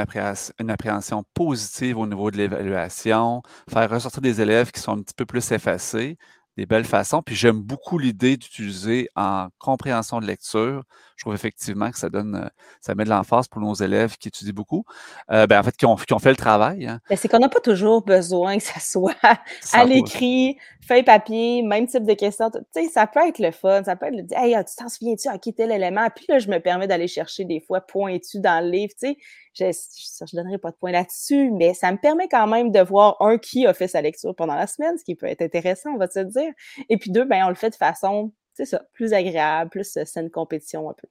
appréhension 0.70 1.24
positive 1.34 1.98
au 1.98 2.06
niveau 2.06 2.30
de 2.30 2.38
l'évaluation, 2.38 3.42
faire 3.70 3.90
ressortir 3.90 4.22
des 4.22 4.40
élèves 4.40 4.70
qui 4.72 4.80
sont 4.80 4.92
un 4.98 5.02
petit 5.02 5.14
peu 5.14 5.26
plus 5.26 5.52
effacés, 5.52 6.16
des 6.56 6.66
belles 6.66 6.84
façons. 6.84 7.22
Puis 7.22 7.36
j'aime 7.36 7.60
beaucoup 7.62 7.98
l'idée 7.98 8.36
d'utiliser 8.36 9.08
en 9.16 9.48
compréhension 9.58 10.20
de 10.20 10.26
lecture. 10.26 10.82
Je 11.18 11.24
trouve 11.24 11.34
effectivement 11.34 11.90
que 11.90 11.98
ça 11.98 12.08
donne, 12.08 12.36
euh, 12.36 12.48
ça 12.80 12.94
met 12.94 13.02
de 13.02 13.08
l'emphase 13.08 13.48
pour 13.48 13.60
nos 13.60 13.74
élèves 13.74 14.16
qui 14.18 14.28
étudient 14.28 14.52
beaucoup. 14.52 14.84
Euh, 15.32 15.48
ben, 15.48 15.58
en 15.58 15.64
fait, 15.64 15.76
qui 15.76 15.84
ont, 15.84 15.96
qui 15.96 16.12
ont 16.12 16.20
fait 16.20 16.30
le 16.30 16.36
travail. 16.36 16.86
Hein. 16.86 17.00
Ben, 17.10 17.16
c'est 17.16 17.26
qu'on 17.26 17.40
n'a 17.40 17.48
pas 17.48 17.58
toujours 17.58 18.04
besoin 18.04 18.56
que 18.56 18.62
ça 18.62 18.78
soit 18.78 19.16
à 19.72 19.84
l'écrit, 19.84 20.56
feuille 20.86 21.02
papier, 21.02 21.62
même 21.62 21.88
type 21.88 22.04
de 22.04 22.14
questions. 22.14 22.50
Tu 22.50 22.60
sais, 22.70 22.88
ça 22.88 23.08
peut 23.08 23.18
être 23.26 23.40
le 23.40 23.50
fun, 23.50 23.82
ça 23.82 23.96
peut 23.96 24.06
être 24.06 24.14
le 24.14 24.22
dire 24.22 24.38
Hey, 24.38 24.54
tu 24.64 24.76
t'en 24.76 24.88
souviens-tu 24.88 25.26
à 25.26 25.38
qui 25.38 25.52
tel 25.52 25.72
élément? 25.72 26.06
Puis 26.14 26.24
là, 26.28 26.38
je 26.38 26.48
me 26.48 26.60
permets 26.60 26.86
d'aller 26.86 27.08
chercher 27.08 27.44
des 27.44 27.58
fois 27.58 27.80
pointu 27.80 28.38
dans 28.38 28.64
le 28.64 28.70
livre. 28.70 28.92
Tu 28.96 29.08
sais, 29.08 29.16
je 29.58 30.36
ne 30.36 30.40
donnerai 30.40 30.58
pas 30.58 30.70
de 30.70 30.76
point 30.76 30.92
là-dessus, 30.92 31.50
mais 31.50 31.74
ça 31.74 31.90
me 31.90 31.98
permet 31.98 32.28
quand 32.28 32.46
même 32.46 32.70
de 32.70 32.78
voir 32.78 33.16
un 33.18 33.38
qui 33.38 33.66
a 33.66 33.74
fait 33.74 33.88
sa 33.88 34.00
lecture 34.02 34.36
pendant 34.36 34.54
la 34.54 34.68
semaine, 34.68 34.96
ce 34.96 35.02
qui 35.02 35.16
peut 35.16 35.26
être 35.26 35.42
intéressant, 35.42 35.90
on 35.90 35.98
va 35.98 36.08
se 36.08 36.20
dire. 36.20 36.52
Et 36.88 36.96
puis 36.96 37.10
deux, 37.10 37.24
ben, 37.24 37.44
on 37.44 37.48
le 37.48 37.56
fait 37.56 37.70
de 37.70 37.74
façon, 37.74 38.32
c'est 38.58 38.66
ça, 38.66 38.82
plus 38.92 39.12
agréable, 39.12 39.70
plus 39.70 39.96
euh, 39.96 40.04
saine 40.04 40.30
compétition 40.30 40.90
un 40.90 40.94
peu 40.94 41.06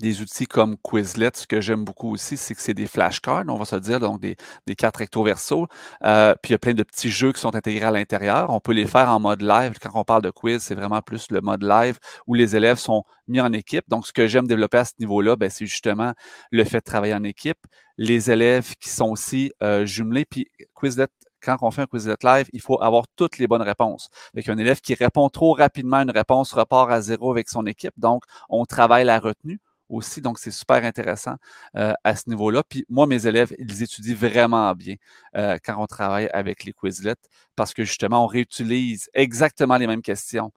des 0.00 0.20
outils 0.20 0.46
comme 0.46 0.76
Quizlet, 0.82 1.30
ce 1.34 1.46
que 1.46 1.60
j'aime 1.60 1.84
beaucoup 1.84 2.12
aussi, 2.12 2.36
c'est 2.36 2.54
que 2.54 2.60
c'est 2.60 2.74
des 2.74 2.86
flashcards, 2.86 3.44
on 3.48 3.56
va 3.56 3.64
se 3.64 3.76
dire, 3.76 3.98
donc 3.98 4.20
des, 4.20 4.36
des 4.66 4.74
cartes 4.74 4.98
recto-verso. 4.98 5.66
Euh, 6.04 6.34
puis 6.42 6.50
il 6.50 6.52
y 6.52 6.54
a 6.54 6.58
plein 6.58 6.74
de 6.74 6.82
petits 6.82 7.10
jeux 7.10 7.32
qui 7.32 7.40
sont 7.40 7.54
intégrés 7.54 7.86
à 7.86 7.90
l'intérieur. 7.90 8.50
On 8.50 8.60
peut 8.60 8.72
les 8.72 8.86
faire 8.86 9.08
en 9.08 9.20
mode 9.20 9.42
live. 9.42 9.74
Quand 9.80 9.90
on 9.94 10.04
parle 10.04 10.22
de 10.22 10.30
quiz, 10.30 10.62
c'est 10.62 10.74
vraiment 10.74 11.00
plus 11.00 11.30
le 11.30 11.40
mode 11.40 11.62
live 11.62 11.98
où 12.26 12.34
les 12.34 12.56
élèves 12.56 12.78
sont 12.78 13.04
mis 13.26 13.40
en 13.40 13.52
équipe. 13.52 13.84
Donc, 13.88 14.06
ce 14.06 14.12
que 14.12 14.26
j'aime 14.26 14.46
développer 14.46 14.78
à 14.78 14.84
ce 14.84 14.92
niveau-là, 15.00 15.36
ben, 15.36 15.48
c'est 15.48 15.66
justement 15.66 16.12
le 16.50 16.64
fait 16.64 16.78
de 16.78 16.84
travailler 16.84 17.14
en 17.14 17.24
équipe. 17.24 17.58
Les 17.96 18.30
élèves 18.30 18.74
qui 18.78 18.90
sont 18.90 19.08
aussi 19.08 19.52
euh, 19.62 19.86
jumelés. 19.86 20.26
Puis 20.26 20.46
Quizlet, 20.78 21.08
quand 21.46 21.56
on 21.62 21.70
fait 21.70 21.82
un 21.82 21.86
Quizlet 21.86 22.16
live, 22.22 22.48
il 22.52 22.60
faut 22.60 22.82
avoir 22.82 23.04
toutes 23.14 23.38
les 23.38 23.46
bonnes 23.46 23.62
réponses. 23.62 24.10
Avec 24.34 24.48
un 24.48 24.58
élève 24.58 24.80
qui 24.80 24.94
répond 24.94 25.28
trop 25.28 25.52
rapidement 25.54 25.98
une 25.98 26.10
réponse 26.10 26.52
repart 26.52 26.90
à 26.90 27.00
zéro 27.00 27.30
avec 27.30 27.48
son 27.48 27.64
équipe. 27.66 27.94
Donc, 27.96 28.24
on 28.48 28.64
travaille 28.66 29.04
la 29.04 29.20
retenue 29.20 29.60
aussi. 29.88 30.20
Donc, 30.20 30.38
c'est 30.38 30.50
super 30.50 30.84
intéressant 30.84 31.36
euh, 31.76 31.94
à 32.02 32.16
ce 32.16 32.28
niveau-là. 32.28 32.62
Puis 32.68 32.84
moi, 32.88 33.06
mes 33.06 33.26
élèves, 33.26 33.54
ils 33.58 33.82
étudient 33.82 34.16
vraiment 34.16 34.74
bien 34.74 34.96
euh, 35.36 35.58
quand 35.64 35.76
on 35.80 35.86
travaille 35.86 36.28
avec 36.32 36.64
les 36.64 36.72
Quizlets 36.72 37.14
parce 37.54 37.72
que 37.72 37.84
justement, 37.84 38.24
on 38.24 38.26
réutilise 38.26 39.08
exactement 39.14 39.76
les 39.76 39.86
mêmes 39.86 40.02
questions 40.02 40.52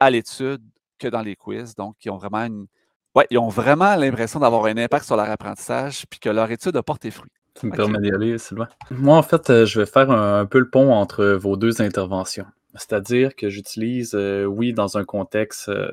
à 0.00 0.10
l'étude 0.10 0.62
que 0.98 1.08
dans 1.08 1.22
les 1.22 1.36
quiz. 1.36 1.74
Donc, 1.74 1.96
ils 2.04 2.10
ont 2.10 2.16
vraiment 2.16 2.44
une... 2.44 2.66
ouais, 3.14 3.26
ils 3.30 3.38
ont 3.38 3.48
vraiment 3.48 3.96
l'impression 3.96 4.40
d'avoir 4.40 4.66
un 4.66 4.76
impact 4.76 5.04
sur 5.04 5.16
leur 5.16 5.30
apprentissage 5.30 6.04
puis 6.08 6.20
que 6.20 6.28
leur 6.28 6.50
étude 6.50 6.76
a 6.76 6.82
porté 6.82 7.10
fruit. 7.10 7.30
Tu 7.54 7.66
me 7.66 7.72
permets 7.72 7.98
d'y 8.00 8.10
aller, 8.10 8.38
Sylvain. 8.38 8.68
Moi, 8.90 9.16
en 9.16 9.22
fait, 9.22 9.50
euh, 9.50 9.66
je 9.66 9.80
vais 9.80 9.86
faire 9.86 10.10
un 10.10 10.46
peu 10.46 10.58
le 10.58 10.70
pont 10.70 10.92
entre 10.92 11.24
vos 11.24 11.56
deux 11.56 11.82
interventions. 11.82 12.46
C'est-à-dire 12.74 13.36
que 13.36 13.50
j'utilise, 13.50 14.12
euh, 14.14 14.44
oui, 14.44 14.72
dans 14.72 14.96
un 14.96 15.04
contexte 15.04 15.68
euh, 15.68 15.90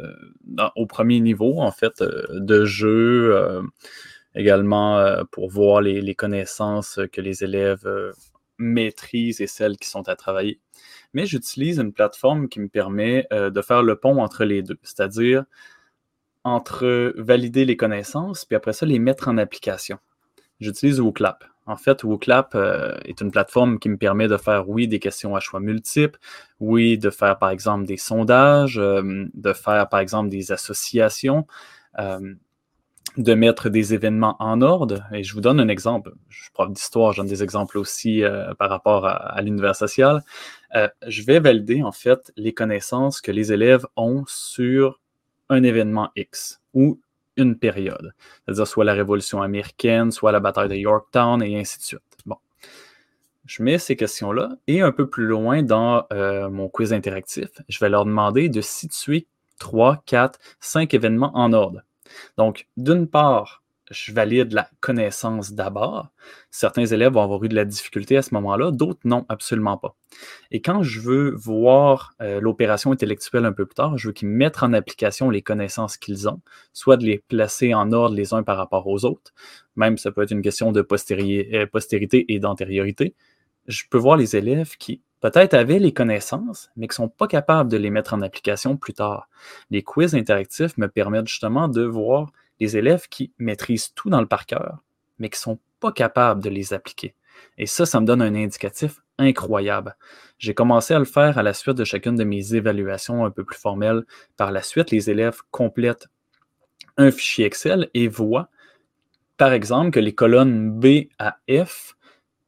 au 0.76 0.86
premier 0.86 1.20
niveau, 1.20 1.60
en 1.60 1.72
fait, 1.72 2.02
euh, 2.02 2.26
de 2.32 2.64
jeu, 2.64 3.62
également 4.36 5.24
pour 5.32 5.50
voir 5.50 5.82
les, 5.82 6.16
connaissances 6.16 7.00
que 7.12 7.20
les 7.20 7.44
élèves 7.44 7.88
maîtrisent 8.58 9.42
et 9.42 9.48
celles 9.48 9.78
qui 9.78 9.90
sont 9.90 10.08
à 10.08 10.16
travailler. 10.16 10.60
Mais 11.14 11.26
j'utilise 11.26 11.80
une 11.80 11.92
plateforme 11.92 12.48
qui 12.48 12.60
me 12.60 12.70
permet 12.70 13.28
de 13.32 13.62
faire 13.62 13.84
le 13.84 13.96
pont 13.96 14.22
entre 14.22 14.46
les 14.46 14.62
deux, 14.62 14.78
c'est-à-dire 14.84 15.46
entre 16.44 17.14
valider 17.18 17.66
les 17.66 17.78
connaissances, 17.78 18.46
puis 18.46 18.56
après 18.56 18.74
ça, 18.74 18.86
les 18.86 19.00
mettre 19.00 19.28
en 19.28 19.38
application. 19.38 20.00
J'utilise 20.60 21.00
WooClap. 21.00 21.44
En 21.70 21.78
fait, 21.78 22.04
WooClap 22.04 22.56
euh, 22.56 22.98
est 23.06 23.22
une 23.22 23.30
plateforme 23.30 23.78
qui 23.78 23.90
me 23.90 23.98
permet 23.98 24.28
de 24.28 24.38
faire, 24.38 24.68
oui, 24.68 24.88
des 24.88 25.00
questions 25.00 25.36
à 25.36 25.40
choix 25.40 25.60
multiples, 25.60 26.20
oui, 26.60 26.98
de 26.98 27.12
faire, 27.12 27.38
par 27.38 27.52
exemple, 27.52 27.86
des 27.86 27.98
sondages, 27.98 28.80
euh, 28.80 29.28
de 29.34 29.54
faire, 29.54 29.88
par 29.88 30.00
exemple, 30.00 30.30
des 30.30 30.52
associations, 30.52 31.46
euh, 32.00 32.34
de 33.18 33.34
mettre 33.36 33.70
des 33.70 33.94
événements 33.94 34.36
en 34.40 34.62
ordre. 34.62 35.04
Et 35.14 35.24
je 35.24 35.34
vous 35.36 35.42
donne 35.42 35.60
un 35.60 35.68
exemple. 35.68 36.14
Je 36.28 36.42
suis 36.42 36.52
prof 36.52 36.72
d'histoire, 36.72 37.14
je 37.14 37.22
donne 37.22 37.30
des 37.30 37.44
exemples 37.44 37.78
aussi 37.78 38.24
par 38.58 38.70
rapport 38.70 39.06
à, 39.06 39.14
à 39.14 39.42
l'univers 39.42 39.76
social. 39.76 40.24
je 40.74 41.24
vais 41.24 41.40
valider, 41.40 41.84
en 41.84 41.92
fait, 41.92 42.32
les 42.36 42.54
connaissances 42.54 43.22
que 43.22 43.32
les 43.32 43.52
élèves 43.54 43.86
ont 43.96 44.24
sur 44.28 45.00
un 45.50 45.64
événement 45.64 46.10
X 46.16 46.62
ou 46.74 47.00
une 47.38 47.58
période. 47.58 48.14
C'est-à-dire 48.46 48.68
soit 48.68 48.86
la 48.86 48.94
Révolution 48.94 49.42
américaine, 49.42 50.12
soit 50.12 50.32
la 50.32 50.40
bataille 50.40 50.70
de 50.70 50.76
Yorktown 50.76 51.42
et 51.42 51.60
ainsi 51.60 51.78
de 51.78 51.84
suite. 51.84 52.02
Bon. 52.26 52.38
Je 53.46 53.64
mets 53.64 53.78
ces 53.78 53.96
questions-là 53.96 54.58
et 54.68 54.82
un 54.82 54.92
peu 54.92 55.10
plus 55.10 55.26
loin 55.26 55.64
dans 55.64 56.06
euh, 56.14 56.50
mon 56.50 56.70
quiz 56.70 56.94
interactif, 56.94 57.50
je 57.68 57.80
vais 57.80 57.90
leur 57.90 58.06
demander 58.06 58.50
de 58.50 58.62
situer 58.62 59.28
3, 59.60 60.04
4, 60.06 60.40
5 60.60 60.94
événements 60.94 61.32
en 61.34 61.54
ordre. 61.54 61.82
Donc, 62.38 62.68
d'une 62.78 63.08
part, 63.08 63.64
je 63.90 64.14
valide 64.14 64.54
la 64.54 64.70
connaissance 64.80 65.54
d'abord. 65.54 66.10
Certains 66.52 66.86
élèves 66.86 67.14
vont 67.14 67.24
avoir 67.24 67.44
eu 67.44 67.50
de 67.50 67.56
la 67.56 67.66
difficulté 67.66 68.18
à 68.18 68.22
ce 68.22 68.34
moment-là, 68.36 68.72
d'autres 68.72 69.00
non, 69.04 69.26
absolument 69.30 69.78
pas. 69.78 69.96
Et 70.52 70.62
quand 70.62 70.84
je 70.84 71.00
veux 71.00 71.32
voir 71.36 72.14
euh, 72.22 72.40
l'opération 72.40 72.92
intellectuelle 72.92 73.46
un 73.46 73.54
peu 73.54 73.66
plus 73.66 73.76
tard, 73.76 73.98
je 73.98 74.08
veux 74.08 74.14
qu'ils 74.14 74.30
mettent 74.30 74.62
en 74.64 74.74
application 74.74 75.30
les 75.30 75.42
connaissances 75.42 75.98
qu'ils 75.98 76.30
ont, 76.30 76.42
soit 76.74 76.98
de 76.98 77.06
les 77.06 77.20
placer 77.20 77.74
en 77.74 77.92
ordre 77.92 78.16
les 78.16 78.34
uns 78.34 78.44
par 78.44 78.58
rapport 78.58 78.88
aux 78.88 79.06
autres, 79.06 79.34
même 79.76 79.98
ça 79.98 80.12
peut 80.12 80.22
être 80.22 80.32
une 80.32 80.42
question 80.42 80.72
de 80.72 80.82
euh, 80.82 81.66
postérité 81.66 82.34
et 82.34 82.40
d'antériorité. 82.40 83.16
Je 83.68 83.84
peux 83.90 83.98
voir 83.98 84.18
les 84.18 84.36
élèves 84.36 84.78
qui 84.78 85.02
peut-être 85.22 85.54
avaient 85.54 85.80
les 85.80 85.94
connaissances, 85.94 86.70
mais 86.76 86.88
qui 86.88 86.94
ne 86.94 87.08
sont 87.08 87.10
pas 87.10 87.28
capables 87.28 87.70
de 87.70 87.78
les 87.78 87.90
mettre 87.90 88.14
en 88.14 88.22
application 88.22 88.78
plus 88.78 88.94
tard. 88.94 89.30
Les 89.70 89.84
quiz 89.84 90.16
interactifs 90.16 90.78
me 90.78 90.88
permettent 90.88 91.28
justement 91.28 91.68
de 91.68 91.84
voir 91.84 92.32
les 92.60 92.78
élèves 92.78 93.08
qui 93.10 93.32
maîtrisent 93.38 93.94
tout 93.94 94.10
dans 94.10 94.22
le 94.22 94.28
par 94.28 94.46
cœur, 94.46 94.84
mais 95.18 95.30
qui 95.30 95.38
ne 95.38 95.42
sont 95.42 95.60
pas 95.80 95.92
capables 95.92 96.44
de 96.44 96.50
les 96.50 96.74
appliquer. 96.74 97.16
Et 97.58 97.66
ça, 97.66 97.86
ça 97.86 98.00
me 98.00 98.06
donne 98.06 98.22
un 98.22 98.36
indicatif 98.36 99.02
incroyable. 99.18 99.96
J'ai 100.38 100.54
commencé 100.54 100.94
à 100.94 101.00
le 101.00 101.06
faire 101.06 101.38
à 101.38 101.44
la 101.44 101.54
suite 101.54 101.76
de 101.76 101.84
chacune 101.84 102.16
de 102.16 102.24
mes 102.24 102.56
évaluations 102.56 103.26
un 103.26 103.32
peu 103.32 103.44
plus 103.44 103.58
formelles. 103.58 104.06
Par 104.38 104.52
la 104.52 104.62
suite, 104.62 104.92
les 104.92 105.10
élèves 105.10 105.42
complètent 105.52 106.08
un 106.98 107.12
fichier 107.12 107.46
Excel 107.46 107.90
et 107.94 108.08
voient, 108.08 108.50
par 109.38 109.54
exemple, 109.54 109.92
que 109.92 110.00
les 110.00 110.14
colonnes 110.14 110.72
B 110.72 111.08
à 111.18 111.38
F, 111.50 111.96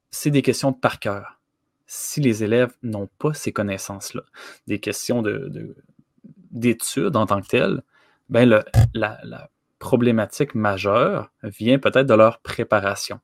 c'est 0.10 0.32
des 0.32 0.42
questions 0.42 0.72
de 0.72 0.78
par 0.78 1.00
cœur. 1.00 1.40
Si 1.88 2.22
les 2.22 2.44
élèves 2.44 2.74
n'ont 2.84 3.10
pas 3.18 3.34
ces 3.34 3.52
connaissances-là, 3.54 4.24
des 4.68 4.80
questions 4.80 5.22
d'études 6.52 7.04
de, 7.04 7.18
en 7.18 7.26
tant 7.26 7.42
que 7.42 7.48
telles, 7.48 7.82
ben 8.30 8.50
le, 8.50 8.64
la 8.94 9.50
problématique 9.82 10.56
majeure 10.56 11.34
vient 11.44 11.80
peut-être 11.80 12.08
de 12.08 12.14
leur 12.14 12.40
préparation. 12.40 13.20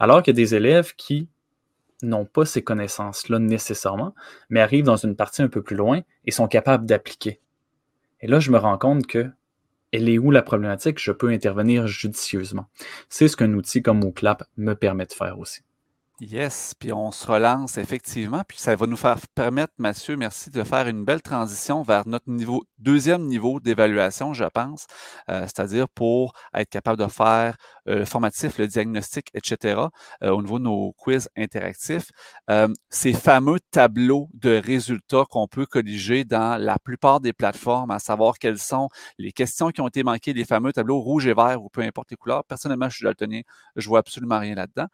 Alors 0.00 0.22
qu'il 0.22 0.34
y 0.34 0.36
a 0.36 0.42
des 0.42 0.54
élèves 0.56 0.94
qui 0.96 1.28
n'ont 2.02 2.24
pas 2.24 2.46
ces 2.46 2.62
connaissances-là 2.62 3.38
nécessairement, 3.38 4.14
mais 4.48 4.60
arrivent 4.60 4.86
dans 4.86 4.96
une 4.96 5.14
partie 5.14 5.42
un 5.42 5.48
peu 5.48 5.62
plus 5.62 5.76
loin 5.76 6.00
et 6.24 6.30
sont 6.30 6.48
capables 6.48 6.86
d'appliquer. 6.86 7.40
Et 8.20 8.26
là, 8.26 8.40
je 8.40 8.50
me 8.50 8.58
rends 8.58 8.78
compte 8.78 9.06
que 9.06 9.30
elle 9.92 10.08
est 10.08 10.18
où 10.18 10.30
la 10.30 10.42
problématique? 10.42 10.98
Je 11.00 11.12
peux 11.12 11.28
intervenir 11.28 11.86
judicieusement. 11.86 12.66
C'est 13.08 13.28
ce 13.28 13.36
qu'un 13.36 13.52
outil 13.54 13.82
comme 13.82 14.04
OCLAP 14.04 14.44
me 14.56 14.74
permet 14.74 15.06
de 15.06 15.12
faire 15.12 15.38
aussi. 15.38 15.62
Yes, 16.20 16.74
puis 16.76 16.92
on 16.92 17.12
se 17.12 17.24
relance 17.30 17.78
effectivement, 17.78 18.42
puis 18.48 18.58
ça 18.58 18.74
va 18.74 18.86
nous 18.88 18.96
faire 18.96 19.18
permettre, 19.36 19.72
Mathieu, 19.78 20.16
merci 20.16 20.50
de 20.50 20.64
faire 20.64 20.88
une 20.88 21.04
belle 21.04 21.22
transition 21.22 21.82
vers 21.84 22.08
notre 22.08 22.28
niveau, 22.28 22.64
deuxième 22.78 23.24
niveau 23.26 23.60
d'évaluation, 23.60 24.32
je 24.34 24.42
pense, 24.46 24.88
euh, 25.30 25.42
c'est-à-dire 25.42 25.88
pour 25.88 26.32
être 26.52 26.70
capable 26.70 26.98
de 27.00 27.06
faire 27.06 27.56
euh, 27.88 28.00
le 28.00 28.04
formatif, 28.04 28.58
le 28.58 28.66
diagnostic, 28.66 29.30
etc., 29.32 29.80
euh, 30.24 30.30
au 30.30 30.42
niveau 30.42 30.58
de 30.58 30.64
nos 30.64 30.92
quiz 30.94 31.28
interactifs. 31.36 32.10
ces 32.90 33.12
fameux 33.12 33.60
tableaux 33.70 34.28
de 34.34 34.56
résultats 34.56 35.24
qu'on 35.30 35.46
peut 35.46 35.66
colliger 35.66 36.24
dans 36.24 36.60
la 36.60 36.80
plupart 36.80 37.20
des 37.20 37.32
plateformes, 37.32 37.92
à 37.92 38.00
savoir 38.00 38.40
quelles 38.40 38.58
sont 38.58 38.88
les 39.18 39.30
questions 39.30 39.70
qui 39.70 39.80
ont 39.82 39.86
été 39.88 40.02
manquées, 40.02 40.32
les 40.32 40.44
fameux 40.44 40.72
tableaux 40.72 40.98
rouge 40.98 41.28
et 41.28 41.34
vert 41.34 41.62
ou 41.62 41.68
peu 41.68 41.82
importe 41.82 42.10
les 42.10 42.16
couleurs. 42.16 42.44
Personnellement, 42.44 42.88
je 42.88 42.96
suis 42.96 43.04
daltonien, 43.04 43.42
je 43.76 43.88
vois 43.88 44.00
absolument 44.00 44.40
rien 44.40 44.56
là-dedans 44.56 44.88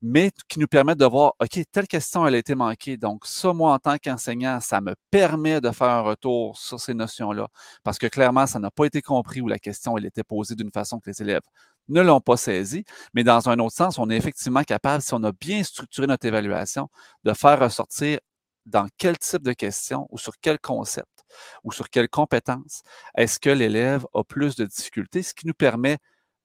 mais 0.00 0.30
qui 0.48 0.60
nous 0.60 0.66
permettent 0.66 0.98
de 0.98 1.04
voir, 1.06 1.34
OK, 1.40 1.60
telle 1.72 1.88
question, 1.88 2.26
elle 2.26 2.34
a 2.36 2.38
été 2.38 2.54
manquée. 2.54 2.96
Donc, 2.96 3.26
ça, 3.26 3.52
moi, 3.52 3.72
en 3.72 3.78
tant 3.78 3.96
qu'enseignant, 3.98 4.60
ça 4.60 4.80
me 4.80 4.94
permet 5.10 5.60
de 5.60 5.70
faire 5.70 5.88
un 5.88 6.02
retour 6.02 6.56
sur 6.56 6.78
ces 6.80 6.94
notions-là, 6.94 7.48
parce 7.82 7.98
que 7.98 8.06
clairement, 8.06 8.46
ça 8.46 8.58
n'a 8.58 8.70
pas 8.70 8.84
été 8.84 9.02
compris 9.02 9.40
ou 9.40 9.48
la 9.48 9.58
question, 9.58 9.96
elle 9.98 10.06
était 10.06 10.24
posée 10.24 10.54
d'une 10.54 10.70
façon 10.70 11.00
que 11.00 11.10
les 11.10 11.22
élèves 11.22 11.42
ne 11.88 12.00
l'ont 12.02 12.20
pas 12.20 12.36
saisie. 12.36 12.84
Mais 13.14 13.24
dans 13.24 13.48
un 13.48 13.58
autre 13.58 13.74
sens, 13.74 13.98
on 13.98 14.10
est 14.10 14.16
effectivement 14.16 14.62
capable, 14.62 15.02
si 15.02 15.14
on 15.14 15.22
a 15.24 15.32
bien 15.32 15.62
structuré 15.64 16.06
notre 16.06 16.26
évaluation, 16.26 16.88
de 17.24 17.32
faire 17.32 17.58
ressortir 17.60 18.18
dans 18.66 18.86
quel 18.98 19.18
type 19.18 19.42
de 19.42 19.52
question 19.52 20.06
ou 20.10 20.18
sur 20.18 20.34
quel 20.40 20.58
concept 20.58 21.08
ou 21.64 21.72
sur 21.72 21.88
quelle 21.90 22.08
compétence 22.08 22.82
est-ce 23.16 23.38
que 23.38 23.50
l'élève 23.50 24.06
a 24.14 24.24
plus 24.24 24.56
de 24.56 24.64
difficultés, 24.64 25.22
ce 25.22 25.34
qui 25.34 25.46
nous 25.46 25.54
permet 25.54 25.98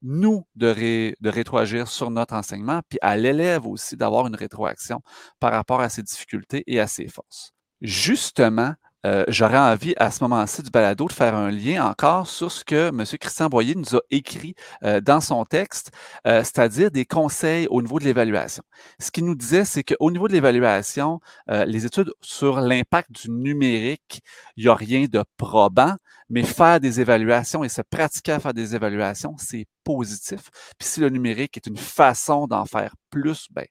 nous, 0.04 0.46
de, 0.56 1.16
rétroagir 1.30 1.88
sur 1.88 2.12
notre 2.12 2.36
enseignement, 2.36 2.82
puis 2.88 3.00
à 3.02 3.18
l'élève 3.18 3.66
aussi 3.66 3.96
d'avoir 3.96 4.28
une 4.28 4.36
rétroaction 4.36 5.02
par 5.40 5.54
rapport 5.54 5.82
à 5.82 5.90
ses 5.90 6.04
difficultés 6.04 6.64
et 6.68 6.80
à 6.80 6.88
ses 6.88 7.08
forces. 7.08 7.52
Justement, 7.82 8.74
euh, 9.06 9.26
j'aurais 9.28 9.58
envie 9.58 9.94
à 9.98 10.12
ce 10.12 10.24
moment-ci 10.24 10.64
du 10.64 10.70
balado 10.70 11.08
de 11.08 11.12
faire 11.12 11.36
un 11.36 11.52
lien 11.52 11.86
encore 11.86 12.28
sur 12.28 12.52
ce 12.52 12.64
que 12.64 12.90
M. 12.90 13.04
Christian 13.20 13.48
Boyer 13.48 13.76
nous 13.76 13.96
a 13.96 14.02
écrit 14.12 14.56
euh, 14.84 15.02
dans 15.02 15.20
son 15.20 15.44
texte, 15.46 15.92
euh, 16.26 16.40
c'est-à-dire 16.40 16.90
des 16.90 17.06
conseils 17.06 17.68
au 17.70 17.82
niveau 17.82 18.00
de 18.00 18.06
l'évaluation. 18.06 18.64
Ce 19.00 19.12
qu'il 19.12 19.26
nous 19.26 19.36
disait, 19.36 19.66
c'est 19.66 19.84
qu'au 19.84 20.12
niveau 20.12 20.28
de 20.28 20.34
l'évaluation, 20.34 21.20
les 21.48 21.86
études 21.86 22.14
sur 22.22 22.62
l'impact 22.62 23.12
du 23.12 23.30
numérique, 23.30 24.22
il 24.56 24.64
n'y 24.64 24.70
a 24.70 24.76
rien 24.76 25.06
de 25.06 25.24
probant, 25.38 25.96
mais 26.30 26.44
faire 26.44 26.80
des 26.80 27.02
évaluations 27.02 27.64
et 27.64 27.70
se 27.70 27.82
pratiquer 27.82 28.34
à 28.34 28.40
faire 28.40 28.54
des 28.54 28.76
évaluations, 28.76 29.36
c'est 29.38 29.66
positif. 29.84 30.50
Puis 30.78 30.88
si 30.88 31.00
le 31.00 31.10
numérique 31.10 31.58
est 31.58 31.68
une 31.68 31.78
façon 31.78 32.48
d'en 32.48 32.66
faire 32.66 32.96
plus, 33.10 33.48
ben, 33.52 33.66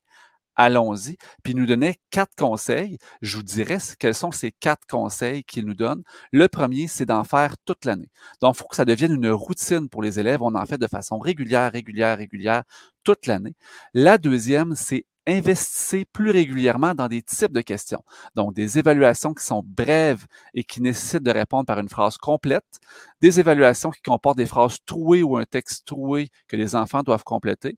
allons-y. 0.57 1.17
Puis 1.43 1.53
il 1.53 1.57
nous 1.57 1.67
donnait 1.67 1.97
quatre 2.11 2.35
conseils. 2.37 2.99
Je 3.21 3.37
vous 3.37 3.43
dirais 3.43 3.79
quels 3.99 4.15
sont 4.15 4.33
ces 4.33 4.53
quatre 4.53 4.87
conseils 4.87 5.45
qu'il 5.45 5.67
nous 5.67 5.75
donne. 5.75 6.03
Le 6.33 6.49
premier, 6.49 6.89
c'est 6.89 7.07
d'en 7.07 7.25
faire 7.25 7.57
toute 7.65 7.85
l'année. 7.85 8.11
Donc, 8.41 8.57
il 8.57 8.59
faut 8.59 8.69
que 8.69 8.77
ça 8.77 8.85
devienne 8.85 9.13
une 9.15 9.31
routine 9.31 9.89
pour 9.89 10.03
les 10.03 10.19
élèves. 10.21 10.43
On 10.43 10.55
en 10.55 10.67
fait 10.67 10.79
de 10.79 10.87
façon 10.87 11.19
régulière, 11.19 11.73
régulière, 11.73 12.19
régulière 12.19 12.63
toute 13.05 13.27
l'année. 13.27 13.55
La 13.95 14.19
deuxième, 14.19 14.75
c'est 14.77 15.07
investissez 15.27 16.05
plus 16.05 16.31
régulièrement 16.31 16.95
dans 16.95 17.09
des 17.09 17.23
types 17.23 17.53
de 17.53 17.61
questions. 17.61 18.03
Donc, 18.35 18.55
des 18.55 18.79
évaluations 18.79 19.35
qui 19.35 19.45
sont 19.45 19.63
brèves 19.65 20.27
et 20.55 20.65
qui 20.65 20.81
nécessitent 20.83 21.23
de 21.23 21.31
répondre 21.31 21.67
par 21.67 21.79
une 21.79 21.89
phrase 21.89 22.17
complète, 22.17 22.81
des 23.21 23.39
évaluations 23.41 23.91
qui 23.91 24.03
comportent 24.03 24.39
des 24.39 24.47
phrases 24.47 24.79
trouées 24.85 25.23
ou 25.23 25.37
un 25.37 25.45
texte 25.45 25.87
troué 25.87 26.29
que 26.49 26.57
les 26.57 26.75
enfants 26.75 27.03
doivent 27.03 27.25
compléter, 27.25 27.77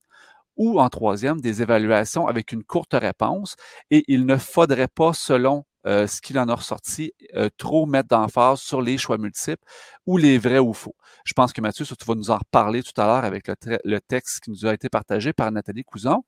ou 0.56 0.80
en 0.80 0.88
troisième, 0.88 1.40
des 1.40 1.62
évaluations 1.62 2.26
avec 2.26 2.52
une 2.52 2.64
courte 2.64 2.94
réponse. 2.94 3.56
Et 3.90 4.04
il 4.08 4.26
ne 4.26 4.36
faudrait 4.36 4.88
pas, 4.88 5.12
selon 5.12 5.64
euh, 5.86 6.06
ce 6.06 6.22
qu'il 6.22 6.38
en 6.38 6.48
a 6.48 6.54
ressorti, 6.54 7.12
euh, 7.34 7.50
trop 7.58 7.84
mettre 7.84 8.08
d'emphase 8.08 8.60
sur 8.60 8.80
les 8.80 8.96
choix 8.96 9.18
multiples 9.18 9.62
ou 10.06 10.16
les 10.16 10.38
vrais 10.38 10.58
ou 10.58 10.72
faux. 10.72 10.94
Je 11.26 11.34
pense 11.34 11.52
que 11.52 11.60
Mathieu, 11.60 11.84
tu 11.84 11.94
vas 12.06 12.14
nous 12.14 12.30
en 12.30 12.38
reparler 12.38 12.82
tout 12.82 12.98
à 12.98 13.06
l'heure 13.06 13.24
avec 13.24 13.48
le, 13.48 14.00
texte 14.00 14.40
qui 14.44 14.50
nous 14.50 14.64
a 14.64 14.72
été 14.72 14.88
partagé 14.88 15.34
par 15.34 15.52
Nathalie 15.52 15.84
Cousin. 15.84 16.20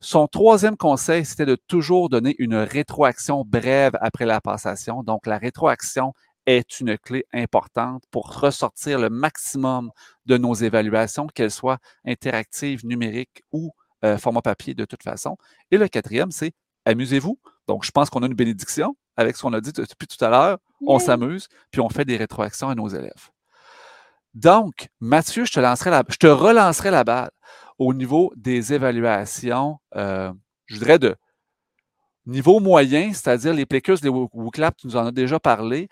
Son 0.00 0.26
troisième 0.28 0.76
conseil, 0.76 1.24
c'était 1.24 1.46
de 1.46 1.56
toujours 1.56 2.10
donner 2.10 2.34
une 2.38 2.56
rétroaction 2.56 3.42
brève 3.46 3.92
après 4.02 4.26
la 4.26 4.42
passation. 4.42 5.02
Donc, 5.02 5.26
la 5.26 5.38
rétroaction 5.38 6.12
est 6.58 6.80
une 6.80 6.98
clé 6.98 7.24
importante 7.32 8.04
pour 8.10 8.40
ressortir 8.40 8.98
le 8.98 9.10
maximum 9.10 9.90
de 10.26 10.36
nos 10.36 10.54
évaluations, 10.54 11.26
qu'elles 11.26 11.50
soient 11.50 11.78
interactives, 12.04 12.84
numériques 12.84 13.42
ou 13.52 13.72
euh, 14.04 14.18
format 14.18 14.42
papier 14.42 14.74
de 14.74 14.84
toute 14.84 15.02
façon. 15.02 15.36
Et 15.70 15.78
le 15.78 15.88
quatrième, 15.88 16.30
c'est 16.30 16.52
amusez-vous. 16.84 17.38
Donc, 17.68 17.84
je 17.84 17.90
pense 17.90 18.10
qu'on 18.10 18.22
a 18.22 18.26
une 18.26 18.34
bénédiction 18.34 18.96
avec 19.16 19.36
ce 19.36 19.42
qu'on 19.42 19.52
a 19.52 19.60
dit 19.60 19.72
depuis 19.72 20.06
tout 20.06 20.24
à 20.24 20.28
l'heure. 20.28 20.58
On 20.86 20.98
s'amuse, 20.98 21.48
puis 21.70 21.80
on 21.80 21.88
fait 21.88 22.04
des 22.04 22.16
rétroactions 22.16 22.68
à 22.68 22.74
nos 22.74 22.88
élèves. 22.88 23.30
Donc, 24.34 24.88
Mathieu, 25.00 25.44
je 25.44 25.52
te, 25.52 25.60
lancerai 25.60 25.90
la, 25.90 26.04
je 26.08 26.16
te 26.16 26.26
relancerai 26.26 26.90
la 26.90 27.04
balle 27.04 27.30
au 27.78 27.94
niveau 27.94 28.32
des 28.36 28.72
évaluations, 28.72 29.78
euh, 29.96 30.32
je 30.66 30.78
dirais 30.78 30.98
de 30.98 31.16
niveau 32.26 32.60
moyen, 32.60 33.12
c'est-à-dire 33.12 33.54
les 33.54 33.66
Plécus, 33.66 34.02
les 34.02 34.08
WooClap, 34.08 34.76
tu 34.76 34.86
nous 34.86 34.96
en 34.96 35.06
as 35.06 35.12
déjà 35.12 35.40
parlé. 35.40 35.88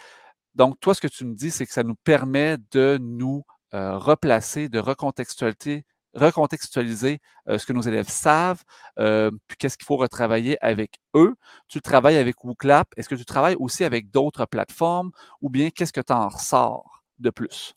Donc, 0.54 0.80
toi, 0.80 0.94
ce 0.94 1.00
que 1.00 1.08
tu 1.08 1.24
me 1.24 1.34
dis, 1.34 1.50
c'est 1.50 1.66
que 1.66 1.72
ça 1.72 1.84
nous 1.84 1.94
permet 1.94 2.56
de 2.72 2.98
nous 3.00 3.44
euh, 3.74 3.98
replacer, 3.98 4.70
de 4.70 4.78
recontextualiser, 4.78 5.84
recontextualiser 6.14 7.18
euh, 7.48 7.58
ce 7.58 7.66
que 7.66 7.74
nos 7.74 7.82
élèves 7.82 8.08
savent, 8.08 8.62
euh, 8.98 9.30
puis 9.46 9.58
qu'est-ce 9.58 9.76
qu'il 9.76 9.84
faut 9.84 9.98
retravailler 9.98 10.56
avec 10.64 11.00
eux. 11.14 11.34
Tu 11.68 11.82
travailles 11.82 12.16
avec 12.16 12.42
WooClap. 12.42 12.88
Est-ce 12.96 13.11
que 13.11 13.14
tu 13.14 13.26
travailles 13.26 13.56
aussi 13.58 13.84
avec 13.84 14.11
d'autres 14.11 14.46
plateformes 14.46 15.11
ou 15.42 15.50
bien 15.50 15.68
qu'est-ce 15.68 15.92
que 15.92 16.00
tu 16.00 16.14
en 16.14 16.28
ressors 16.28 17.02
de 17.18 17.28
plus? 17.28 17.74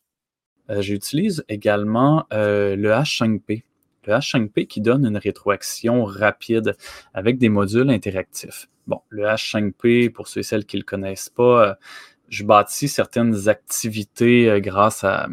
J'utilise 0.79 1.43
également 1.49 2.25
le 2.31 2.87
H5P. 2.87 3.63
Le 4.05 4.13
H5P 4.13 4.67
qui 4.67 4.79
donne 4.79 5.05
une 5.05 5.17
rétroaction 5.17 6.05
rapide 6.05 6.77
avec 7.13 7.37
des 7.37 7.49
modules 7.49 7.89
interactifs. 7.89 8.69
Bon, 8.87 9.01
le 9.09 9.25
H5P, 9.25 10.09
pour 10.09 10.29
ceux 10.29 10.39
et 10.39 10.43
celles 10.43 10.65
qui 10.65 10.77
ne 10.77 10.81
le 10.81 10.85
connaissent 10.85 11.29
pas, 11.29 11.77
je 12.31 12.43
bâtis 12.43 12.87
certaines 12.87 13.47
activités 13.49 14.49
euh, 14.49 14.59
grâce 14.59 15.03
à, 15.03 15.27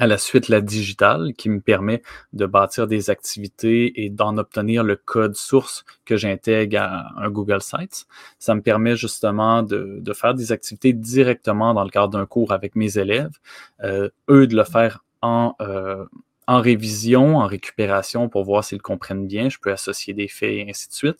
à 0.00 0.06
la 0.06 0.16
suite 0.16 0.48
la 0.48 0.62
digitale 0.62 1.34
qui 1.36 1.50
me 1.50 1.60
permet 1.60 2.02
de 2.32 2.46
bâtir 2.46 2.86
des 2.86 3.10
activités 3.10 4.02
et 4.02 4.08
d'en 4.08 4.38
obtenir 4.38 4.82
le 4.82 4.96
code 4.96 5.36
source 5.36 5.84
que 6.06 6.16
j'intègre 6.16 6.80
à 6.80 7.12
un 7.22 7.30
Google 7.30 7.60
Sites. 7.60 8.06
Ça 8.38 8.54
me 8.54 8.62
permet 8.62 8.96
justement 8.96 9.62
de, 9.62 9.98
de 10.00 10.12
faire 10.14 10.34
des 10.34 10.52
activités 10.52 10.94
directement 10.94 11.74
dans 11.74 11.84
le 11.84 11.90
cadre 11.90 12.08
d'un 12.08 12.24
cours 12.24 12.52
avec 12.52 12.76
mes 12.76 12.96
élèves, 12.96 13.36
euh, 13.84 14.08
eux 14.30 14.46
de 14.46 14.56
le 14.56 14.64
faire 14.64 15.04
en, 15.20 15.54
euh, 15.60 16.06
en 16.46 16.62
révision, 16.62 17.36
en 17.36 17.46
récupération 17.46 18.30
pour 18.30 18.44
voir 18.44 18.64
s'ils 18.64 18.80
comprennent 18.80 19.26
bien. 19.26 19.50
Je 19.50 19.58
peux 19.58 19.70
associer 19.70 20.14
des 20.14 20.28
faits 20.28 20.50
et 20.50 20.66
ainsi 20.70 20.88
de 20.88 20.94
suite 20.94 21.18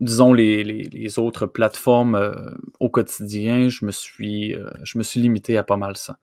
disons, 0.00 0.32
les, 0.32 0.62
les, 0.64 1.18
autres 1.18 1.46
plateformes 1.46 2.14
euh, 2.14 2.50
au 2.80 2.88
quotidien, 2.88 3.68
je 3.68 3.84
me 3.84 3.92
suis, 3.92 4.54
euh, 4.54 4.68
je 4.82 4.98
me 4.98 5.02
suis 5.02 5.20
limité 5.20 5.56
à 5.56 5.62
pas 5.62 5.76
mal 5.76 5.96
ça. 5.96 6.18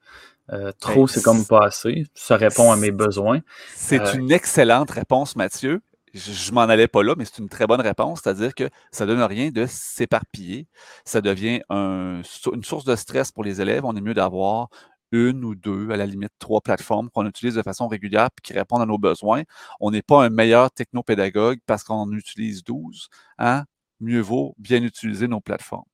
Euh, 0.52 0.72
trop, 0.78 1.02
ben, 1.02 1.06
c'est 1.06 1.22
comme 1.22 1.44
pas 1.44 1.64
assez. 1.64 2.06
Ça 2.14 2.36
répond 2.36 2.70
à 2.70 2.76
mes 2.76 2.90
besoins. 2.90 3.40
C'est 3.74 4.14
une 4.14 4.30
excellente 4.30 4.90
réponse, 4.90 5.36
Mathieu. 5.36 5.80
Je, 6.12 6.52
m'en 6.52 6.60
allais 6.60 6.86
pas 6.86 7.02
là, 7.02 7.14
mais 7.18 7.24
c'est 7.24 7.38
une 7.38 7.48
très 7.48 7.66
bonne 7.66 7.80
réponse. 7.80 8.20
C'est-à-dire 8.22 8.54
que 8.54 8.70
ça 8.92 9.04
donne 9.04 9.22
rien 9.22 9.50
de 9.50 9.66
s'éparpiller. 9.66 10.68
Ça 11.04 11.20
devient 11.20 11.60
un, 11.70 12.20
une 12.52 12.62
source 12.62 12.84
de 12.84 12.94
stress 12.94 13.32
pour 13.32 13.42
les 13.42 13.60
élèves. 13.60 13.84
On 13.84 13.96
est 13.96 14.00
mieux 14.00 14.14
d'avoir 14.14 14.68
une 15.14 15.44
ou 15.44 15.54
deux, 15.54 15.90
à 15.90 15.96
la 15.96 16.06
limite 16.06 16.32
trois 16.38 16.60
plateformes 16.60 17.08
qu'on 17.10 17.26
utilise 17.26 17.54
de 17.54 17.62
façon 17.62 17.86
régulière 17.86 18.26
et 18.26 18.40
qui 18.42 18.52
répondent 18.52 18.82
à 18.82 18.86
nos 18.86 18.98
besoins. 18.98 19.44
On 19.80 19.90
n'est 19.92 20.02
pas 20.02 20.24
un 20.24 20.30
meilleur 20.30 20.70
technopédagogue 20.72 21.60
parce 21.66 21.84
qu'on 21.84 22.10
utilise 22.12 22.64
12. 22.64 23.08
Hein? 23.38 23.64
Mieux 24.00 24.20
vaut 24.20 24.54
bien 24.58 24.82
utiliser 24.82 25.28
nos 25.28 25.40
plateformes. 25.40 25.84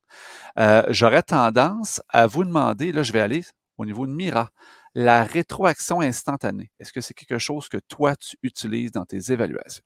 Euh, 0.59 0.83
j'aurais 0.89 1.23
tendance 1.23 2.01
à 2.09 2.27
vous 2.27 2.45
demander, 2.45 2.93
là 2.93 3.03
je 3.03 3.13
vais 3.13 3.21
aller 3.21 3.45
au 3.79 3.85
niveau 3.85 4.07
de 4.07 4.13
Mira, 4.13 4.51
la 4.95 5.23
rétroaction 5.23 6.01
instantanée. 6.01 6.71
Est-ce 6.81 6.93
que 6.93 7.01
c'est 7.01 7.15
quelque 7.15 7.39
chose 7.39 7.69
que 7.69 7.79
toi 7.89 8.17
tu 8.17 8.37
utilises 8.43 8.91
dans 8.91 9.05
tes 9.05 9.33
évaluations? 9.33 9.85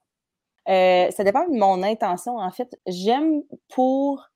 Euh, 0.68 1.11
ça 1.11 1.24
dépend 1.24 1.47
de 1.47 1.59
mon 1.59 1.82
intention. 1.82 2.39
En 2.39 2.51
fait, 2.51 2.74
j'aime 2.87 3.43
pour 3.68 4.30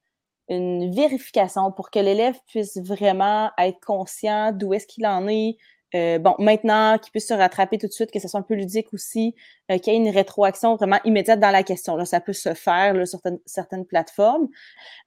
une 0.49 0.94
vérification 0.94 1.72
pour 1.72 1.90
que 1.90 1.99
l'élève 1.99 2.36
puisse 2.46 2.78
vraiment 2.78 3.51
être 3.59 3.80
conscient 3.84 4.53
d'où 4.53 4.74
est-ce 4.74 4.86
qu'il 4.86 5.07
en 5.07 5.28
est, 5.28 5.57
euh, 5.95 6.18
bon, 6.18 6.34
maintenant, 6.39 6.99
qu'il 6.99 7.11
puisse 7.11 7.28
se 7.28 7.34
rattraper 7.34 7.78
tout 7.78 7.86
de 7.86 7.93
suite, 7.93 8.11
que 8.11 8.20
ce 8.20 8.28
soit 8.28 8.41
un 8.41 8.43
peu 8.43 8.55
ludique 8.55 8.93
aussi, 8.93 9.34
euh, 9.70 9.78
qu'il 9.78 9.93
y 9.93 9.97
ait 9.97 9.99
une 9.99 10.11
rétroaction 10.11 10.76
vraiment 10.76 10.99
immédiate 11.05 11.41
dans 11.41 11.51
la 11.51 11.62
question. 11.62 11.97
Là, 11.97 12.05
ça 12.05 12.20
peut 12.20 12.34
se 12.34 12.53
faire 12.55 12.95
là, 12.95 13.07
sur 13.07 13.20
certaines, 13.47 13.86
plateformes. 13.86 14.49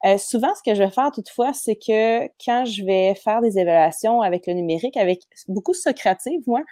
Euh, 0.04 0.18
souvent, 0.18 0.52
ce 0.54 0.62
que 0.68 0.74
je 0.74 0.82
vais 0.82 0.90
faire 0.90 1.10
toutefois, 1.12 1.52
c'est 1.52 1.76
que 1.76 2.26
quand 2.44 2.64
je 2.64 2.84
vais 2.84 3.14
faire 3.14 3.40
des 3.40 3.58
évaluations 3.58 4.22
avec 4.22 4.46
le 4.46 4.54
numérique, 4.54 4.96
avec 4.96 5.20
beaucoup 5.46 5.74
Socrative, 5.74 6.40
moi, 6.46 6.62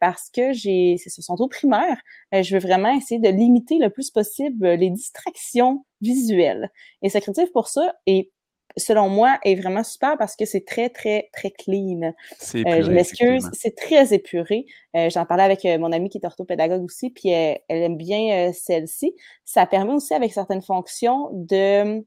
parce 0.00 0.30
que 0.30 0.52
j'ai, 0.52 0.96
ce 0.98 1.22
sont 1.22 1.40
au 1.40 1.48
primaire, 1.48 2.00
je 2.32 2.54
veux 2.54 2.60
vraiment 2.60 2.92
essayer 2.96 3.20
de 3.20 3.28
limiter 3.28 3.78
le 3.78 3.90
plus 3.90 4.10
possible 4.10 4.66
les 4.66 4.90
distractions 4.90 5.84
visuelles. 6.00 6.70
Et 7.02 7.10
Socrative, 7.10 7.50
pour 7.52 7.68
ça, 7.68 7.94
est 8.06 8.30
selon 8.76 9.08
moi, 9.08 9.38
est 9.44 9.54
vraiment 9.54 9.84
super 9.84 10.16
parce 10.18 10.36
que 10.36 10.44
c'est 10.44 10.64
très, 10.64 10.90
très, 10.90 11.28
très 11.32 11.50
clean. 11.50 12.00
Euh, 12.02 12.12
je 12.42 12.90
m'excuse, 12.90 13.48
c'est 13.52 13.74
très 13.74 14.12
épuré. 14.12 14.66
Euh, 14.94 15.08
j'en 15.10 15.24
parlais 15.24 15.44
avec 15.44 15.64
euh, 15.64 15.78
mon 15.78 15.92
amie 15.92 16.08
qui 16.08 16.18
est 16.18 16.26
orthopédagogue 16.26 16.84
aussi, 16.84 17.10
puis 17.10 17.30
elle 17.30 17.60
aime 17.68 17.96
bien 17.96 18.52
celle-ci. 18.52 19.14
Ça 19.44 19.66
permet 19.66 19.92
aussi, 19.92 20.14
avec 20.14 20.32
certaines 20.32 20.62
fonctions, 20.62 21.30
de 21.32 22.04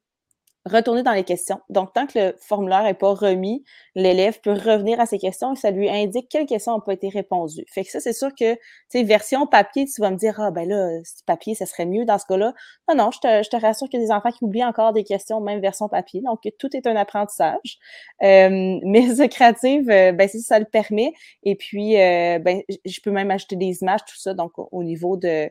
retourner 0.66 1.04
dans 1.04 1.14
les 1.14 1.24
questions. 1.24 1.60
Donc, 1.70 1.94
tant 1.94 2.06
que 2.06 2.20
le 2.20 2.36
formulaire 2.40 2.84
n'est 2.84 2.94
pas 2.94 3.14
remis, 3.14 3.64
l'élève 3.96 4.40
peut 4.42 4.52
revenir 4.52 5.00
à 5.00 5.06
ses 5.06 5.18
questions 5.18 5.54
et 5.54 5.56
ça 5.56 5.72
lui 5.72 5.90
indique 5.90 6.28
quelles 6.30 6.46
questions 6.46 6.74
n'ont 6.74 6.82
pas 6.82 6.94
été 6.94 7.10
répondues. 7.10 7.66
Fait 7.74 7.84
que 7.84 7.92
ça, 7.92 8.00
c'est 8.00 8.14
sûr 8.14 8.30
que, 8.30 8.56
tu 8.56 8.60
sais, 8.90 9.04
version 9.04 9.48
papier, 9.48 9.86
tu 9.86 10.02
vas 10.02 10.12
me 10.12 10.18
dire, 10.18 10.40
ah, 10.40 10.52
ben 10.52 10.68
là, 10.68 11.00
papier, 11.26 11.56
ça 11.56 11.66
serait 11.66 11.86
mieux 11.86 12.06
dans 12.06 12.18
ce 12.18 12.26
cas-là. 12.26 12.54
Non, 12.90 12.96
non, 12.96 13.12
je 13.12 13.20
te, 13.20 13.44
je 13.44 13.50
te 13.50 13.56
rassure 13.56 13.88
qu'il 13.90 14.00
y 14.00 14.04
a 14.04 14.06
des 14.06 14.12
enfants 14.12 14.32
qui 14.32 14.44
oublient 14.44 14.66
encore 14.66 14.94
des 14.94 15.04
questions, 15.04 15.40
même 15.40 15.62
version 15.62 15.88
papier. 15.88 16.22
Donc, 16.22 16.42
tout 16.60 16.76
est 16.76 16.88
un 16.88 16.96
apprentissage. 16.96 17.80
Euh, 18.24 18.80
mais 18.84 19.08
The 19.16 19.30
Creative, 19.30 19.90
euh, 19.90 20.12
ben, 20.12 20.28
ça, 20.28 20.40
ça 20.40 20.60
le 20.60 20.66
permet. 20.66 21.14
Et 21.44 21.56
puis, 21.56 22.00
euh, 22.00 22.40
ben, 22.40 22.62
je 22.86 23.00
peux 23.02 23.12
même 23.12 23.32
ajouter 23.32 23.56
des 23.56 23.82
images, 23.82 24.02
tout 24.06 24.18
ça. 24.18 24.34
Donc, 24.34 24.52
au 24.56 24.84
niveau 24.84 25.16
de, 25.18 25.50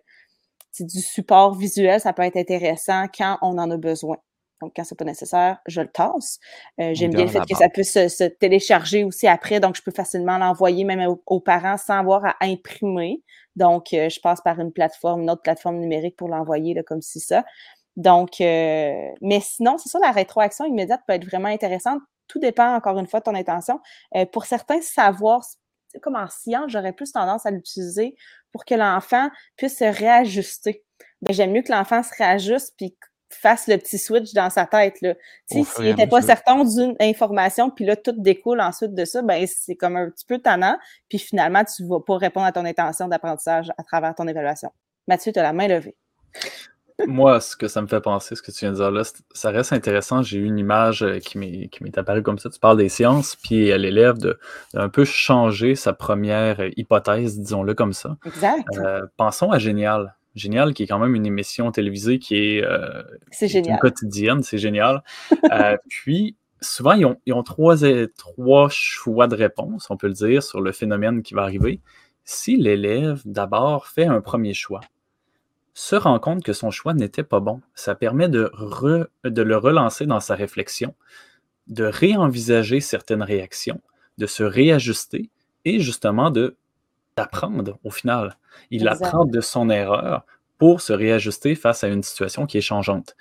du 0.80 1.00
support 1.00 1.54
visuel, 1.54 2.00
ça 2.00 2.12
peut 2.12 2.22
être 2.22 2.36
intéressant 2.36 3.06
quand 3.16 3.38
on 3.42 3.58
en 3.58 3.70
a 3.70 3.76
besoin. 3.76 4.18
Donc, 4.60 4.72
quand 4.74 4.84
c'est 4.84 4.98
pas 4.98 5.04
nécessaire, 5.04 5.58
je 5.66 5.80
le 5.80 5.88
tasse. 5.88 6.38
Euh, 6.80 6.92
j'aime 6.94 7.12
bien 7.12 7.24
le 7.24 7.30
fait 7.30 7.44
que 7.48 7.56
ça 7.56 7.68
puisse 7.68 7.92
se, 7.92 8.24
télécharger 8.24 9.04
aussi 9.04 9.26
après, 9.28 9.60
donc 9.60 9.76
je 9.76 9.82
peux 9.82 9.92
facilement 9.92 10.38
l'envoyer 10.38 10.84
même 10.84 11.14
aux, 11.26 11.40
parents 11.40 11.76
sans 11.76 11.98
avoir 11.98 12.24
à 12.24 12.36
imprimer. 12.42 13.22
Donc, 13.56 13.92
euh, 13.92 14.08
je 14.08 14.20
passe 14.20 14.40
par 14.40 14.58
une 14.60 14.72
plateforme, 14.72 15.22
une 15.22 15.30
autre 15.30 15.42
plateforme 15.42 15.78
numérique 15.78 16.16
pour 16.16 16.28
l'envoyer, 16.28 16.80
comme 16.86 17.02
si 17.02 17.20
ça. 17.20 17.44
Donc, 17.96 18.40
euh, 18.40 19.10
mais 19.20 19.40
sinon, 19.40 19.78
c'est 19.78 19.88
ça, 19.88 19.98
la 19.98 20.12
rétroaction 20.12 20.64
immédiate 20.64 21.00
peut 21.06 21.14
être 21.14 21.24
vraiment 21.24 21.48
intéressante. 21.48 22.00
Tout 22.28 22.38
dépend, 22.38 22.74
encore 22.74 22.98
une 22.98 23.06
fois, 23.06 23.20
de 23.20 23.24
ton 23.24 23.34
intention. 23.34 23.80
pour 24.32 24.44
certains 24.44 24.82
savoirs, 24.82 25.44
comme 26.02 26.16
en 26.16 26.28
science, 26.28 26.70
j'aurais 26.70 26.92
plus 26.92 27.12
tendance 27.12 27.46
à 27.46 27.50
l'utiliser 27.50 28.14
pour 28.52 28.64
que 28.64 28.74
l'enfant 28.74 29.30
puisse 29.56 29.78
se 29.78 29.84
réajuster. 29.84 30.84
Ben, 31.22 31.32
j'aime 31.32 31.52
mieux 31.52 31.62
que 31.62 31.72
l'enfant 31.72 32.02
se 32.02 32.10
réajuste 32.16 32.74
puis 32.76 32.96
fasse 33.30 33.66
le 33.66 33.76
petit 33.76 33.98
switch 33.98 34.32
dans 34.32 34.50
sa 34.50 34.66
tête. 34.66 35.00
Là. 35.00 35.14
S'il 35.46 35.64
n'était 35.84 36.06
pas 36.06 36.22
certain 36.22 36.64
d'une 36.64 36.96
information, 37.00 37.70
puis 37.70 37.84
là, 37.84 37.96
tout 37.96 38.14
découle 38.16 38.60
ensuite 38.60 38.94
de 38.94 39.04
ça, 39.04 39.22
ben 39.22 39.46
c'est 39.46 39.76
comme 39.76 39.96
un 39.96 40.10
petit 40.10 40.24
peu 40.26 40.38
tannant, 40.38 40.78
puis 41.08 41.18
finalement, 41.18 41.64
tu 41.64 41.82
ne 41.82 41.88
vas 41.88 42.00
pas 42.00 42.16
répondre 42.16 42.46
à 42.46 42.52
ton 42.52 42.64
intention 42.64 43.08
d'apprentissage 43.08 43.70
à 43.76 43.82
travers 43.82 44.14
ton 44.14 44.26
évaluation. 44.26 44.70
Mathieu, 45.06 45.32
tu 45.32 45.38
as 45.38 45.42
la 45.42 45.52
main 45.52 45.68
levée. 45.68 45.96
Moi, 47.06 47.38
ce 47.40 47.56
que 47.56 47.68
ça 47.68 47.80
me 47.80 47.86
fait 47.86 48.00
penser, 48.00 48.34
ce 48.34 48.42
que 48.42 48.50
tu 48.50 48.60
viens 48.60 48.72
de 48.72 48.76
dire 48.76 48.90
là, 48.90 49.02
ça 49.32 49.50
reste 49.50 49.72
intéressant. 49.72 50.22
J'ai 50.22 50.38
eu 50.38 50.44
une 50.44 50.58
image 50.58 51.04
euh, 51.04 51.20
qui 51.20 51.38
m'est 51.38 51.96
apparue 51.96 52.24
comme 52.24 52.38
ça. 52.38 52.50
Tu 52.50 52.58
parles 52.58 52.76
des 52.76 52.88
sciences, 52.88 53.36
puis 53.36 53.66
l'élève 53.78 54.18
de, 54.18 54.36
un 54.74 54.88
peu 54.88 55.04
changer 55.04 55.76
sa 55.76 55.92
première 55.92 56.58
euh, 56.58 56.70
hypothèse, 56.76 57.38
disons-le 57.38 57.74
comme 57.74 57.92
ça. 57.92 58.16
Exact. 58.26 58.66
Euh, 58.78 59.06
pensons 59.16 59.52
à 59.52 59.58
Génial. 59.60 60.16
Génial, 60.38 60.74
qui 60.74 60.84
est 60.84 60.86
quand 60.86 60.98
même 60.98 61.14
une 61.14 61.26
émission 61.26 61.70
télévisée 61.72 62.18
qui 62.18 62.36
est, 62.36 62.64
euh, 62.64 63.02
quotidienne, 63.80 64.42
c'est 64.42 64.58
génial. 64.58 65.02
Euh, 65.52 65.76
puis, 65.88 66.36
souvent, 66.60 66.92
ils 66.92 67.06
ont, 67.06 67.42
trois, 67.42 67.76
trois 68.16 68.68
choix 68.70 69.26
de 69.28 69.34
réponse, 69.34 69.90
on 69.90 69.96
peut 69.96 70.08
le 70.08 70.12
dire, 70.12 70.42
sur 70.42 70.60
le 70.60 70.72
phénomène 70.72 71.22
qui 71.22 71.34
va 71.34 71.42
arriver. 71.42 71.80
Si 72.24 72.56
l'élève, 72.56 73.22
d'abord, 73.24 73.86
fait 73.86 74.04
un 74.04 74.20
premier 74.20 74.52
choix, 74.52 74.80
se 75.74 75.96
rend 75.96 76.18
compte 76.18 76.42
que 76.44 76.52
son 76.52 76.70
choix 76.70 76.92
n'était 76.92 77.22
pas 77.22 77.40
bon, 77.40 77.60
ça 77.74 77.94
permet 77.94 78.28
de, 78.28 78.50
de 79.24 79.42
le 79.42 79.56
relancer 79.56 80.06
dans 80.06 80.20
sa 80.20 80.34
réflexion, 80.34 80.94
de 81.68 81.84
réenvisager 81.84 82.80
certaines 82.80 83.22
réactions, 83.22 83.80
de 84.18 84.26
se 84.26 84.42
réajuster 84.42 85.30
et 85.64 85.80
justement 85.80 86.30
de 86.30 86.56
d'apprendre 87.18 87.78
au 87.84 87.90
final. 87.90 88.38
Il 88.70 88.86
apprend 88.86 89.24
de 89.24 89.40
son 89.40 89.70
erreur 89.70 90.24
pour 90.56 90.80
se 90.80 90.92
réajuster 90.92 91.54
face 91.54 91.84
à 91.84 91.88
une 91.88 92.02
situation 92.02 92.46
qui 92.46 92.58
est 92.58 92.62
changeante. 92.62 93.16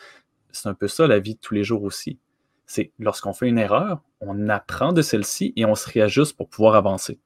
C'est 0.52 0.70
un 0.70 0.74
peu 0.74 0.88
ça 0.88 1.08
la 1.08 1.20
vie 1.20 1.36
de 1.36 1.40
tous 1.40 1.54
les 1.54 1.64
jours 1.64 1.84
aussi. 1.84 2.20
C'est 2.66 2.92
lorsqu'on 3.00 3.34
fait 3.34 3.48
une 3.48 3.58
erreur, 3.58 4.02
on 4.22 4.50
apprend 4.50 4.94
de 4.94 5.02
celle-ci 5.02 5.54
et 5.56 5.66
on 5.66 5.76
se 5.76 5.90
réajuste 5.90 6.36
pour 6.36 6.50
pouvoir 6.50 6.76
avancer. 6.76 7.20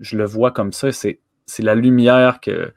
Je 0.00 0.16
le 0.16 0.24
vois 0.24 0.50
comme 0.50 0.72
ça, 0.72 0.92
c'est, 0.92 1.20
c'est 1.46 1.62
la 1.62 1.74
lumière 1.74 2.40
que, 2.40 2.72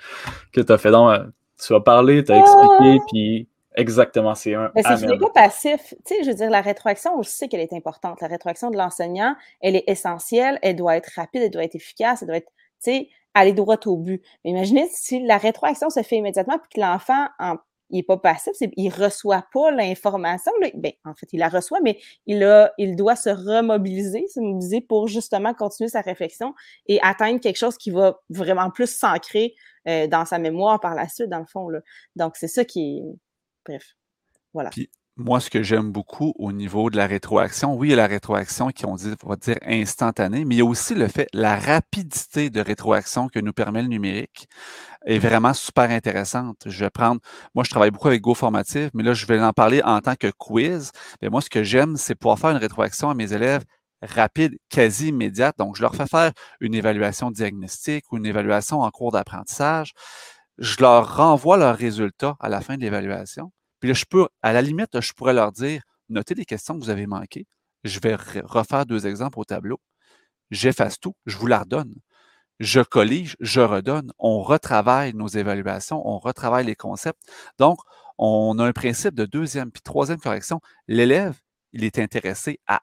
que 0.52 0.62
tu 0.62 0.72
as 0.72 0.78
fait. 0.78 0.92
dans 0.92 1.16
tu 1.62 1.76
as 1.76 1.80
parlé, 1.80 2.24
tu 2.24 2.32
as 2.32 2.40
expliqué, 2.40 2.98
ah! 3.00 3.06
puis 3.08 3.48
exactement, 3.76 4.36
c'est 4.36 4.56
un. 4.56 4.72
Mais 4.76 4.84
c'est 4.84 5.20
pas 5.20 5.30
passif. 5.30 5.94
Tu 6.06 6.16
sais, 6.16 6.24
je 6.24 6.30
veux 6.30 6.36
dire, 6.36 6.50
la 6.50 6.62
rétroaction, 6.62 7.22
je 7.22 7.30
sais 7.30 7.48
qu'elle 7.48 7.62
est 7.62 7.74
importante. 7.74 8.20
La 8.22 8.28
rétroaction 8.28 8.72
de 8.72 8.78
l'enseignant, 8.78 9.36
elle 9.62 9.76
est 9.76 9.84
essentielle, 9.88 10.58
elle 10.62 10.76
doit 10.76 10.98
être 10.98 11.12
rapide, 11.16 11.44
elle 11.44 11.52
doit 11.52 11.64
être 11.64 11.76
efficace, 11.76 12.24
elle 12.24 12.30
doit 12.30 12.38
être, 12.38 12.52
tu 12.84 12.92
sais, 12.92 13.10
aller 13.34 13.54
droit 13.54 13.78
au 13.86 13.98
but. 13.98 14.24
Imaginez 14.44 14.88
si 14.92 15.22
la 15.24 15.38
rétroaction 15.38 15.90
se 15.90 16.04
fait 16.04 16.18
immédiatement 16.18 16.58
puis 16.60 16.70
que 16.76 16.82
l'enfant 16.82 17.28
il 17.92 17.98
n'est 17.98 18.04
pas 18.04 18.18
passif, 18.18 18.54
il 18.62 18.88
ne 18.88 19.04
reçoit 19.04 19.46
pas 19.54 19.70
l'information. 19.72 20.52
Ben, 20.76 20.94
en 21.06 21.14
fait, 21.14 21.28
il 21.34 21.40
la 21.40 21.50
reçoit, 21.50 21.80
mais 21.82 22.00
il, 22.26 22.44
a, 22.44 22.72
il 22.78 22.96
doit 22.96 23.16
se 23.16 23.30
remobiliser, 23.30 24.26
se 24.28 24.40
mobiliser 24.40 24.82
pour 24.82 25.08
justement 25.08 25.54
continuer 25.54 25.90
sa 25.90 26.02
réflexion 26.02 26.54
et 26.88 27.00
atteindre 27.02 27.40
quelque 27.40 27.58
chose 27.58 27.78
qui 27.78 27.92
va 27.92 28.20
vraiment 28.30 28.72
plus 28.72 28.90
s'ancrer 28.90 29.54
euh, 29.88 30.08
dans 30.08 30.26
sa 30.26 30.40
mémoire 30.40 30.80
par 30.80 30.96
la 30.96 31.08
suite, 31.08 31.30
dans 31.30 31.40
le 31.40 31.46
fond. 31.46 31.70
Là. 31.70 31.82
Donc, 32.16 32.38
c'est 32.38 32.48
ça 32.48 32.66
qui. 32.66 33.02
Bref. 33.66 33.96
Voilà 34.54 34.70
moi, 35.22 35.40
ce 35.40 35.50
que 35.50 35.64
j'aime 35.64 35.92
beaucoup 35.92 36.34
au 36.38 36.52
niveau 36.52 36.90
de 36.90 36.98
la 36.98 37.08
rétroaction, 37.08 37.76
oui, 37.76 37.90
il 37.90 37.92
y 37.92 37.94
a 37.94 37.98
la 37.98 38.08
rétroaction 38.08 38.70
qui, 38.70 38.86
on, 38.86 38.96
dit, 38.96 39.14
va 39.24 39.36
dire 39.36 39.58
instantanée, 39.66 40.46
mais 40.46 40.56
il 40.56 40.58
y 40.58 40.62
a 40.62 40.66
aussi 40.66 40.96
le 40.96 41.08
fait, 41.08 41.28
la 41.34 41.58
rapidité 41.58 42.50
de 42.50 42.60
rétroaction 42.60 43.28
que 43.28 43.40
nous 43.40 43.54
permet 43.54 43.82
le 43.82 43.88
numérique 43.88 44.48
est 45.06 45.20
vraiment 45.20 45.54
super 45.54 45.90
intéressante. 45.90 46.64
Je 46.66 46.84
vais 46.84 46.90
prendre, 46.90 47.22
moi, 47.56 47.64
je 47.64 47.70
travaille 47.70 47.92
beaucoup 47.92 48.08
avec 48.08 48.22
GoFormative, 48.22 48.90
mais 48.94 49.04
là, 49.04 49.14
je 49.14 49.26
vais 49.26 49.42
en 49.42 49.54
parler 49.54 49.82
en 49.84 50.00
tant 50.02 50.16
que 50.16 50.32
quiz. 50.38 50.92
Mais 51.22 51.30
moi, 51.30 51.42
ce 51.42 51.50
que 51.50 51.64
j'aime, 51.64 51.98
c'est 51.98 52.16
pouvoir 52.16 52.40
faire 52.40 52.52
une 52.52 52.58
rétroaction 52.58 53.10
à 53.10 53.14
mes 53.14 53.34
élèves 53.34 53.64
rapide, 54.02 54.58
quasi 54.70 55.10
immédiate. 55.10 55.56
Donc, 55.58 55.76
je 55.76 55.82
leur 55.82 55.96
fais 55.96 56.08
faire 56.08 56.32
une 56.60 56.74
évaluation 56.74 57.32
diagnostique 57.32 58.12
ou 58.12 58.18
une 58.18 58.26
évaluation 58.26 58.82
en 58.82 58.90
cours 58.92 59.12
d'apprentissage. 59.12 59.94
Je 60.58 60.78
leur 60.80 61.18
renvoie 61.18 61.58
leurs 61.58 61.78
résultats 61.78 62.36
à 62.40 62.50
la 62.50 62.62
fin 62.62 62.76
de 62.78 62.82
l'évaluation. 62.82 63.52
Puis 63.82 63.90
là, 63.90 63.94
je 63.96 64.06
peux, 64.06 64.28
à 64.42 64.54
la 64.54 64.62
limite, 64.62 65.02
je 65.02 65.14
pourrais 65.14 65.34
leur 65.34 65.52
dire, 65.52 65.84
notez 66.10 66.36
les 66.36 66.46
questions 66.46 66.80
que 66.80 66.84
vous 66.84 66.90
avez 66.92 67.08
manquées. 67.08 67.48
Je 67.84 68.00
vais 68.00 68.16
refaire 68.16 68.86
deux 68.86 69.08
exemples 69.08 69.40
au 69.40 69.44
tableau. 69.44 69.82
J'efface 70.52 71.00
tout, 71.00 71.16
je 71.26 71.38
vous 71.38 71.48
la 71.48 71.60
redonne. 71.60 71.94
Je 72.60 72.82
collige, 72.82 73.36
je 73.40 73.62
redonne. 73.62 74.14
On 74.20 74.42
retravaille 74.44 75.14
nos 75.16 75.28
évaluations, 75.28 76.08
on 76.08 76.20
retravaille 76.20 76.66
les 76.66 76.76
concepts. 76.76 77.20
Donc, 77.58 77.80
on 78.20 78.60
a 78.60 78.66
un 78.66 78.74
principe 78.74 79.16
de 79.16 79.26
deuxième 79.26 79.72
puis 79.72 79.82
troisième 79.82 80.20
correction. 80.20 80.62
L'élève, 80.88 81.40
il 81.74 81.84
est 81.84 81.98
intéressé 82.00 82.60
à 82.68 82.82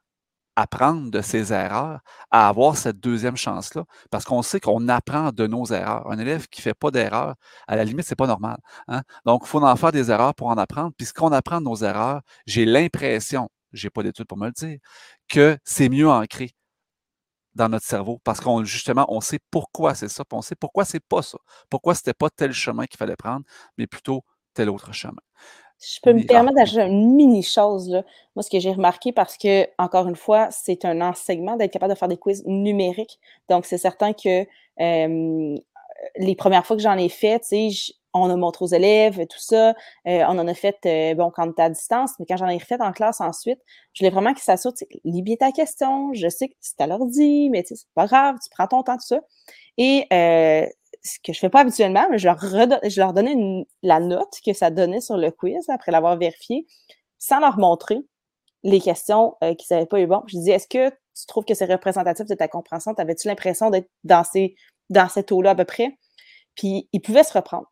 apprendre 0.59 1.11
de 1.11 1.21
ses 1.21 1.53
erreurs, 1.53 2.01
à 2.33 2.49
avoir 2.49 2.77
cette 2.77 2.99
deuxième 2.99 3.37
chance-là, 3.37 3.85
parce 4.11 4.25
qu'on 4.25 4.43
sait 4.43 4.59
qu'on 4.59 4.89
apprend 4.89 5.31
de 5.31 5.47
nos 5.47 5.67
erreurs. 5.67 6.11
Un 6.11 6.19
élève 6.19 6.49
qui 6.49 6.61
ne 6.61 6.63
fait 6.65 6.75
pas 6.75 6.91
d'erreurs, 6.91 7.37
à 7.69 7.77
la 7.77 7.85
limite, 7.85 8.07
ce 8.07 8.13
n'est 8.13 8.17
pas 8.17 8.27
normal. 8.27 8.59
Hein. 8.89 9.03
Donc, 9.25 9.43
il 9.45 9.49
faut 9.49 9.63
en 9.63 9.77
faire 9.77 9.93
des 9.93 10.11
erreurs 10.11 10.35
pour 10.35 10.49
en 10.49 10.59
apprendre. 10.59 10.93
Puis, 10.97 11.07
ce 11.07 11.13
qu'on 11.15 11.31
apprend 11.33 11.61
de 11.61 11.65
nos 11.67 11.77
erreurs, 11.77 12.23
j'ai 12.47 12.65
l'impression, 12.65 13.49
je 13.73 13.87
n'ai 13.87 13.91
pas 13.91 14.03
d'études 14.03 14.27
pour 14.27 14.37
me 14.37 14.47
le 14.47 14.53
dire, 14.53 14.79
que 15.29 15.57
c'est 15.65 15.89
mieux 15.89 16.09
ancré 16.09 16.51
dans 17.55 17.69
notre 17.69 17.87
cerveau 17.87 18.21
parce 18.25 18.41
qu'on 18.41 18.65
justement 18.65 19.05
on 19.09 19.21
sait 19.21 19.41
pourquoi 19.51 19.95
c'est 19.95 20.09
ça, 20.09 20.25
puis 20.25 20.37
on 20.39 20.43
sait 20.43 20.55
pourquoi 20.55 20.85
c'est 20.85 21.01
pas 21.01 21.23
ça, 21.23 21.39
pourquoi 21.71 21.95
c'était 21.95 22.15
pas 22.15 22.31
tel 22.31 22.53
chemin 22.53 22.87
qu'il 22.87 22.99
fallait 22.99 23.17
prendre, 23.17 23.45
mais 23.79 23.87
plutôt 23.87 24.25
tel 24.55 24.71
autre 24.71 24.93
chemin. 24.93 25.23
Je 25.81 26.01
peux 26.03 26.12
me 26.12 26.24
permettre 26.24 26.57
d'ajouter 26.57 26.83
une 26.83 27.14
mini 27.14 27.43
chose. 27.43 27.89
Là. 27.89 28.03
Moi, 28.35 28.43
ce 28.43 28.51
que 28.51 28.59
j'ai 28.59 28.72
remarqué, 28.72 29.12
parce 29.12 29.37
que, 29.37 29.66
encore 29.79 30.09
une 30.09 30.16
fois, 30.16 30.49
c'est 30.51 30.85
un 30.85 31.01
enseignement 31.01 31.57
d'être 31.57 31.72
capable 31.72 31.93
de 31.95 31.99
faire 31.99 32.09
des 32.09 32.16
quiz 32.16 32.45
numériques. 32.47 33.20
Donc, 33.49 33.64
c'est 33.64 33.79
certain 33.79 34.12
que 34.12 34.45
les 36.16 36.35
premières 36.37 36.66
fois 36.66 36.76
que 36.76 36.83
j'en 36.83 36.97
ai 36.97 37.09
fait, 37.09 37.43
on 38.14 38.31
a 38.31 38.37
montré 38.37 38.64
aux 38.64 38.68
élèves, 38.68 39.26
tout 39.26 39.39
ça. 39.39 39.70
Euh, 39.70 40.24
on 40.29 40.39
en 40.39 40.49
a 40.49 40.55
fait, 40.55 40.79
euh, 40.87 41.14
bon, 41.14 41.31
quand 41.31 41.51
était 41.51 41.62
à 41.62 41.70
distance, 41.70 42.12
mais 42.18 42.26
quand 42.26 42.37
j'en 42.37 42.49
ai 42.49 42.59
refait 42.59 42.81
en 42.81 42.93
classe 42.93 43.20
ensuite, 43.20 43.61
je 43.93 44.01
voulais 44.01 44.11
vraiment 44.11 44.33
qu'ils 44.33 44.43
s'assurent, 44.43 44.72
lis 45.05 45.22
bien 45.22 45.37
ta 45.37 45.53
question, 45.53 46.12
je 46.14 46.29
sais 46.29 46.49
que 46.49 46.55
c'est 46.61 46.81
à 46.81 46.87
l'ordi, 46.87 47.51
mais 47.51 47.64
c'est 47.66 47.76
pas 47.95 48.07
grave, 48.07 48.37
tu 48.43 48.49
prends 48.51 48.66
ton 48.66 48.83
temps, 48.83 48.97
tout 48.97 49.07
ça. 49.07 49.20
Et 49.76 50.07
euh, 50.12 50.66
ce 51.03 51.18
que 51.22 51.32
je 51.32 51.38
fais 51.38 51.49
pas 51.49 51.61
habituellement, 51.61 52.07
mais 52.11 52.18
je 52.18 52.26
leur, 52.26 52.38
je 52.40 53.01
leur 53.01 53.12
donnais 53.12 53.66
la 53.82 54.01
note 54.01 54.32
que 54.44 54.53
ça 54.53 54.70
donnait 54.70 55.01
sur 55.01 55.16
le 55.16 55.30
quiz 55.30 55.68
après 55.68 55.92
l'avoir 55.92 56.16
vérifié, 56.16 56.66
sans 57.18 57.40
leur 57.40 57.59
montrer 57.59 57.99
les 58.62 58.80
questions 58.80 59.36
qu'ils 59.40 59.66
n'avaient 59.70 59.86
pas 59.86 60.01
eu 60.01 60.07
bon. 60.07 60.22
Je 60.26 60.38
dis, 60.38 60.51
est-ce 60.51 60.68
que 60.68 60.90
tu 60.90 61.26
trouves 61.26 61.44
que 61.44 61.55
c'est 61.55 61.66
représentatif 61.66 62.26
de 62.26 62.34
ta 62.34 62.49
compréhension? 62.49 62.94
T'avais-tu 62.94 63.28
l'impression 63.28 63.70
d'être 63.70 63.88
dans, 64.05 64.24
ces, 64.24 64.55
dans 64.90 65.09
cette 65.09 65.32
eau-là 65.32 65.51
à 65.51 65.55
peu 65.55 65.64
près? 65.64 65.96
Puis 66.55 66.88
ils 66.92 67.01
pouvaient 67.01 67.24
se 67.24 67.32
reprendre. 67.32 67.70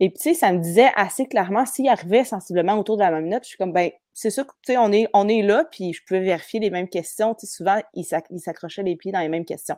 Et 0.00 0.10
puis, 0.10 0.18
tu 0.18 0.28
sais, 0.30 0.34
ça 0.34 0.52
me 0.52 0.58
disait 0.58 0.90
assez 0.96 1.26
clairement 1.26 1.66
s'il 1.66 1.88
arrivait 1.88 2.24
sensiblement 2.24 2.74
autour 2.78 2.96
de 2.96 3.02
la 3.02 3.10
même 3.12 3.28
note. 3.28 3.44
Je 3.44 3.50
suis 3.50 3.56
comme, 3.56 3.72
ben, 3.72 3.90
c'est 4.12 4.30
sûr 4.30 4.46
que, 4.46 4.52
tu 4.66 4.72
sais, 4.72 4.76
on 4.76 4.90
est, 4.92 5.08
on 5.14 5.28
est 5.28 5.42
là, 5.42 5.64
puis 5.70 5.92
je 5.92 6.02
pouvais 6.04 6.20
vérifier 6.20 6.58
les 6.60 6.70
mêmes 6.70 6.88
questions. 6.88 7.34
Tu 7.34 7.46
sais, 7.46 7.56
souvent, 7.56 7.80
ils 7.94 8.04
s'accrochaient 8.04 8.82
les 8.82 8.96
pieds 8.96 9.12
dans 9.12 9.20
les 9.20 9.28
mêmes 9.28 9.44
questions. 9.44 9.76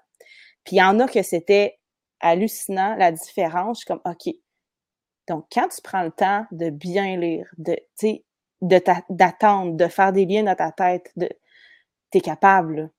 Puis 0.64 0.76
il 0.76 0.78
y 0.78 0.82
en 0.82 0.98
a 1.00 1.06
que 1.06 1.22
c'était 1.22 1.78
hallucinant, 2.20 2.96
la 2.96 3.12
différence. 3.12 3.78
Je 3.78 3.80
suis 3.80 3.86
comme, 3.86 4.00
OK. 4.04 4.34
Donc, 5.28 5.46
quand 5.52 5.68
tu 5.68 5.80
prends 5.82 6.02
le 6.02 6.12
temps 6.12 6.46
de 6.52 6.70
bien 6.70 7.16
lire, 7.16 7.48
de, 7.58 7.76
sais, 7.94 8.24
d'attendre, 8.60 9.76
de 9.76 9.88
faire 9.88 10.12
des 10.12 10.24
liens 10.24 10.44
dans 10.44 10.54
ta 10.54 10.72
tête, 10.72 11.10
de, 11.16 11.28
t'es 12.10 12.20
capable. 12.20 12.90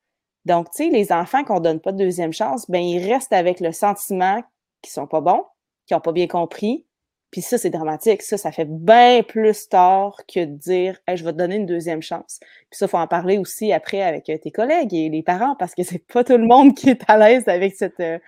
Donc, 0.45 0.72
tu 0.72 0.86
sais, 0.86 0.89
les 0.89 1.11
enfants 1.11 1.43
qu'on 1.43 1.59
donne 1.59 1.80
pas 1.80 1.91
de 1.91 1.97
deuxième 1.97 2.34
chance, 2.34 2.70
ben, 2.70 2.82
ils 2.82 3.05
restent 3.11 3.34
avec 3.34 3.59
le 3.59 3.72
sentiment 3.72 4.43
qu'ils 4.82 4.91
sont 4.91 5.07
pas 5.07 5.22
bons, 5.22 5.45
qu'ils 5.86 5.97
ont 5.97 6.01
pas 6.01 6.11
bien 6.11 6.28
compris, 6.28 6.88
puis 7.32 7.41
ça, 7.41 7.57
c'est 7.57 7.70
dramatique. 7.70 8.22
Ça, 8.22 8.38
ça 8.38 8.51
fait 8.51 8.68
bien 8.68 9.22
plus 9.24 9.68
tort 9.68 10.22
que 10.34 10.45
de 10.45 10.55
dire 10.55 10.97
je 11.07 11.24
vais 11.24 11.34
te 11.34 11.38
donner 11.38 11.57
une 11.57 11.65
deuxième 11.65 12.01
chance. 12.01 12.39
Puis 12.70 12.78
ça, 12.78 12.88
faut 12.88 12.97
en 12.97 13.07
parler 13.07 13.38
aussi 13.38 13.74
après 13.74 14.01
avec 14.01 14.30
euh, 14.30 14.38
tes 14.38 14.51
collègues 14.51 14.93
et 14.93 15.09
les 15.09 15.24
parents 15.24 15.55
parce 15.55 15.76
que 15.76 15.84
c'est 15.84 16.05
pas 16.07 16.24
tout 16.24 16.38
le 16.38 16.45
monde 16.47 16.76
qui 16.76 16.89
est 16.89 17.01
à 17.07 17.18
l'aise 17.18 17.47
avec 17.47 17.76
cette. 17.76 17.99
Euh, 17.99 18.20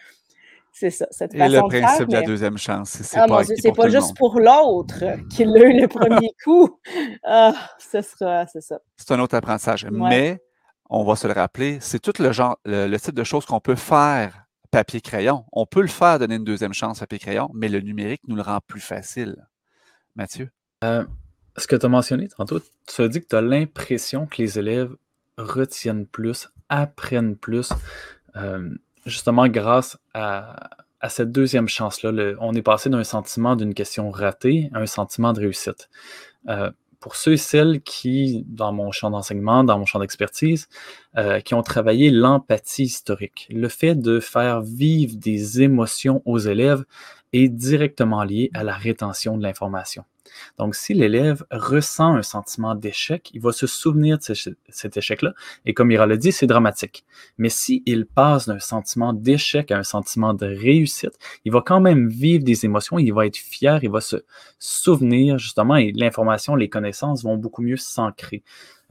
c'est 0.71 0.91
ça, 0.91 1.07
cette 1.11 1.35
façon 1.35 1.67
le 1.67 1.81
principe 1.81 2.07
de, 2.07 2.13
la 2.13 2.21
deuxième 2.21 2.57
chance. 2.57 2.89
C'est 2.89 3.17
ah, 3.17 3.27
pas, 3.27 3.43
c'est 3.43 3.75
pas 3.75 3.89
juste 3.89 4.15
pour 4.15 4.39
l'autre 4.39 5.03
qui 5.29 5.45
l'a 5.45 5.65
eu 5.65 5.81
le 5.81 5.87
premier 5.87 6.31
coup. 6.43 6.79
Ah, 7.23 7.53
ce 7.77 8.01
sera, 8.01 8.45
c'est 8.47 8.61
ça. 8.61 8.79
C'est 8.95 9.11
un 9.11 9.19
autre 9.19 9.35
apprentissage. 9.35 9.85
Mais, 9.91 10.41
on 10.89 11.03
va 11.03 11.15
se 11.15 11.27
le 11.27 11.33
rappeler, 11.33 11.77
c'est 11.81 11.99
tout 11.99 12.13
le 12.19 12.31
genre, 12.31 12.57
le 12.65 12.97
type 12.97 13.13
de 13.13 13.23
choses 13.23 13.45
qu'on 13.45 13.59
peut 13.59 13.75
faire 13.75 14.45
papier-crayon. 14.71 15.45
On 15.51 15.65
peut 15.65 15.81
le 15.81 15.87
faire, 15.87 16.19
donner 16.19 16.35
une 16.35 16.43
deuxième 16.43 16.73
chance 16.73 16.99
papier-crayon, 16.99 17.49
mais 17.53 17.69
le 17.69 17.79
numérique 17.79 18.21
nous 18.27 18.35
le 18.35 18.41
rend 18.41 18.59
plus 18.65 18.81
facile. 18.81 19.35
Mathieu? 20.15 20.49
Euh, 20.83 21.05
ce 21.57 21.67
que 21.67 21.75
tu 21.75 21.85
as 21.85 21.89
mentionné 21.89 22.27
tantôt, 22.27 22.59
tu 22.87 23.01
as 23.01 23.07
dit 23.07 23.21
que 23.21 23.27
tu 23.27 23.35
as 23.35 23.41
l'impression 23.41 24.25
que 24.25 24.41
les 24.41 24.57
élèves 24.57 24.95
retiennent 25.37 26.05
plus, 26.05 26.49
apprennent 26.69 27.35
plus, 27.35 27.71
euh, 28.35 28.69
justement 29.09 29.47
grâce 29.47 29.97
à, 30.13 30.55
cette 31.07 31.31
deuxième 31.31 31.67
chance-là. 31.67 32.35
On 32.39 32.53
est 32.53 32.61
passé 32.61 32.89
d'un 32.89 33.03
sentiment 33.03 33.55
d'une 33.55 33.73
question 33.73 34.11
ratée 34.11 34.69
à 34.73 34.79
un 34.79 34.85
sentiment 34.85 35.31
de 35.33 35.39
réussite. 35.39 35.89
Euh, 36.49 36.71
pour 36.99 37.15
ceux 37.15 37.33
et 37.33 37.37
celles 37.37 37.81
qui, 37.81 38.43
dans 38.47 38.73
mon 38.73 38.91
champ 38.91 39.09
d'enseignement, 39.09 39.63
dans 39.63 39.79
mon 39.79 39.85
champ 39.85 39.99
d'expertise, 39.99 40.67
euh, 41.17 41.39
qui 41.39 41.53
ont 41.53 41.63
travaillé 41.63 42.11
l'empathie 42.11 42.83
historique, 42.83 43.47
le 43.49 43.69
fait 43.69 43.95
de 43.95 44.19
faire 44.19 44.61
vivre 44.61 45.15
des 45.15 45.61
émotions 45.61 46.21
aux 46.25 46.39
élèves 46.39 46.83
est 47.33 47.49
directement 47.49 48.23
lié 48.23 48.49
à 48.53 48.63
la 48.63 48.73
rétention 48.73 49.37
de 49.37 49.43
l'information. 49.43 50.03
Donc, 50.57 50.75
si 50.75 50.93
l'élève 50.93 51.43
ressent 51.51 52.15
un 52.15 52.21
sentiment 52.21 52.75
d'échec, 52.75 53.31
il 53.33 53.41
va 53.41 53.51
se 53.51 53.67
souvenir 53.67 54.17
de 54.17 54.33
cet 54.69 54.97
échec-là. 54.97 55.33
Et 55.65 55.73
comme 55.73 55.91
Ira 55.91 56.05
l'a 56.05 56.17
dit, 56.17 56.31
c'est 56.31 56.47
dramatique. 56.47 57.05
Mais 57.37 57.49
s'il 57.49 58.05
passe 58.05 58.47
d'un 58.47 58.59
sentiment 58.59 59.13
d'échec 59.13 59.71
à 59.71 59.77
un 59.77 59.83
sentiment 59.83 60.33
de 60.33 60.45
réussite, 60.45 61.17
il 61.45 61.51
va 61.51 61.61
quand 61.65 61.79
même 61.79 62.09
vivre 62.09 62.43
des 62.43 62.65
émotions, 62.65 62.99
il 62.99 63.11
va 63.11 63.25
être 63.25 63.37
fier, 63.37 63.79
il 63.83 63.89
va 63.89 64.01
se 64.01 64.17
souvenir 64.59 65.37
justement, 65.37 65.75
et 65.75 65.91
l'information, 65.93 66.55
les 66.55 66.69
connaissances 66.69 67.23
vont 67.23 67.37
beaucoup 67.37 67.61
mieux 67.61 67.77
s'ancrer 67.77 68.43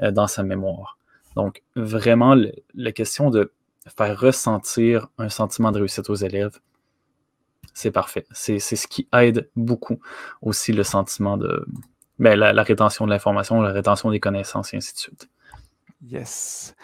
euh, 0.03 0.11
dans 0.11 0.27
sa 0.27 0.43
mémoire. 0.43 0.99
Donc, 1.37 1.63
vraiment, 1.77 2.37
la 2.75 2.93
question 2.93 3.31
de 3.31 3.53
faire 3.97 4.19
ressentir 4.19 5.09
un 5.19 5.29
sentiment 5.29 5.71
de 5.73 5.79
réussite 5.79 6.11
aux 6.11 6.15
élèves, 6.17 6.59
c'est 7.79 7.93
parfait. 7.93 8.27
C'est 8.33 8.59
ce 8.59 8.87
qui 8.89 9.09
aide 9.13 9.49
beaucoup 9.55 10.01
aussi 10.43 10.73
le 10.73 10.83
sentiment 10.83 11.37
de 11.37 11.65
ben, 12.19 12.37
la, 12.37 12.63
rétention 12.65 13.07
de 13.07 13.11
l'information, 13.11 13.61
la 13.61 13.73
rétention 13.73 14.11
des 14.11 14.19
connaissances 14.19 14.75
et 14.75 14.79
ainsi 14.79 14.95
de 14.95 14.99
suite. 14.99 15.29
Yes. 16.05 16.75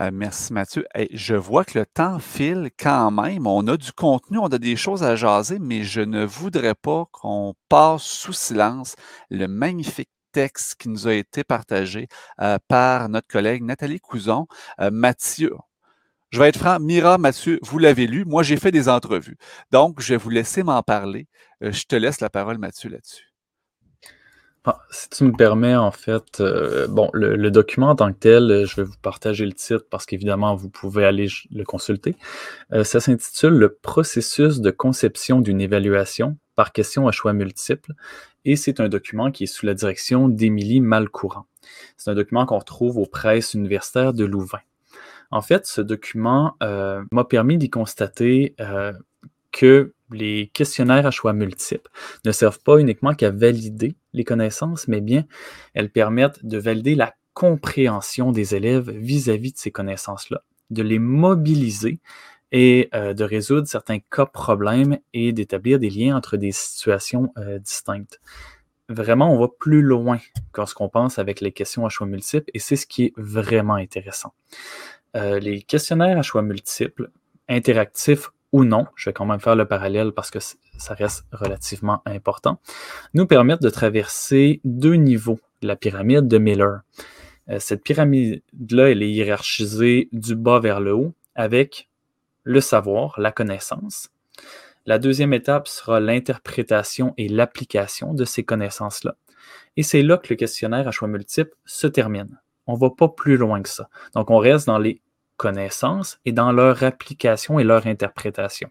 Euh, 0.00 0.10
merci 0.10 0.54
Mathieu. 0.54 0.86
je 1.12 1.34
vois 1.34 1.66
que 1.66 1.78
le 1.78 1.84
temps 1.84 2.18
file 2.18 2.70
quand 2.78 3.10
même. 3.10 3.46
On 3.46 3.66
a 3.66 3.76
du 3.76 3.92
contenu, 3.92 4.38
on 4.38 4.46
a 4.46 4.58
des 4.58 4.76
choses 4.76 5.02
à 5.02 5.16
jaser, 5.16 5.58
mais 5.58 5.82
je 5.84 6.00
ne 6.00 6.24
voudrais 6.24 6.74
pas 6.74 7.04
qu'on 7.12 7.54
passe 7.68 8.04
sous 8.04 8.32
silence 8.32 8.94
le 9.28 9.48
magnifique 9.48 10.08
texte 10.32 10.76
qui 10.76 10.88
nous 10.88 11.08
a 11.08 11.12
été 11.12 11.44
partagé 11.44 12.08
euh, 12.40 12.56
par 12.68 13.10
notre 13.10 13.28
collègue 13.28 13.64
Nathalie 13.64 14.00
Couson. 14.00 14.46
Euh, 14.80 14.90
Mathieu, 14.90 15.56
je 16.30 16.38
vais 16.38 16.48
être 16.48 16.58
franc, 16.58 16.78
Mira, 16.78 17.16
Mathieu, 17.16 17.58
vous 17.62 17.78
l'avez 17.78 18.06
lu. 18.06 18.24
Moi, 18.26 18.42
j'ai 18.42 18.56
fait 18.56 18.70
des 18.70 18.88
entrevues. 18.88 19.38
Donc, 19.72 20.00
je 20.00 20.14
vais 20.14 20.16
vous 20.18 20.30
laisser 20.30 20.62
m'en 20.62 20.82
parler. 20.82 21.26
Euh, 21.62 21.72
je 21.72 21.84
te 21.84 21.96
laisse 21.96 22.20
la 22.20 22.28
parole, 22.28 22.58
Mathieu, 22.58 22.90
là-dessus. 22.90 23.24
Si 24.90 25.08
tu 25.08 25.24
me 25.24 25.32
permets, 25.32 25.76
en 25.76 25.90
fait, 25.90 26.40
euh, 26.40 26.86
bon, 26.88 27.08
le, 27.14 27.50
document 27.50 27.88
en 27.88 27.96
tant 27.96 28.12
que 28.12 28.18
tel, 28.18 28.50
euh, 28.50 28.66
je 28.66 28.76
vais 28.76 28.82
vous 28.82 28.98
partager 29.00 29.46
le 29.46 29.54
titre 29.54 29.86
parce 29.90 30.04
qu'évidemment, 30.04 30.54
vous 30.54 30.68
pouvez 30.68 31.06
aller 31.06 31.28
le 31.50 31.64
consulter. 31.64 32.16
ça 32.82 33.00
s'intitule 33.00 33.54
Le 33.54 33.72
processus 33.72 34.60
de 34.60 34.70
conception 34.70 35.40
d'une 35.40 35.62
évaluation 35.62 36.36
par 36.54 36.72
question 36.72 37.08
à 37.08 37.12
choix 37.12 37.32
multiples 37.32 37.94
et 38.44 38.56
c'est 38.56 38.80
un 38.80 38.90
document 38.90 39.30
qui 39.30 39.44
est 39.44 39.46
sous 39.46 39.64
la 39.64 39.72
direction 39.72 40.28
d'Émilie 40.28 40.80
Malcourant. 40.80 41.46
C'est 41.96 42.10
un 42.10 42.14
document 42.14 42.44
qu'on 42.44 42.58
retrouve 42.58 42.98
aux 42.98 43.06
presses 43.06 43.54
universitaires 43.54 44.12
de 44.12 44.26
Louvain. 44.26 44.60
En 45.30 45.42
fait, 45.42 45.66
ce 45.66 45.80
document 45.80 46.56
euh, 46.62 47.04
m'a 47.12 47.24
permis 47.24 47.58
d'y 47.58 47.70
constater 47.70 48.54
euh, 48.60 48.92
que 49.52 49.92
les 50.10 50.50
questionnaires 50.54 51.06
à 51.06 51.10
choix 51.10 51.34
multiples 51.34 51.90
ne 52.24 52.32
servent 52.32 52.60
pas 52.60 52.78
uniquement 52.78 53.14
qu'à 53.14 53.30
valider 53.30 53.94
les 54.14 54.24
connaissances, 54.24 54.88
mais 54.88 55.02
bien 55.02 55.24
elles 55.74 55.90
permettent 55.90 56.44
de 56.46 56.56
valider 56.56 56.94
la 56.94 57.14
compréhension 57.34 58.32
des 58.32 58.54
élèves 58.54 58.90
vis-à-vis 58.90 59.52
de 59.52 59.58
ces 59.58 59.70
connaissances-là, 59.70 60.42
de 60.70 60.82
les 60.82 60.98
mobiliser 60.98 62.00
et 62.50 62.88
euh, 62.94 63.12
de 63.12 63.22
résoudre 63.22 63.68
certains 63.68 63.98
cas 63.98 64.24
problèmes 64.24 64.98
et 65.12 65.32
d'établir 65.32 65.78
des 65.78 65.90
liens 65.90 66.16
entre 66.16 66.38
des 66.38 66.52
situations 66.52 67.32
distinctes. 67.60 68.18
Vraiment, 68.88 69.30
on 69.30 69.38
va 69.38 69.48
plus 69.48 69.82
loin 69.82 70.18
que 70.54 70.64
ce 70.64 70.74
qu'on 70.74 70.88
pense 70.88 71.18
avec 71.18 71.42
les 71.42 71.52
questions 71.52 71.84
à 71.84 71.90
choix 71.90 72.06
multiples 72.06 72.50
et 72.54 72.58
c'est 72.58 72.76
ce 72.76 72.86
qui 72.86 73.04
est 73.04 73.12
vraiment 73.18 73.74
intéressant. 73.74 74.32
Euh, 75.18 75.40
les 75.40 75.62
questionnaires 75.62 76.18
à 76.18 76.22
choix 76.22 76.42
multiples, 76.42 77.10
interactifs 77.48 78.30
ou 78.52 78.64
non, 78.64 78.86
je 78.94 79.10
vais 79.10 79.12
quand 79.12 79.26
même 79.26 79.40
faire 79.40 79.56
le 79.56 79.66
parallèle 79.66 80.12
parce 80.12 80.30
que 80.30 80.38
ça 80.38 80.94
reste 80.94 81.24
relativement 81.32 82.02
important, 82.06 82.60
nous 83.14 83.26
permettent 83.26 83.62
de 83.62 83.70
traverser 83.70 84.60
deux 84.64 84.94
niveaux 84.94 85.40
de 85.60 85.66
la 85.66 85.76
pyramide 85.76 86.28
de 86.28 86.38
Miller. 86.38 86.80
Euh, 87.50 87.58
cette 87.58 87.82
pyramide-là, 87.82 88.90
elle 88.90 89.02
est 89.02 89.10
hiérarchisée 89.10 90.08
du 90.12 90.36
bas 90.36 90.60
vers 90.60 90.80
le 90.80 90.94
haut 90.94 91.14
avec 91.34 91.88
le 92.44 92.60
savoir, 92.60 93.18
la 93.18 93.32
connaissance. 93.32 94.10
La 94.86 94.98
deuxième 94.98 95.34
étape 95.34 95.66
sera 95.66 96.00
l'interprétation 96.00 97.12
et 97.16 97.28
l'application 97.28 98.14
de 98.14 98.24
ces 98.24 98.44
connaissances-là. 98.44 99.16
Et 99.76 99.82
c'est 99.82 100.02
là 100.02 100.16
que 100.16 100.28
le 100.30 100.36
questionnaire 100.36 100.86
à 100.86 100.92
choix 100.92 101.08
multiples 101.08 101.54
se 101.64 101.86
termine. 101.86 102.40
On 102.66 102.74
ne 102.74 102.78
va 102.78 102.90
pas 102.90 103.08
plus 103.08 103.36
loin 103.36 103.60
que 103.62 103.68
ça. 103.68 103.88
Donc, 104.14 104.30
on 104.30 104.38
reste 104.38 104.66
dans 104.66 104.78
les 104.78 105.00
connaissances 105.38 106.20
et 106.26 106.32
dans 106.32 106.52
leur 106.52 106.82
application 106.82 107.58
et 107.58 107.64
leur 107.64 107.86
interprétation. 107.86 108.68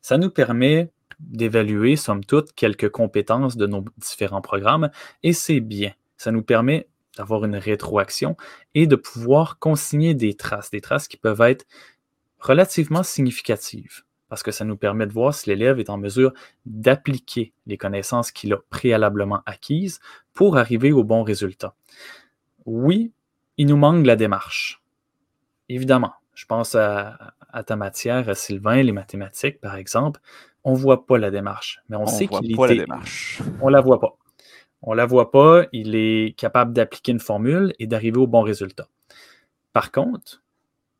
Ça 0.00 0.16
nous 0.16 0.30
permet 0.30 0.90
d'évaluer, 1.18 1.96
somme 1.96 2.24
toute, 2.24 2.52
quelques 2.52 2.88
compétences 2.88 3.58
de 3.58 3.66
nos 3.66 3.84
différents 3.98 4.40
programmes 4.40 4.90
et 5.22 5.34
c'est 5.34 5.60
bien. 5.60 5.92
Ça 6.16 6.32
nous 6.32 6.42
permet 6.42 6.88
d'avoir 7.18 7.44
une 7.44 7.56
rétroaction 7.56 8.36
et 8.74 8.86
de 8.86 8.96
pouvoir 8.96 9.58
consigner 9.58 10.14
des 10.14 10.34
traces, 10.34 10.70
des 10.70 10.80
traces 10.80 11.08
qui 11.08 11.18
peuvent 11.18 11.42
être 11.42 11.66
relativement 12.38 13.02
significatives 13.02 14.04
parce 14.30 14.44
que 14.44 14.52
ça 14.52 14.64
nous 14.64 14.76
permet 14.76 15.06
de 15.06 15.12
voir 15.12 15.34
si 15.34 15.50
l'élève 15.50 15.80
est 15.80 15.90
en 15.90 15.98
mesure 15.98 16.32
d'appliquer 16.64 17.52
les 17.66 17.76
connaissances 17.76 18.30
qu'il 18.30 18.52
a 18.52 18.58
préalablement 18.70 19.42
acquises 19.44 19.98
pour 20.32 20.56
arriver 20.56 20.92
au 20.92 21.02
bon 21.02 21.24
résultat. 21.24 21.74
Oui, 22.64 23.12
il 23.56 23.66
nous 23.66 23.76
manque 23.76 24.06
la 24.06 24.14
démarche. 24.14 24.79
Évidemment, 25.70 26.12
je 26.34 26.46
pense 26.46 26.74
à, 26.74 27.32
ta 27.64 27.76
matière, 27.76 28.28
à 28.28 28.34
Sylvain, 28.34 28.82
les 28.82 28.90
mathématiques, 28.90 29.60
par 29.60 29.76
exemple. 29.76 30.20
on 30.64 30.72
ne 30.72 30.76
voit 30.76 31.06
pas 31.06 31.16
la 31.16 31.30
démarche, 31.30 31.80
mais 31.88 31.96
on, 31.96 32.06
sait 32.06 32.26
qu'il 32.26 32.56
pas 32.56 32.66
la 32.66 32.74
démarche. 32.74 33.40
On 33.60 33.68
la 33.68 33.80
voit 33.80 34.00
pas. 34.00 34.16
On 34.82 34.94
la 34.94 35.06
voit 35.06 35.30
pas, 35.30 35.66
il 35.72 35.94
est 35.94 36.36
capable 36.36 36.72
d'appliquer 36.72 37.12
une 37.12 37.20
formule 37.20 37.72
et 37.78 37.86
d'arriver 37.86 38.18
au 38.18 38.26
bon 38.26 38.42
résultat. 38.42 38.88
Par 39.72 39.92
contre, 39.92 40.42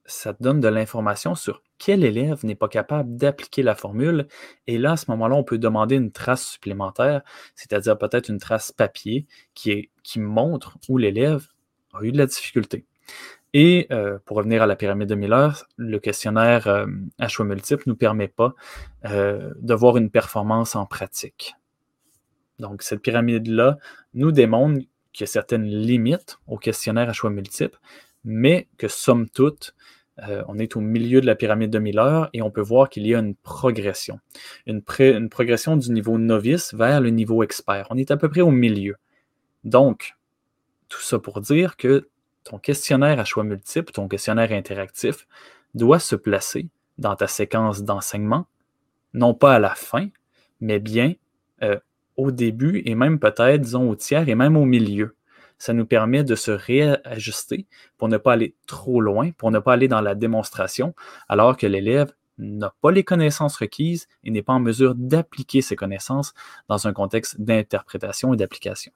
ça 0.04 0.34
te 0.34 0.42
donne 0.42 0.60
de 0.60 0.68
l'information 0.68 1.34
sur 1.34 1.62
quel 1.78 2.04
élève 2.04 2.44
n'est 2.44 2.54
pas 2.54 2.68
capable 2.68 3.16
d'appliquer 3.16 3.64
la 3.64 3.74
formule. 3.74 4.28
Et 4.68 4.78
là, 4.78 4.92
à 4.92 4.96
ce 4.96 5.10
moment-là, 5.10 5.34
on 5.34 5.42
peut 5.42 5.58
demander 5.58 5.96
une 5.96 6.12
trace 6.12 6.46
supplémentaire, 6.46 7.22
c'est-à-dire 7.56 7.98
peut-être 7.98 8.28
une 8.28 8.38
trace 8.38 8.70
papier 8.70 9.26
qui, 9.54 9.72
est, 9.72 9.90
qui 10.04 10.20
montre 10.20 10.78
où 10.88 10.96
l'élève 10.96 11.48
a 11.92 12.04
eu 12.04 12.12
de 12.12 12.18
la 12.18 12.26
difficulté. 12.26 12.86
Et 13.52 13.88
euh, 13.90 14.18
pour 14.24 14.36
revenir 14.36 14.62
à 14.62 14.66
la 14.66 14.76
pyramide 14.76 15.08
de 15.08 15.14
Miller, 15.14 15.66
le 15.76 15.98
questionnaire 15.98 16.68
euh, 16.68 16.86
à 17.18 17.28
choix 17.28 17.44
multiple 17.44 17.82
ne 17.86 17.92
nous 17.92 17.96
permet 17.96 18.28
pas 18.28 18.54
euh, 19.06 19.52
de 19.58 19.74
voir 19.74 19.96
une 19.96 20.10
performance 20.10 20.76
en 20.76 20.86
pratique. 20.86 21.54
Donc, 22.60 22.82
cette 22.82 23.00
pyramide-là 23.00 23.78
nous 24.14 24.30
démontre 24.30 24.84
qu'il 25.12 25.22
y 25.22 25.24
a 25.24 25.26
certaines 25.26 25.64
limites 25.64 26.38
au 26.46 26.58
questionnaire 26.58 27.08
à 27.08 27.12
choix 27.12 27.30
multiple, 27.30 27.78
mais 28.22 28.68
que 28.78 28.86
somme 28.86 29.28
toute, 29.28 29.74
on 30.48 30.58
est 30.58 30.76
au 30.76 30.80
milieu 30.80 31.22
de 31.22 31.26
la 31.26 31.34
pyramide 31.34 31.70
de 31.70 31.78
Miller 31.78 32.28
et 32.34 32.42
on 32.42 32.50
peut 32.50 32.60
voir 32.60 32.90
qu'il 32.90 33.06
y 33.06 33.14
a 33.14 33.18
une 33.18 33.34
progression. 33.34 34.20
Une, 34.66 34.82
une, 34.98 35.30
progression 35.30 35.78
du 35.78 35.90
niveau 35.92 36.18
novice 36.18 36.74
vers 36.74 37.00
le 37.00 37.08
niveau 37.08 37.42
expert. 37.42 37.86
On 37.88 37.96
est 37.96 38.10
à 38.10 38.18
peu 38.18 38.28
près 38.28 38.42
au 38.42 38.50
milieu. 38.50 38.96
Donc, 39.64 40.12
tout 40.90 41.00
ça 41.00 41.18
pour 41.18 41.40
dire 41.40 41.78
que 41.78 42.10
ton 42.44 42.58
questionnaire 42.58 43.18
à 43.18 43.24
choix 43.24 43.44
multiples, 43.44 43.92
ton 43.92 44.08
questionnaire 44.08 44.52
interactif, 44.52 45.26
doit 45.74 45.98
se 45.98 46.16
placer 46.16 46.68
dans 46.98 47.16
ta 47.16 47.26
séquence 47.26 47.82
d'enseignement, 47.82 48.46
non 49.14 49.34
pas 49.34 49.54
à 49.54 49.58
la 49.58 49.74
fin, 49.74 50.08
mais 50.60 50.78
bien 50.78 51.14
euh, 51.62 51.78
au 52.16 52.30
début 52.30 52.82
et 52.84 52.94
même 52.94 53.18
peut-être, 53.18 53.60
disons, 53.60 53.88
au 53.88 53.96
tiers 53.96 54.28
et 54.28 54.34
même 54.34 54.56
au 54.56 54.64
milieu. 54.64 55.16
Ça 55.58 55.72
nous 55.72 55.86
permet 55.86 56.24
de 56.24 56.34
se 56.34 56.50
réajuster 56.50 57.66
pour 57.98 58.08
ne 58.08 58.16
pas 58.16 58.32
aller 58.32 58.54
trop 58.66 59.00
loin, 59.00 59.30
pour 59.32 59.50
ne 59.50 59.58
pas 59.58 59.74
aller 59.74 59.88
dans 59.88 60.00
la 60.00 60.14
démonstration, 60.14 60.94
alors 61.28 61.56
que 61.56 61.66
l'élève 61.66 62.12
n'a 62.38 62.74
pas 62.80 62.90
les 62.90 63.04
connaissances 63.04 63.56
requises 63.56 64.08
et 64.24 64.30
n'est 64.30 64.42
pas 64.42 64.54
en 64.54 64.60
mesure 64.60 64.94
d'appliquer 64.94 65.60
ces 65.60 65.76
connaissances 65.76 66.32
dans 66.68 66.86
un 66.86 66.92
contexte 66.92 67.40
d'interprétation 67.40 68.32
et 68.32 68.36
d'application. 68.36 68.92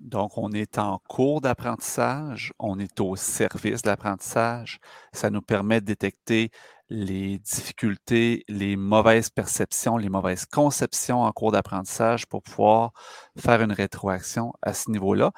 Donc, 0.00 0.38
on 0.38 0.52
est 0.52 0.78
en 0.78 1.00
cours 1.08 1.40
d'apprentissage, 1.40 2.52
on 2.58 2.78
est 2.78 3.00
au 3.00 3.16
service 3.16 3.82
de 3.82 3.88
l'apprentissage. 3.88 4.78
Ça 5.12 5.30
nous 5.30 5.42
permet 5.42 5.80
de 5.80 5.86
détecter 5.86 6.50
les 6.88 7.38
difficultés, 7.38 8.44
les 8.48 8.76
mauvaises 8.76 9.28
perceptions, 9.28 9.96
les 9.96 10.08
mauvaises 10.08 10.46
conceptions 10.46 11.22
en 11.22 11.32
cours 11.32 11.52
d'apprentissage 11.52 12.26
pour 12.26 12.42
pouvoir 12.42 12.92
faire 13.36 13.60
une 13.60 13.72
rétroaction 13.72 14.52
à 14.62 14.72
ce 14.72 14.90
niveau-là. 14.90 15.32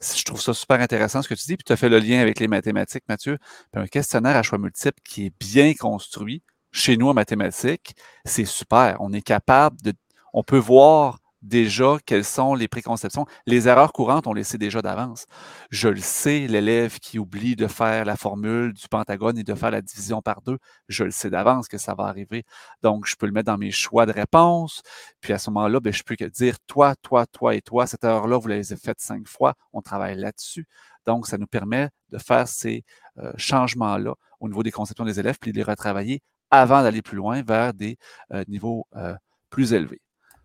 Je 0.00 0.22
trouve 0.24 0.40
ça 0.40 0.54
super 0.54 0.80
intéressant 0.80 1.22
ce 1.22 1.28
que 1.28 1.34
tu 1.34 1.46
dis, 1.46 1.56
puis 1.56 1.64
tu 1.64 1.72
as 1.72 1.76
fait 1.76 1.88
le 1.88 1.98
lien 1.98 2.20
avec 2.20 2.38
les 2.38 2.48
mathématiques, 2.48 3.04
Mathieu. 3.08 3.38
un 3.74 3.86
questionnaire 3.86 4.36
à 4.36 4.42
choix 4.42 4.58
multiples 4.58 5.00
qui 5.04 5.26
est 5.26 5.32
bien 5.38 5.74
construit 5.74 6.42
chez 6.72 6.96
nous 6.96 7.08
en 7.08 7.14
mathématiques, 7.14 7.94
c'est 8.24 8.44
super. 8.44 8.96
On 9.00 9.12
est 9.12 9.22
capable 9.22 9.80
de, 9.82 9.92
on 10.32 10.42
peut 10.42 10.58
voir 10.58 11.20
déjà 11.44 11.98
quelles 12.06 12.24
sont 12.24 12.54
les 12.54 12.68
préconceptions. 12.68 13.26
Les 13.46 13.68
erreurs 13.68 13.92
courantes, 13.92 14.26
on 14.26 14.32
les 14.32 14.44
sait 14.44 14.58
déjà 14.58 14.82
d'avance. 14.82 15.26
Je 15.70 15.88
le 15.88 16.00
sais, 16.00 16.46
l'élève 16.48 16.98
qui 16.98 17.18
oublie 17.18 17.54
de 17.54 17.66
faire 17.66 18.04
la 18.04 18.16
formule 18.16 18.72
du 18.72 18.88
pentagone 18.88 19.38
et 19.38 19.44
de 19.44 19.54
faire 19.54 19.70
la 19.70 19.82
division 19.82 20.22
par 20.22 20.40
deux, 20.42 20.58
je 20.88 21.04
le 21.04 21.10
sais 21.10 21.30
d'avance 21.30 21.68
que 21.68 21.78
ça 21.78 21.94
va 21.94 22.04
arriver. 22.04 22.44
Donc, 22.82 23.06
je 23.06 23.14
peux 23.16 23.26
le 23.26 23.32
mettre 23.32 23.46
dans 23.46 23.58
mes 23.58 23.70
choix 23.70 24.06
de 24.06 24.12
réponse. 24.12 24.82
Puis 25.20 25.32
à 25.32 25.38
ce 25.38 25.50
moment-là, 25.50 25.80
ben, 25.80 25.92
je 25.92 26.02
peux 26.02 26.16
dire 26.16 26.56
toi, 26.66 26.94
toi, 27.02 27.26
toi 27.26 27.54
et 27.54 27.62
toi. 27.62 27.86
Cette 27.86 28.04
erreur-là, 28.04 28.38
vous 28.38 28.48
l'avez 28.48 28.64
faite 28.64 29.00
cinq 29.00 29.28
fois. 29.28 29.54
On 29.72 29.82
travaille 29.82 30.16
là-dessus. 30.16 30.66
Donc, 31.06 31.26
ça 31.26 31.38
nous 31.38 31.46
permet 31.46 31.90
de 32.10 32.18
faire 32.18 32.48
ces 32.48 32.84
euh, 33.18 33.32
changements-là 33.36 34.14
au 34.40 34.48
niveau 34.48 34.62
des 34.62 34.70
conceptions 34.70 35.04
des 35.04 35.20
élèves, 35.20 35.36
puis 35.40 35.52
de 35.52 35.56
les 35.56 35.62
retravailler 35.62 36.22
avant 36.50 36.82
d'aller 36.82 37.02
plus 37.02 37.16
loin 37.16 37.42
vers 37.42 37.74
des 37.74 37.96
euh, 38.32 38.44
niveaux 38.48 38.86
euh, 38.96 39.14
plus 39.50 39.72
élevés. 39.72 40.00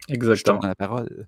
Exactement. 0.07 0.59
la 0.63 0.75
parole. 0.75 1.27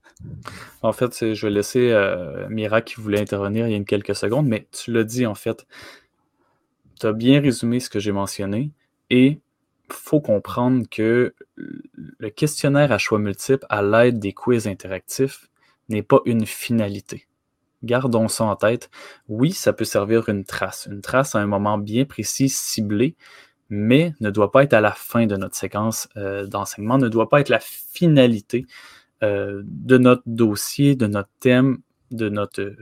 En 0.81 0.93
fait, 0.93 1.33
je 1.33 1.45
vais 1.45 1.51
laisser 1.51 1.91
euh, 1.91 2.47
Mira 2.49 2.81
qui 2.81 2.95
voulait 2.95 3.19
intervenir 3.19 3.67
il 3.67 3.73
y 3.73 3.79
a 3.79 3.83
quelques 3.83 4.15
secondes, 4.15 4.47
mais 4.47 4.67
tu 4.71 4.91
l'as 4.91 5.03
dit 5.03 5.25
en 5.25 5.35
fait. 5.35 5.67
Tu 6.99 7.05
as 7.05 7.13
bien 7.13 7.41
résumé 7.41 7.79
ce 7.79 7.89
que 7.89 7.99
j'ai 7.99 8.11
mentionné 8.11 8.71
et 9.09 9.27
il 9.27 9.93
faut 9.93 10.21
comprendre 10.21 10.85
que 10.89 11.33
le 11.55 12.29
questionnaire 12.29 12.91
à 12.91 12.97
choix 12.97 13.19
multiples 13.19 13.65
à 13.69 13.81
l'aide 13.81 14.19
des 14.19 14.33
quiz 14.33 14.67
interactifs 14.67 15.49
n'est 15.89 16.03
pas 16.03 16.21
une 16.25 16.45
finalité. 16.45 17.27
Gardons 17.83 18.27
ça 18.27 18.45
en 18.45 18.55
tête. 18.55 18.89
Oui, 19.27 19.51
ça 19.51 19.73
peut 19.73 19.85
servir 19.85 20.29
une 20.29 20.45
trace, 20.45 20.87
une 20.89 21.01
trace 21.01 21.35
à 21.35 21.39
un 21.39 21.47
moment 21.47 21.77
bien 21.77 22.05
précis, 22.05 22.47
ciblé, 22.47 23.15
mais 23.71 24.13
ne 24.19 24.29
doit 24.29 24.51
pas 24.51 24.63
être 24.63 24.73
à 24.73 24.81
la 24.81 24.91
fin 24.91 25.25
de 25.25 25.37
notre 25.37 25.55
séquence 25.55 26.09
euh, 26.17 26.45
d'enseignement, 26.45 26.97
ne 26.97 27.07
doit 27.07 27.29
pas 27.29 27.39
être 27.39 27.47
la 27.47 27.61
finalité 27.61 28.65
euh, 29.23 29.61
de 29.65 29.97
notre 29.97 30.23
dossier, 30.25 30.95
de 30.95 31.07
notre 31.07 31.29
thème, 31.39 31.79
de 32.11 32.27
notre... 32.27 32.61
Euh, 32.61 32.75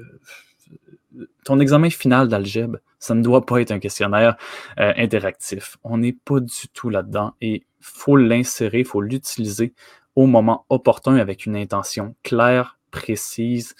ton 1.45 1.59
examen 1.59 1.91
final 1.91 2.27
d'algèbre, 2.27 2.79
ça 2.97 3.13
ne 3.13 3.21
doit 3.21 3.45
pas 3.45 3.61
être 3.61 3.71
un 3.71 3.79
questionnaire 3.79 4.37
interactif. 4.77 5.77
On 5.83 5.97
n'est 5.97 6.13
pas 6.13 6.39
du 6.39 6.69
tout 6.71 6.89
là-dedans 6.89 7.33
et 7.41 7.55
il 7.55 7.65
faut 7.79 8.15
l'insérer, 8.15 8.79
il 8.79 8.85
faut 8.85 9.01
l'utiliser 9.01 9.73
au 10.15 10.27
moment 10.27 10.65
opportun 10.69 11.15
avec 11.15 11.47
une 11.47 11.55
intention 11.55 12.15
claire, 12.21 12.77
précise, 12.91 13.75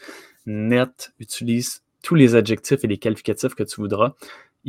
nette. 0.48 1.14
Utilise 1.20 1.84
tous 2.02 2.16
les 2.16 2.36
adjectifs 2.36 2.84
et 2.84 2.88
les 2.88 2.98
qualificatifs 2.98 3.54
que 3.54 3.64
tu 3.64 3.76
voudras 3.80 4.16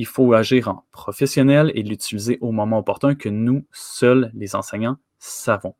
il 0.01 0.07
faut 0.07 0.33
agir 0.33 0.69
en 0.69 0.83
professionnel 0.93 1.71
et 1.75 1.83
l'utiliser 1.83 2.39
au 2.41 2.53
moment 2.53 2.79
opportun 2.79 3.15
que 3.15 3.29
nous, 3.29 3.67
seuls 3.71 4.31
les 4.33 4.57
enseignants, 4.57 4.97
savons. 5.19 5.75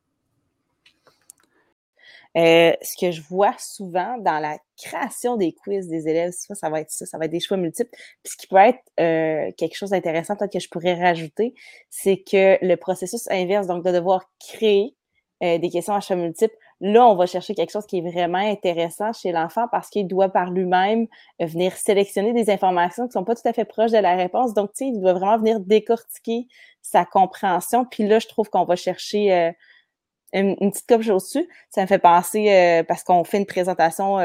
Euh, 2.37 2.71
ce 2.83 2.95
que 3.03 3.11
je 3.11 3.19
vois 3.23 3.55
souvent 3.57 4.19
dans 4.19 4.39
la 4.39 4.59
création 4.77 5.37
des 5.37 5.53
quiz 5.53 5.87
des 5.87 6.07
élèves, 6.07 6.33
ça, 6.33 6.53
ça 6.53 6.69
va 6.69 6.81
être 6.81 6.91
ça, 6.91 7.07
ça 7.07 7.17
va 7.17 7.25
être 7.25 7.31
des 7.31 7.39
choix 7.39 7.57
multiples. 7.57 7.89
Puis 8.23 8.33
ce 8.33 8.37
qui 8.37 8.45
peut 8.45 8.57
être 8.57 8.79
euh, 8.99 9.51
quelque 9.57 9.75
chose 9.75 9.89
d'intéressant, 9.89 10.35
peut-être 10.35 10.53
que 10.53 10.59
je 10.59 10.69
pourrais 10.69 10.93
rajouter, 10.93 11.55
c'est 11.89 12.17
que 12.17 12.63
le 12.63 12.75
processus 12.75 13.27
inverse, 13.31 13.65
donc 13.65 13.83
de 13.83 13.91
devoir 13.91 14.29
créer 14.39 14.95
euh, 15.41 15.57
des 15.57 15.69
questions 15.71 15.95
à 15.95 15.99
choix 15.99 16.15
multiples, 16.15 16.55
Là, 16.83 17.05
on 17.07 17.15
va 17.15 17.27
chercher 17.27 17.53
quelque 17.53 17.71
chose 17.71 17.85
qui 17.85 17.99
est 17.99 18.11
vraiment 18.11 18.39
intéressant 18.39 19.13
chez 19.13 19.31
l'enfant 19.31 19.67
parce 19.71 19.89
qu'il 19.89 20.07
doit 20.07 20.29
par 20.29 20.49
lui-même 20.49 21.05
venir 21.39 21.73
sélectionner 21.73 22.33
des 22.33 22.49
informations 22.49 23.07
qui 23.07 23.11
sont 23.11 23.23
pas 23.23 23.35
tout 23.35 23.47
à 23.47 23.53
fait 23.53 23.65
proches 23.65 23.91
de 23.91 23.99
la 23.99 24.15
réponse. 24.15 24.55
Donc, 24.55 24.73
tu 24.73 24.85
sais, 24.85 24.87
il 24.87 24.99
doit 24.99 25.13
vraiment 25.13 25.37
venir 25.37 25.59
décortiquer 25.59 26.47
sa 26.81 27.05
compréhension. 27.05 27.85
Puis 27.85 28.07
là, 28.07 28.17
je 28.17 28.27
trouve 28.27 28.49
qu'on 28.49 28.65
va 28.65 28.75
chercher 28.75 29.31
euh, 29.31 29.51
une, 30.33 30.55
petite 30.71 30.87
coupe 30.87 31.07
au-dessus. 31.09 31.47
Ça 31.69 31.81
me 31.81 31.87
fait 31.87 31.99
penser, 31.99 32.49
euh, 32.49 32.83
parce 32.83 33.03
qu'on 33.03 33.23
fait 33.23 33.37
une 33.37 33.45
présentation 33.45 34.17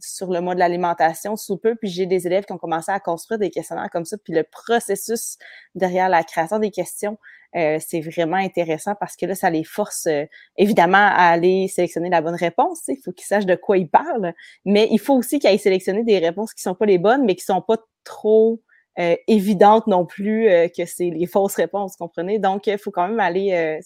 sur 0.00 0.30
le 0.30 0.40
mois 0.40 0.54
de 0.54 0.60
l'alimentation 0.60 1.36
sous 1.36 1.56
peu, 1.56 1.74
puis 1.76 1.88
j'ai 1.88 2.06
des 2.06 2.26
élèves 2.26 2.44
qui 2.44 2.52
ont 2.52 2.58
commencé 2.58 2.90
à 2.90 3.00
construire 3.00 3.38
des 3.38 3.50
questionnaires 3.50 3.90
comme 3.90 4.04
ça. 4.04 4.16
Puis 4.18 4.32
le 4.32 4.44
processus 4.44 5.38
derrière 5.74 6.08
la 6.08 6.22
création 6.24 6.58
des 6.58 6.70
questions, 6.70 7.18
euh, 7.56 7.78
c'est 7.80 8.00
vraiment 8.00 8.36
intéressant 8.36 8.94
parce 8.94 9.16
que 9.16 9.24
là, 9.24 9.34
ça 9.34 9.48
les 9.48 9.64
force 9.64 10.06
euh, 10.06 10.24
évidemment 10.58 10.98
à 10.98 11.30
aller 11.30 11.66
sélectionner 11.68 12.10
la 12.10 12.20
bonne 12.20 12.34
réponse. 12.34 12.82
Il 12.88 12.98
faut 13.02 13.12
qu'ils 13.12 13.26
sachent 13.26 13.46
de 13.46 13.54
quoi 13.54 13.78
ils 13.78 13.88
parlent, 13.88 14.34
mais 14.66 14.86
il 14.90 14.98
faut 14.98 15.14
aussi 15.14 15.38
qu'ils 15.38 15.48
aillent 15.48 15.58
sélectionner 15.58 16.04
des 16.04 16.18
réponses 16.18 16.52
qui 16.52 16.62
sont 16.62 16.74
pas 16.74 16.84
les 16.84 16.98
bonnes, 16.98 17.24
mais 17.24 17.34
qui 17.36 17.44
sont 17.44 17.62
pas 17.62 17.78
trop 18.04 18.60
euh, 18.98 19.16
évidentes 19.28 19.86
non 19.86 20.04
plus 20.04 20.48
que 20.76 20.84
c'est 20.84 21.10
les 21.10 21.26
fausses 21.26 21.54
réponses, 21.54 21.96
comprenez? 21.96 22.38
Donc, 22.38 22.66
il 22.66 22.78
faut 22.78 22.90
quand 22.90 23.08
même 23.08 23.20
aller 23.20 23.80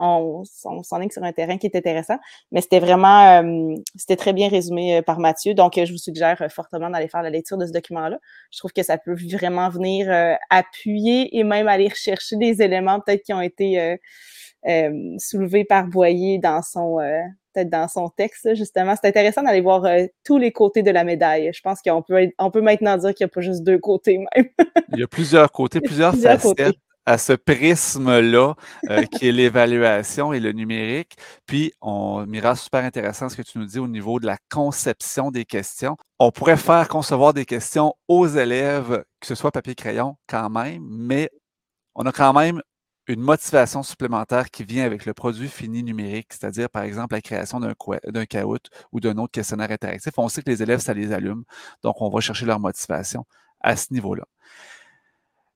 on, 0.00 0.42
on 0.64 0.82
s'enligne 0.82 1.10
sur 1.10 1.22
un 1.22 1.32
terrain 1.32 1.58
qui 1.58 1.66
est 1.66 1.76
intéressant. 1.76 2.18
Mais 2.52 2.60
c'était 2.60 2.80
vraiment, 2.80 3.42
euh, 3.42 3.74
c'était 3.96 4.16
très 4.16 4.32
bien 4.32 4.48
résumé 4.48 4.98
euh, 4.98 5.02
par 5.02 5.18
Mathieu. 5.18 5.54
Donc, 5.54 5.78
euh, 5.78 5.84
je 5.84 5.92
vous 5.92 5.98
suggère 5.98 6.46
fortement 6.50 6.90
d'aller 6.90 7.08
faire 7.08 7.22
la 7.22 7.30
lecture 7.30 7.58
de 7.58 7.66
ce 7.66 7.72
document-là. 7.72 8.18
Je 8.52 8.58
trouve 8.58 8.72
que 8.72 8.82
ça 8.82 8.98
peut 8.98 9.14
vraiment 9.14 9.68
venir 9.68 10.08
appuyer 10.50 11.36
et 11.36 11.44
même 11.44 11.68
aller 11.68 11.88
rechercher 11.88 12.36
des 12.36 12.62
éléments 12.62 13.00
peut-être 13.00 13.22
qui 13.22 13.32
ont 13.32 13.40
été 13.40 13.98
soulevés 15.18 15.64
par 15.64 15.86
Boyer 15.86 16.38
dans 16.38 16.62
son 16.62 16.98
peut-être 17.52 17.70
dans 17.70 17.88
son 17.88 18.08
texte, 18.08 18.54
justement. 18.54 18.94
C'est 19.00 19.08
intéressant 19.08 19.42
d'aller 19.42 19.60
voir 19.60 19.86
tous 20.24 20.38
les 20.38 20.52
côtés 20.52 20.82
de 20.82 20.90
la 20.90 21.04
médaille. 21.04 21.50
Je 21.52 21.60
pense 21.60 21.80
qu'on 21.82 22.02
peut, 22.02 22.28
on 22.38 22.50
peut 22.50 22.60
maintenant 22.60 22.96
dire 22.96 23.14
qu'il 23.14 23.24
n'y 23.24 23.30
a 23.30 23.34
pas 23.34 23.40
juste 23.40 23.62
deux 23.62 23.78
côtés 23.78 24.18
même. 24.18 24.48
Il 24.92 25.00
y 25.00 25.02
a 25.02 25.06
plusieurs 25.06 25.50
côtés, 25.50 25.80
plusieurs, 25.82 26.14
facettes 26.14 26.78
à 27.08 27.16
ce 27.16 27.32
prisme-là 27.32 28.54
euh, 28.90 29.02
qui 29.04 29.28
est 29.28 29.32
l'évaluation 29.32 30.34
et 30.34 30.40
le 30.40 30.52
numérique. 30.52 31.16
Puis, 31.46 31.72
on 31.80 32.26
Mira, 32.26 32.54
super 32.54 32.84
intéressant 32.84 33.30
ce 33.30 33.36
que 33.36 33.40
tu 33.40 33.56
nous 33.58 33.64
dis 33.64 33.78
au 33.78 33.88
niveau 33.88 34.20
de 34.20 34.26
la 34.26 34.36
conception 34.50 35.30
des 35.30 35.46
questions. 35.46 35.96
On 36.18 36.30
pourrait 36.30 36.58
faire 36.58 36.86
concevoir 36.86 37.32
des 37.32 37.46
questions 37.46 37.94
aux 38.08 38.26
élèves, 38.26 39.04
que 39.20 39.26
ce 39.26 39.34
soit 39.34 39.50
papier-crayon 39.50 40.16
quand 40.26 40.50
même, 40.50 40.86
mais 40.86 41.30
on 41.94 42.04
a 42.04 42.12
quand 42.12 42.34
même 42.34 42.60
une 43.06 43.22
motivation 43.22 43.82
supplémentaire 43.82 44.50
qui 44.50 44.64
vient 44.64 44.84
avec 44.84 45.06
le 45.06 45.14
produit 45.14 45.48
fini 45.48 45.82
numérique, 45.82 46.34
c'est-à-dire 46.34 46.68
par 46.68 46.82
exemple 46.82 47.14
la 47.14 47.22
création 47.22 47.58
d'un 47.58 48.26
caout 48.26 48.58
ou 48.92 49.00
d'un 49.00 49.16
autre 49.16 49.32
questionnaire 49.32 49.70
interactif. 49.70 50.12
On 50.18 50.28
sait 50.28 50.42
que 50.42 50.50
les 50.50 50.62
élèves, 50.62 50.80
ça 50.80 50.92
les 50.92 51.10
allume, 51.12 51.44
donc 51.82 52.02
on 52.02 52.10
va 52.10 52.20
chercher 52.20 52.44
leur 52.44 52.60
motivation 52.60 53.24
à 53.60 53.76
ce 53.76 53.94
niveau-là. 53.94 54.24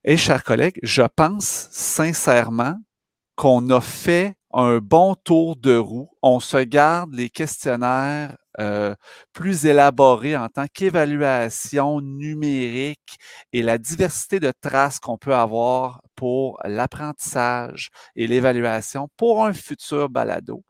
Et 0.04 0.16
chers 0.16 0.42
collègues, 0.42 0.80
je 0.82 1.02
pense 1.02 1.68
sincèrement 1.70 2.76
qu'on 3.36 3.70
a 3.70 3.80
fait 3.80 4.34
un 4.52 4.78
bon 4.78 5.14
tour 5.14 5.54
de 5.54 5.76
roue. 5.76 6.10
On 6.22 6.40
se 6.40 6.56
garde 6.56 7.14
les 7.14 7.30
questionnaires 7.30 8.36
euh, 8.58 8.96
plus 9.32 9.64
élaborés 9.64 10.36
en 10.36 10.48
tant 10.48 10.66
qu'évaluation 10.66 12.00
numérique 12.00 13.16
et 13.52 13.62
la 13.62 13.78
diversité 13.78 14.40
de 14.40 14.52
traces 14.60 14.98
qu'on 14.98 15.18
peut 15.18 15.36
avoir 15.36 16.02
pour 16.16 16.58
l'apprentissage 16.64 17.90
et 18.16 18.26
l'évaluation 18.26 19.08
pour 19.16 19.46
un 19.46 19.52
futur 19.52 20.08
balado. 20.08 20.64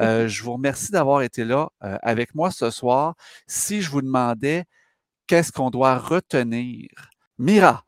Euh, 0.00 0.26
je 0.26 0.42
vous 0.42 0.54
remercie 0.54 0.90
d'avoir 0.90 1.22
été 1.22 1.44
là 1.44 1.68
euh, 1.84 1.96
avec 2.02 2.34
moi 2.34 2.50
ce 2.50 2.70
soir. 2.70 3.14
Si 3.46 3.80
je 3.80 3.90
vous 3.90 4.02
demandais 4.02 4.64
qu'est-ce 5.28 5.52
qu'on 5.52 5.70
doit 5.70 5.96
retenir, 5.98 6.88
Mira, 7.38 7.84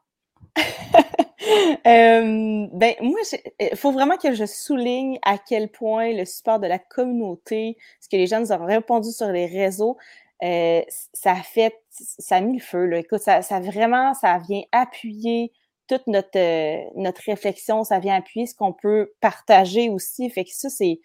euh, 1.87 2.67
ben, 2.73 2.95
moi, 3.01 3.21
il 3.61 3.77
faut 3.77 3.93
vraiment 3.93 4.17
que 4.17 4.35
je 4.35 4.47
souligne 4.47 5.19
à 5.23 5.39
quel 5.39 5.69
point 5.69 6.13
le 6.13 6.25
support 6.25 6.61
de 6.61 6.67
la 6.67 6.79
communauté, 6.79 7.77
ce 8.01 8.09
que 8.09 8.17
les 8.17 8.27
gens 8.27 8.41
nous 8.41 8.53
ont 8.53 8.65
répondu 8.65 9.11
sur 9.11 9.29
les 9.29 9.47
réseaux, 9.47 9.97
euh, 10.43 10.83
ça 11.13 11.33
a 11.33 11.43
fait, 11.43 11.75
ça 11.91 12.37
a 12.37 12.41
mis 12.41 12.59
le 12.59 12.63
feu. 12.63 12.87
Là. 12.87 12.99
Écoute, 12.99 13.21
ça, 13.21 13.43
ça 13.43 13.61
vraiment, 13.61 14.15
ça 14.15 14.39
vient 14.39 14.63
appuyer 14.73 15.53
toute 15.89 16.07
notre, 16.07 16.37
euh, 16.37 16.83
notre 16.97 17.23
réflexion, 17.27 17.85
ça 17.85 17.99
vient 17.99 18.17
appuyer 18.17 18.47
ce 18.47 18.55
qu'on 18.55 18.73
peut 18.73 19.13
partager 19.21 19.91
aussi. 19.91 20.29
Fait 20.31 20.45
que 20.45 20.51
ça, 20.53 20.69
c'est 20.69 21.01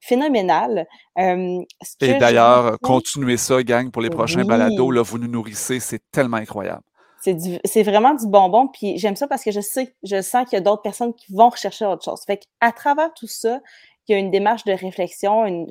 phénoménal. 0.00 0.86
Euh, 1.18 1.62
Et 2.00 2.14
d'ailleurs, 2.14 2.78
continuez 2.80 3.36
ça, 3.36 3.62
gang, 3.62 3.90
pour 3.90 4.02
les 4.02 4.10
prochains 4.10 4.44
balados. 4.44 4.90
Là, 4.90 5.02
vous 5.02 5.18
nous 5.18 5.28
nourrissez, 5.28 5.80
c'est 5.80 6.02
tellement 6.10 6.36
incroyable 6.36 6.82
c'est 7.20 7.82
vraiment 7.82 8.14
du 8.14 8.26
bonbon. 8.26 8.68
Puis 8.68 8.98
j'aime 8.98 9.16
ça 9.16 9.26
parce 9.26 9.42
que 9.42 9.50
je 9.50 9.60
sais, 9.60 9.94
je 10.02 10.20
sens 10.22 10.44
qu'il 10.48 10.56
y 10.56 10.60
a 10.60 10.60
d'autres 10.60 10.82
personnes 10.82 11.14
qui 11.14 11.32
vont 11.32 11.48
rechercher 11.48 11.84
autre 11.86 12.04
chose. 12.04 12.20
Fait 12.26 12.38
qu'à 12.38 12.72
travers 12.72 13.12
tout 13.14 13.26
ça, 13.26 13.60
il 14.08 14.12
y 14.12 14.14
a 14.14 14.18
une 14.18 14.30
démarche 14.30 14.64
de 14.64 14.72
réflexion, 14.72 15.44
une, 15.44 15.66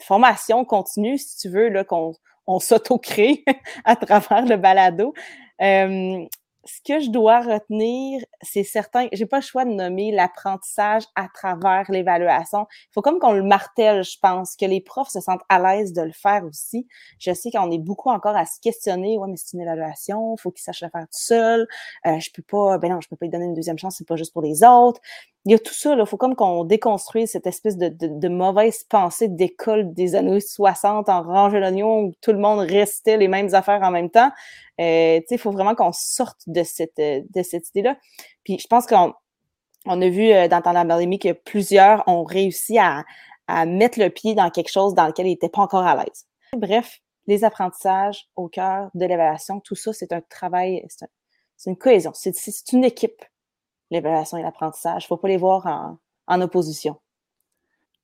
formation 0.00 0.64
continue, 0.64 1.18
si 1.18 1.36
tu 1.36 1.48
veux, 1.50 1.84
qu'on 1.84 2.14
on, 2.46 2.60
s'auto-crée 2.60 3.44
à 3.84 3.94
travers 3.94 4.46
le 4.46 4.56
balado. 4.56 5.12
Euh, 5.60 6.24
ce 6.64 6.80
que 6.84 7.00
je 7.00 7.10
dois 7.10 7.40
retenir, 7.40 8.22
c'est 8.40 8.62
certain, 8.62 9.08
j'ai 9.12 9.26
pas 9.26 9.38
le 9.38 9.42
choix 9.42 9.64
de 9.64 9.70
nommer 9.70 10.12
l'apprentissage 10.12 11.02
à 11.16 11.28
travers 11.28 11.90
l'évaluation. 11.90 12.66
Il 12.70 12.92
faut 12.92 13.02
comme 13.02 13.18
qu'on 13.18 13.32
le 13.32 13.42
martèle, 13.42 14.04
je 14.04 14.16
pense, 14.20 14.54
que 14.56 14.64
les 14.64 14.80
profs 14.80 15.10
se 15.10 15.20
sentent 15.20 15.42
à 15.48 15.58
l'aise 15.58 15.92
de 15.92 16.02
le 16.02 16.12
faire 16.12 16.44
aussi. 16.44 16.86
Je 17.18 17.32
sais 17.32 17.50
qu'on 17.50 17.70
est 17.70 17.78
beaucoup 17.78 18.10
encore 18.10 18.36
à 18.36 18.46
se 18.46 18.60
questionner, 18.60 19.18
ouais, 19.18 19.28
mais 19.28 19.36
c'est 19.36 19.54
une 19.54 19.62
évaluation, 19.62 20.36
faut 20.36 20.50
qu'il 20.50 20.62
sache 20.62 20.82
le 20.82 20.88
faire 20.88 21.02
tout 21.02 21.08
seul. 21.10 21.66
Euh, 22.06 22.20
je 22.20 22.30
peux 22.32 22.42
pas, 22.42 22.78
ben 22.78 22.92
non, 22.92 23.00
je 23.00 23.08
peux 23.08 23.16
pas 23.16 23.26
lui 23.26 23.30
donner 23.30 23.46
une 23.46 23.54
deuxième 23.54 23.78
chance, 23.78 23.96
c'est 23.98 24.06
pas 24.06 24.16
juste 24.16 24.32
pour 24.32 24.42
les 24.42 24.62
autres 24.62 25.00
il 25.44 25.50
y 25.50 25.54
a 25.54 25.58
tout 25.58 25.74
ça, 25.74 25.96
il 25.98 26.06
faut 26.06 26.16
comme 26.16 26.36
qu'on 26.36 26.64
déconstruise 26.64 27.32
cette 27.32 27.48
espèce 27.48 27.76
de, 27.76 27.88
de, 27.88 28.28
mauvaise 28.28 28.84
pensée 28.84 29.26
d'école 29.26 29.92
des 29.92 30.14
années 30.14 30.38
60 30.38 31.08
en 31.08 31.22
range 31.22 31.54
l'oignon 31.54 32.02
où 32.02 32.12
tout 32.20 32.32
le 32.32 32.38
monde 32.38 32.60
restait 32.60 33.16
les 33.16 33.26
mêmes 33.26 33.52
affaires 33.52 33.82
en 33.82 33.90
même 33.90 34.08
temps. 34.08 34.30
Euh, 34.80 35.20
il 35.30 35.38
faut 35.38 35.50
vraiment 35.50 35.74
qu'on 35.74 35.92
sorte 35.92 36.40
de 36.46 36.62
cette, 36.62 36.96
de 36.96 37.42
cette 37.42 37.68
idée-là. 37.70 37.96
Puis 38.44 38.58
je 38.58 38.66
pense 38.66 38.86
qu'on 38.86 39.12
on 39.84 40.00
a 40.00 40.08
vu 40.08 40.30
euh, 40.30 40.48
dans 40.48 40.62
la 40.72 40.84
pandémie 40.84 41.18
que 41.18 41.32
plusieurs 41.32 42.06
ont 42.08 42.24
réussi 42.24 42.78
à, 42.78 43.04
à 43.46 43.66
mettre 43.66 43.98
le 43.98 44.08
pied 44.08 44.34
dans 44.34 44.50
quelque 44.50 44.70
chose 44.70 44.94
dans 44.94 45.06
lequel 45.06 45.26
ils 45.26 45.30
n'étaient 45.30 45.48
pas 45.48 45.62
encore 45.62 45.84
à 45.84 45.96
l'aise. 45.96 46.26
Bref, 46.56 47.00
les 47.26 47.44
apprentissages 47.44 48.28
au 48.36 48.48
cœur 48.48 48.90
de 48.94 49.06
l'évaluation, 49.06 49.60
tout 49.60 49.74
ça, 49.74 49.92
c'est 49.92 50.12
un 50.12 50.20
travail, 50.20 50.84
c'est 51.56 51.70
une 51.70 51.76
cohésion, 51.76 52.12
c'est 52.14 52.72
une 52.72 52.84
équipe 52.84 53.22
l'évaluation 53.92 54.38
et 54.38 54.42
l'apprentissage. 54.42 55.04
Il 55.04 55.04
ne 55.04 55.08
faut 55.08 55.16
pas 55.18 55.28
les 55.28 55.36
voir 55.36 55.66
en, 56.26 56.40
opposition. 56.40 56.98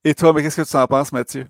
Et 0.04 0.14
toi, 0.14 0.32
mais 0.32 0.42
qu'est-ce 0.42 0.60
que 0.60 0.68
tu 0.68 0.76
en 0.76 0.86
penses, 0.86 1.12
Mathieu? 1.12 1.46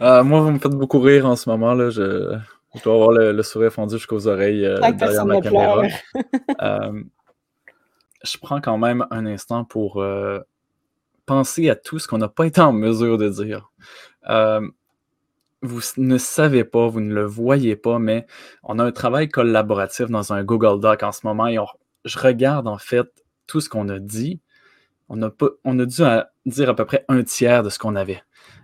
Euh, 0.00 0.24
moi, 0.24 0.40
vous 0.40 0.50
me 0.50 0.58
faites 0.58 0.72
beaucoup 0.72 0.98
rire 0.98 1.26
en 1.26 1.36
ce 1.36 1.48
moment. 1.48 1.72
Là. 1.74 1.90
Je, 1.90 2.36
dois 2.82 2.94
avoir 2.94 3.10
le, 3.12 3.42
sourire 3.42 3.72
fondu 3.72 3.96
jusqu'aux 3.96 4.26
oreilles 4.26 4.64
euh, 4.64 4.80
derrière 4.92 5.26
ma 5.26 5.40
caméra. 5.40 5.82
Euh, 6.62 7.02
je 8.24 8.38
prends 8.38 8.60
quand 8.60 8.78
même 8.78 9.06
un 9.10 9.26
instant 9.26 9.64
pour 9.64 10.02
penser 11.26 11.68
à 11.68 11.76
tout 11.76 11.98
ce 11.98 12.08
qu'on 12.08 12.18
n'a 12.18 12.28
pas 12.28 12.46
été 12.46 12.60
en 12.60 12.72
mesure 12.72 13.18
de 13.18 13.28
dire. 13.28 13.70
vous 15.62 15.80
ne 15.98 16.18
savez 16.18 16.64
pas, 16.64 16.88
vous 16.88 17.00
ne 17.00 17.14
le 17.14 17.24
voyez 17.24 17.76
pas, 17.76 17.98
mais 17.98 18.26
on 18.62 18.78
a 18.78 18.84
un 18.84 18.92
travail 18.92 19.28
collaboratif 19.28 20.06
dans 20.08 20.32
un 20.32 20.42
Google 20.44 20.80
Doc 20.80 21.02
en 21.02 21.12
ce 21.12 21.26
moment 21.26 21.46
et 21.46 21.58
on, 21.58 21.66
je 22.06 22.18
regarde 22.18 22.68
en 22.68 22.78
fait 22.78 23.06
tout 23.46 23.60
ce 23.60 23.68
qu'on 23.68 23.88
a 23.88 23.98
dit. 23.98 24.40
On 25.08 25.22
a, 25.22 25.30
pas, 25.30 25.50
on 25.64 25.78
a 25.78 25.84
dû 25.84 26.02
dire 26.46 26.70
à 26.70 26.74
peu 26.74 26.84
près 26.84 27.04
un 27.08 27.22
tiers 27.22 27.62
de 27.62 27.70
ce 27.70 27.78
qu'on 27.78 27.94
avait. 27.94 28.22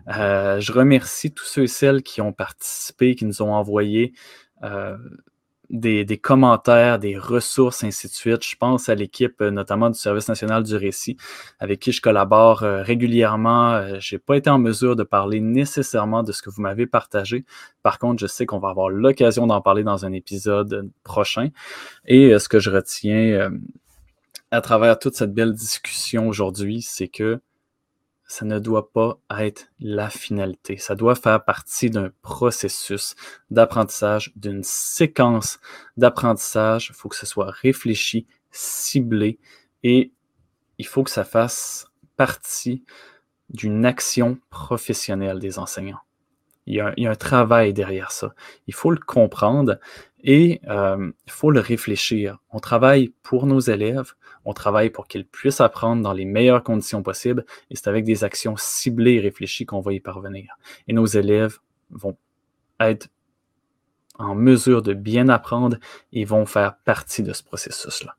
Euh, 0.08 0.60
je 0.60 0.72
remercie 0.72 1.32
tous 1.32 1.44
ceux 1.44 1.64
et 1.64 1.68
celles 1.68 2.02
qui 2.02 2.20
ont 2.20 2.32
participé, 2.32 3.14
qui 3.14 3.24
nous 3.24 3.42
ont 3.42 3.52
envoyé 3.52 4.12
euh, 4.64 4.96
des, 5.70 6.18
commentaires, 6.18 6.98
des 6.98 7.16
ressources, 7.16 7.84
ainsi 7.84 8.08
de 8.08 8.12
suite. 8.12 8.44
Je 8.44 8.56
pense 8.56 8.88
à 8.88 8.94
l'équipe 8.94 9.40
euh, 9.40 9.50
notamment 9.50 9.90
du 9.90 9.98
Service 9.98 10.28
national 10.28 10.64
du 10.64 10.76
récit, 10.76 11.16
avec 11.60 11.80
qui 11.80 11.92
je 11.92 12.00
collabore 12.00 12.58
régulièrement. 12.60 13.98
je 14.00 14.14
n'ai 14.14 14.18
pas 14.18 14.36
été 14.36 14.50
en 14.50 14.58
mesure 14.58 14.96
de 14.96 15.04
parler 15.04 15.40
nécessairement 15.40 16.22
de 16.22 16.32
ce 16.32 16.42
que 16.42 16.50
vous 16.50 16.62
m'avez 16.62 16.86
partagé. 16.86 17.44
Par 17.82 17.98
contre, 17.98 18.20
je 18.20 18.26
sais 18.26 18.46
qu'on 18.46 18.58
va 18.58 18.70
avoir 18.70 18.90
l'occasion 18.90 19.46
d'en 19.46 19.60
parler 19.60 19.84
dans 19.84 20.04
un 20.04 20.12
épisode 20.12 20.90
prochain. 21.04 21.48
Et 22.06 22.38
ce 22.38 22.48
que 22.48 22.58
je 22.58 22.70
retiens 22.70 23.50
à 24.50 24.60
travers 24.60 24.98
toute 24.98 25.14
cette 25.14 25.32
belle 25.32 25.54
discussion 25.54 26.28
aujourd'hui, 26.28 26.82
c'est 26.82 27.08
que 27.08 27.40
ça 28.32 28.46
ne 28.46 28.58
doit 28.58 28.90
pas 28.90 29.18
être 29.38 29.66
la 29.78 30.08
finalité. 30.08 30.78
Ça 30.78 30.94
doit 30.94 31.14
faire 31.14 31.44
partie 31.44 31.90
d'un 31.90 32.08
processus 32.22 33.14
d'apprentissage, 33.50 34.32
d'une 34.36 34.62
séquence 34.62 35.60
d'apprentissage. 35.98 36.88
Il 36.88 36.94
faut 36.94 37.10
que 37.10 37.16
ce 37.16 37.26
soit 37.26 37.50
réfléchi, 37.50 38.26
ciblé 38.50 39.38
et 39.82 40.12
il 40.78 40.86
faut 40.86 41.02
que 41.02 41.10
ça 41.10 41.24
fasse 41.24 41.88
partie 42.16 42.86
d'une 43.50 43.84
action 43.84 44.38
professionnelle 44.48 45.38
des 45.38 45.58
enseignants. 45.58 46.00
Il 46.64 46.76
y, 46.76 46.80
a, 46.80 46.94
un 46.96 47.14
travail 47.14 47.74
derrière 47.74 48.12
ça. 48.12 48.34
Il 48.66 48.72
faut 48.72 48.92
le 48.92 48.98
comprendre 48.98 49.78
et 50.22 50.60
euh, 50.68 51.10
il 51.26 51.32
faut 51.32 51.50
le 51.50 51.60
réfléchir. 51.60 52.38
On 52.50 52.60
travaille 52.60 53.12
pour 53.22 53.46
nos 53.46 53.60
élèves, 53.60 54.12
on 54.44 54.52
travaille 54.52 54.90
pour 54.90 55.08
qu'ils 55.08 55.26
puissent 55.26 55.60
apprendre 55.60 56.02
dans 56.02 56.12
les 56.12 56.24
meilleures 56.24 56.62
conditions 56.62 57.02
possibles 57.02 57.44
et 57.70 57.76
c'est 57.76 57.88
avec 57.88 58.04
des 58.04 58.24
actions 58.24 58.56
ciblées 58.56 59.14
et 59.14 59.20
réfléchies 59.20 59.66
qu'on 59.66 59.80
va 59.80 59.92
y 59.92 60.00
parvenir. 60.00 60.56
Et 60.88 60.92
nos 60.92 61.06
élèves 61.06 61.58
vont 61.90 62.16
être 62.80 63.08
en 64.18 64.34
mesure 64.34 64.82
de 64.82 64.94
bien 64.94 65.28
apprendre 65.28 65.78
et 66.12 66.24
vont 66.24 66.46
faire 66.46 66.76
partie 66.84 67.22
de 67.22 67.32
ce 67.32 67.42
processus-là. 67.42 68.16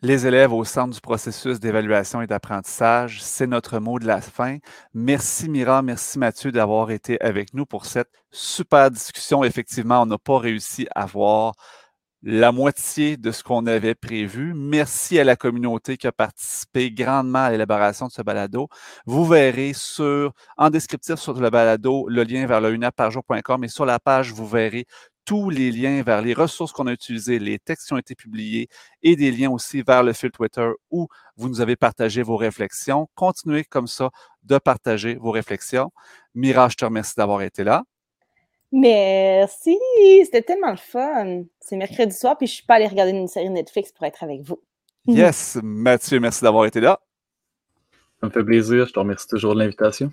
Les 0.00 0.28
élèves 0.28 0.52
au 0.52 0.62
centre 0.62 0.94
du 0.94 1.00
processus 1.00 1.58
d'évaluation 1.58 2.22
et 2.22 2.28
d'apprentissage, 2.28 3.20
c'est 3.20 3.48
notre 3.48 3.80
mot 3.80 3.98
de 3.98 4.06
la 4.06 4.20
fin. 4.20 4.58
Merci 4.94 5.48
Mira, 5.48 5.82
merci 5.82 6.20
Mathieu 6.20 6.52
d'avoir 6.52 6.92
été 6.92 7.20
avec 7.20 7.52
nous 7.52 7.66
pour 7.66 7.84
cette 7.84 8.08
super 8.30 8.92
discussion. 8.92 9.42
Effectivement, 9.42 10.02
on 10.02 10.06
n'a 10.06 10.18
pas 10.18 10.38
réussi 10.38 10.86
à 10.94 11.04
voir 11.04 11.54
la 12.22 12.52
moitié 12.52 13.16
de 13.16 13.30
ce 13.30 13.42
qu'on 13.42 13.66
avait 13.66 13.94
prévu. 13.94 14.52
Merci 14.54 15.18
à 15.18 15.24
la 15.24 15.36
communauté 15.36 15.96
qui 15.96 16.06
a 16.06 16.12
participé 16.12 16.90
grandement 16.90 17.44
à 17.44 17.50
l'élaboration 17.50 18.06
de 18.06 18.12
ce 18.12 18.22
balado. 18.22 18.68
Vous 19.06 19.24
verrez 19.24 19.72
sur, 19.72 20.32
en 20.56 20.70
descriptif 20.70 21.16
sur 21.16 21.34
le 21.40 21.50
balado, 21.50 22.06
le 22.08 22.24
lien 22.24 22.46
vers 22.46 22.60
le 22.60 22.72
unapparjour.com 22.72 23.64
et 23.64 23.68
sur 23.68 23.86
la 23.86 23.98
page, 23.98 24.32
vous 24.32 24.46
verrez 24.46 24.86
tous 25.28 25.50
les 25.50 25.70
liens 25.70 26.02
vers 26.02 26.22
les 26.22 26.32
ressources 26.32 26.72
qu'on 26.72 26.86
a 26.86 26.92
utilisées, 26.92 27.38
les 27.38 27.58
textes 27.58 27.88
qui 27.88 27.92
ont 27.92 27.98
été 27.98 28.14
publiés 28.14 28.70
et 29.02 29.14
des 29.14 29.30
liens 29.30 29.50
aussi 29.50 29.82
vers 29.82 30.02
le 30.02 30.14
fil 30.14 30.30
Twitter 30.30 30.70
où 30.90 31.06
vous 31.36 31.50
nous 31.50 31.60
avez 31.60 31.76
partagé 31.76 32.22
vos 32.22 32.38
réflexions. 32.38 33.10
Continuez 33.14 33.64
comme 33.64 33.88
ça 33.88 34.08
de 34.44 34.56
partager 34.56 35.16
vos 35.16 35.30
réflexions. 35.30 35.90
Mira, 36.34 36.70
je 36.70 36.76
te 36.76 36.84
remercie 36.86 37.12
d'avoir 37.14 37.42
été 37.42 37.62
là. 37.62 37.84
Merci, 38.72 39.76
c'était 40.24 40.40
tellement 40.40 40.70
le 40.70 40.78
fun. 40.78 41.42
C'est 41.60 41.76
mercredi 41.76 42.14
soir, 42.14 42.38
puis 42.38 42.46
je 42.46 42.54
suis 42.54 42.64
pas 42.64 42.76
allée 42.76 42.86
regarder 42.86 43.12
une 43.12 43.28
série 43.28 43.50
Netflix 43.50 43.92
pour 43.92 44.06
être 44.06 44.22
avec 44.22 44.40
vous. 44.40 44.62
Yes, 45.06 45.58
Mathieu, 45.62 46.20
merci 46.20 46.42
d'avoir 46.42 46.64
été 46.64 46.80
là. 46.80 47.00
Ça 48.20 48.26
me 48.28 48.32
fait 48.32 48.44
plaisir, 48.44 48.86
je 48.86 48.92
te 48.92 48.98
remercie 48.98 49.26
toujours 49.26 49.54
de 49.54 49.58
l'invitation. 49.58 50.10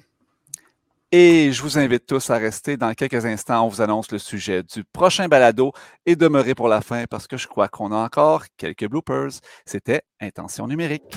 Et 1.18 1.54
je 1.54 1.62
vous 1.62 1.78
invite 1.78 2.06
tous 2.06 2.30
à 2.30 2.36
rester. 2.36 2.76
Dans 2.76 2.94
quelques 2.94 3.26
instants, 3.26 3.66
on 3.66 3.70
vous 3.70 3.80
annonce 3.80 4.12
le 4.12 4.18
sujet 4.18 4.64
du 4.64 4.84
prochain 4.84 5.30
balado 5.30 5.72
et 6.06 6.18
demeurer 6.18 6.54
pour 6.56 6.68
la 6.68 6.82
fin 6.82 7.06
parce 7.10 7.26
que 7.26 7.38
je 7.38 7.48
crois 7.48 7.70
qu'on 7.70 7.94
a 7.94 7.96
encore 7.96 8.44
quelques 8.58 8.90
bloopers. 8.90 9.40
C'était 9.66 10.02
Intention 10.20 10.68
numérique. 10.68 11.16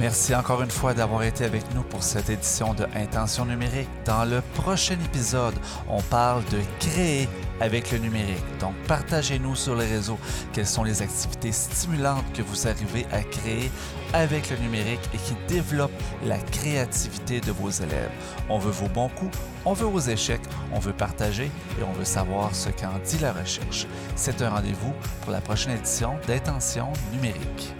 Merci 0.00 0.32
encore 0.36 0.62
une 0.62 0.70
fois 0.70 0.94
d'avoir 0.94 1.24
été 1.24 1.42
avec 1.42 1.64
nous 1.74 1.82
pour 1.82 2.04
cette 2.04 2.30
édition 2.30 2.74
de 2.74 2.84
Intention 2.94 3.44
numérique. 3.44 3.88
Dans 4.04 4.24
le 4.24 4.40
prochain 4.54 4.96
épisode, 5.04 5.54
on 5.88 6.00
parle 6.02 6.44
de 6.44 6.60
créer 6.78 7.28
avec 7.60 7.90
le 7.90 7.98
numérique. 7.98 8.44
Donc, 8.60 8.74
partagez-nous 8.86 9.56
sur 9.56 9.74
les 9.74 9.86
réseaux 9.86 10.18
quelles 10.52 10.68
sont 10.68 10.84
les 10.84 11.02
activités 11.02 11.50
stimulantes 11.50 12.32
que 12.32 12.42
vous 12.42 12.68
arrivez 12.68 13.04
à 13.10 13.24
créer 13.24 13.72
avec 14.12 14.50
le 14.50 14.56
numérique 14.56 15.00
et 15.14 15.18
qui 15.18 15.34
développent 15.46 15.90
la 16.24 16.38
créativité 16.38 17.40
de 17.40 17.52
vos 17.52 17.70
élèves. 17.70 18.10
On 18.48 18.58
veut 18.58 18.70
vos 18.70 18.88
bons 18.88 19.08
coups, 19.08 19.36
on 19.64 19.72
veut 19.72 19.86
vos 19.86 20.00
échecs, 20.00 20.40
on 20.72 20.78
veut 20.78 20.92
partager 20.92 21.50
et 21.78 21.82
on 21.82 21.92
veut 21.92 22.04
savoir 22.04 22.54
ce 22.54 22.70
qu'en 22.70 22.98
dit 23.04 23.18
la 23.18 23.32
recherche. 23.32 23.86
C'est 24.16 24.42
un 24.42 24.50
rendez-vous 24.50 24.92
pour 25.22 25.32
la 25.32 25.40
prochaine 25.40 25.76
édition 25.76 26.14
d'Intention 26.26 26.92
numérique. 27.12 27.74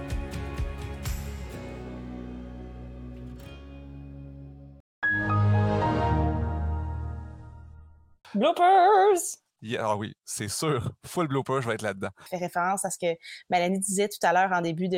Bloopers! 8.35 9.48
Ah 9.79 9.97
oui, 9.97 10.15
c'est 10.25 10.49
sûr. 10.49 10.93
Full 11.07 11.29
blooper, 11.29 11.61
je 11.61 11.69
vais 11.69 11.75
être 11.75 11.83
là-dedans. 11.83 12.11
Je 12.25 12.29
fais 12.29 12.37
référence 12.37 12.85
à 12.85 12.91
ce 12.91 12.99
que 12.99 13.19
Mélanie 13.51 13.81
disait 13.81 14.09
tout 14.09 14.25
à 14.25 14.33
l'heure 14.33 14.51
en 14.53 14.61
début 14.61 14.89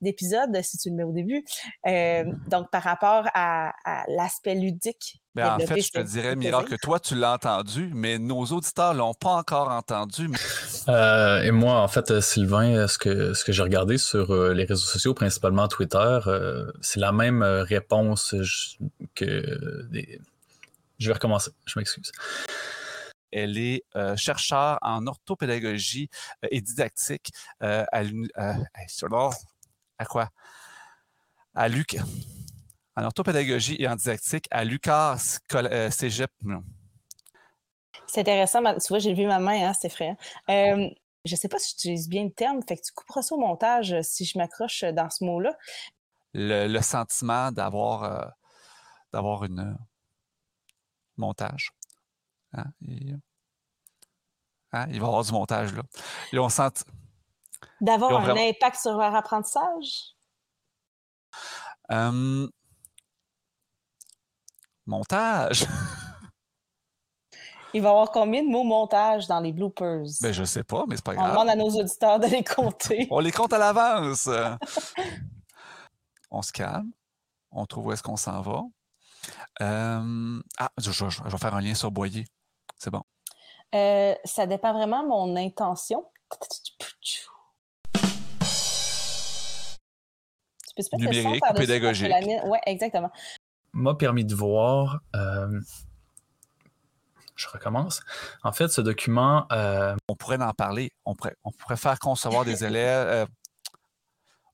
d'épisode, 0.00 0.58
si 0.62 0.78
tu 0.78 0.90
le 0.90 0.96
mets 0.96 1.04
au 1.04 1.12
début. 1.12 1.44
Euh, 1.86 2.24
donc, 2.48 2.70
par 2.70 2.82
rapport 2.82 3.26
à, 3.34 3.72
l'aspect 4.08 4.54
ludique. 4.54 5.20
Ben, 5.34 5.54
en 5.54 5.58
fait, 5.58 5.80
je 5.80 5.90
te 5.90 6.00
dirais, 6.00 6.34
Mira, 6.34 6.64
que 6.64 6.74
toi, 6.74 6.98
tu 6.98 7.14
l'as 7.14 7.34
entendu, 7.34 7.90
mais 7.94 8.18
nos 8.18 8.44
auditeurs 8.46 8.92
ne 8.92 8.98
l'ont 8.98 9.14
pas 9.14 9.34
encore 9.34 9.70
entendu. 9.70 10.28
Euh, 10.88 11.42
et 11.42 11.50
moi, 11.50 11.80
en 11.80 11.88
fait, 11.88 12.20
Sylvain, 12.20 12.88
ce 12.88 12.98
que, 12.98 13.34
ce 13.34 13.44
que 13.44 13.52
j'ai 13.52 13.62
regardé 13.62 13.98
sur 13.98 14.32
euh, 14.32 14.52
les 14.52 14.64
réseaux 14.64 14.86
sociaux, 14.86 15.14
principalement 15.14 15.68
Twitter, 15.68 16.18
c'est 16.80 17.00
la 17.00 17.12
même 17.12 17.42
réponse 17.42 18.34
que. 19.14 19.42
Je 20.98 21.06
vais 21.06 21.12
recommencer, 21.12 21.52
je 21.66 21.78
m'excuse. 21.78 22.10
Elle 23.30 23.58
est 23.58 23.84
euh, 23.96 24.16
chercheure 24.16 24.78
en 24.82 25.06
orthopédagogie 25.06 26.08
euh, 26.44 26.48
et 26.50 26.60
didactique 26.60 27.32
euh, 27.62 27.84
à, 27.92 28.02
à 29.98 30.04
quoi? 30.04 30.28
À 31.54 31.68
Luc. 31.68 31.96
En 32.96 33.04
orthopédagogie 33.04 33.76
et 33.78 33.88
en 33.88 33.96
didactique 33.96 34.46
à 34.50 34.64
Lucas 34.64 35.38
Cégep. 35.90 36.30
C'est 38.06 38.20
intéressant. 38.20 38.62
Tu 38.62 38.88
vois, 38.88 38.98
j'ai 38.98 39.14
vu 39.14 39.26
ma 39.26 39.38
main, 39.38 39.68
hein, 39.68 39.72
c'est 39.72 39.88
effrayant. 39.88 40.16
je 40.48 40.92
ne 41.32 41.36
sais 41.36 41.48
pas 41.48 41.58
si 41.58 41.70
j'utilise 41.70 42.08
bien 42.08 42.24
le 42.24 42.32
terme, 42.32 42.60
fait 42.66 42.76
que 42.76 42.82
tu 42.82 42.92
couperas 42.92 43.22
ça 43.22 43.34
au 43.34 43.38
montage 43.38 43.94
si 44.02 44.24
je 44.24 44.38
m'accroche 44.38 44.84
dans 44.84 45.10
ce 45.10 45.24
mot-là. 45.24 45.56
Le, 46.34 46.80
sentiment 46.80 47.52
d'avoir 47.52 48.32
d'avoir 49.12 49.44
une 49.44 49.76
montage. 51.16 51.72
Hein, 52.58 53.18
hein, 54.72 54.86
il 54.90 55.00
va 55.00 55.06
y 55.06 55.08
avoir 55.08 55.24
du 55.24 55.32
montage, 55.32 55.74
là. 55.74 55.82
on 56.34 56.48
sent... 56.48 56.84
D'avoir 57.80 58.28
un 58.28 58.36
impact 58.36 58.76
sur 58.76 58.96
leur 58.96 59.14
apprentissage? 59.14 60.14
Montage? 64.86 65.66
Il 67.74 67.82
va 67.82 67.88
y 67.88 67.90
avoir 67.90 68.10
combien 68.10 68.42
de 68.42 68.48
mots 68.48 68.64
montage 68.64 69.26
dans 69.26 69.40
les 69.40 69.52
bloopers? 69.52 70.06
Ben, 70.22 70.32
je 70.32 70.44
sais 70.44 70.64
pas, 70.64 70.84
mais 70.88 70.96
c'est 70.96 71.04
pas 71.04 71.14
grave. 71.14 71.26
On 71.26 71.30
demande 71.32 71.50
à 71.50 71.56
nos 71.56 71.68
auditeurs 71.68 72.18
de 72.18 72.26
les 72.26 72.42
compter. 72.42 73.06
on 73.10 73.20
les 73.20 73.30
compte 73.30 73.52
à 73.52 73.58
l'avance. 73.58 74.28
on 76.30 76.40
se 76.40 76.52
calme. 76.52 76.90
On 77.50 77.66
trouve 77.66 77.86
où 77.86 77.92
est-ce 77.92 78.02
qu'on 78.02 78.16
s'en 78.16 78.40
va. 78.40 78.62
ah, 79.60 80.70
je, 80.78 80.90
je, 80.90 81.22
vais 81.22 81.38
faire 81.38 81.54
un 81.54 81.60
lien 81.60 81.74
sur 81.74 81.90
Boyer. 81.90 82.24
C'est 82.78 82.90
bon. 82.90 83.02
Euh, 83.74 84.14
ça 84.24 84.46
dépend 84.46 84.72
vraiment 84.72 85.02
de 85.02 85.08
mon 85.08 85.36
intention. 85.36 86.06
Tu 86.50 86.72
peux 86.78 86.86
Numérique 90.96 91.44
ou 91.44 91.54
pédagogique. 91.54 92.12
Oui, 92.44 92.58
exactement. 92.66 93.10
M'a 93.72 93.94
permis 93.94 94.24
de 94.24 94.34
voir. 94.34 95.00
Euh, 95.16 95.60
je 97.34 97.48
recommence. 97.48 98.00
En 98.44 98.52
fait, 98.52 98.68
ce 98.68 98.80
document. 98.80 99.46
Euh, 99.50 99.96
on 100.08 100.14
pourrait 100.14 100.40
en 100.40 100.52
parler. 100.52 100.92
On 101.04 101.16
pourrait, 101.16 101.34
on 101.42 101.50
pourrait 101.50 101.76
faire 101.76 101.98
concevoir 101.98 102.44
des 102.44 102.64
élèves. 102.64 103.26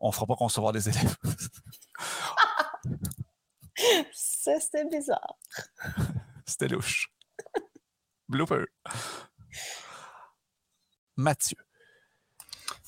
on 0.01 0.09
ne 0.09 0.13
fera 0.13 0.27
pas 0.27 0.37
concevoir 0.37 0.73
des 0.73 0.89
élèves. 0.89 1.17
Ça, 4.13 4.59
c'était 4.61 4.87
bizarre. 4.87 5.37
C'était 6.47 6.69
louche. 6.69 7.14
Blooper. 8.29 8.65
Mathieu. 11.17 11.59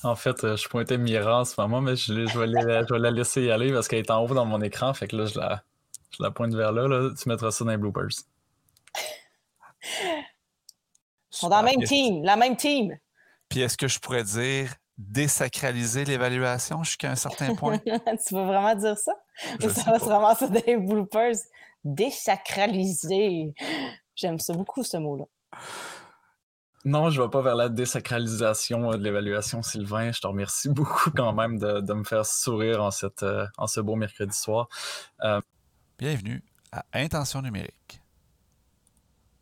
En 0.03 0.15
fait, 0.15 0.43
euh, 0.43 0.55
je 0.55 0.67
pointais 0.67 0.97
Mira 0.97 1.41
en 1.41 1.45
ce 1.45 1.59
moment, 1.59 1.81
mais 1.81 1.95
je, 1.95 2.13
vais, 2.13 2.99
la, 2.99 3.11
laisser 3.11 3.43
y 3.43 3.51
aller 3.51 3.71
parce 3.71 3.87
qu'elle 3.87 3.99
est 3.99 4.11
en 4.11 4.23
haut 4.23 4.33
dans 4.33 4.45
mon 4.45 4.61
écran. 4.61 4.93
Fait 4.93 5.07
que 5.07 5.15
là, 5.15 5.25
je 5.25 5.39
la, 5.39 5.63
la 6.19 6.31
pointe 6.31 6.53
vers 6.53 6.71
là, 6.71 7.09
Tu 7.19 7.29
mettras 7.29 7.51
ça 7.51 7.65
dans 7.65 7.71
les 7.71 7.77
bloopers. 7.77 8.09
Ils 9.83 10.23
sont 11.31 11.49
dans 11.49 11.57
la 11.57 11.63
même 11.63 11.83
team. 11.83 12.23
La 12.23 12.35
même 12.35 12.55
team. 12.55 12.97
Puis 13.49 13.61
est-ce 13.61 13.77
que 13.77 13.87
je 13.87 13.99
pourrais 13.99 14.23
dire 14.23 14.73
désacraliser 14.97 16.05
l'évaluation 16.05 16.83
jusqu'à 16.83 17.11
un 17.11 17.15
certain 17.15 17.55
point? 17.55 17.77
tu 18.27 18.35
veux 18.35 18.45
vraiment 18.45 18.75
dire 18.75 18.97
ça? 18.97 19.13
Ou 19.63 19.69
ça 19.69 19.91
va 19.91 19.99
se 19.99 20.05
ramasser 20.05 20.49
dans 20.49 20.61
les 20.65 20.77
bloopers? 20.77 21.35
Désacraliser. 21.83 23.53
J'aime 24.17 24.39
ça 24.39 24.53
beaucoup, 24.53 24.83
ce 24.83 24.97
mot-là. 24.97 25.25
Non, 26.85 27.11
je 27.11 27.21
ne 27.21 27.25
vais 27.25 27.29
pas 27.29 27.43
vers 27.43 27.55
la 27.55 27.69
désacralisation 27.69 28.89
de 28.89 28.97
l'évaluation, 28.97 29.61
Sylvain. 29.61 30.11
Je 30.11 30.19
te 30.19 30.25
remercie 30.25 30.69
beaucoup 30.73 31.11
quand 31.11 31.33
même 31.33 31.59
de, 31.59 31.93
me 31.93 32.03
faire 32.03 32.25
sourire 32.25 32.81
en, 32.81 32.89
cette, 32.89 33.21
euh, 33.21 33.45
en 33.57 33.67
ce 33.67 33.79
beau 33.79 33.95
mercredi 33.95 34.35
soir. 34.35 34.69
Euh, 35.21 35.39
Bienvenue 35.99 36.43
à 36.71 36.83
Intention 36.93 37.43
numérique. 37.43 38.01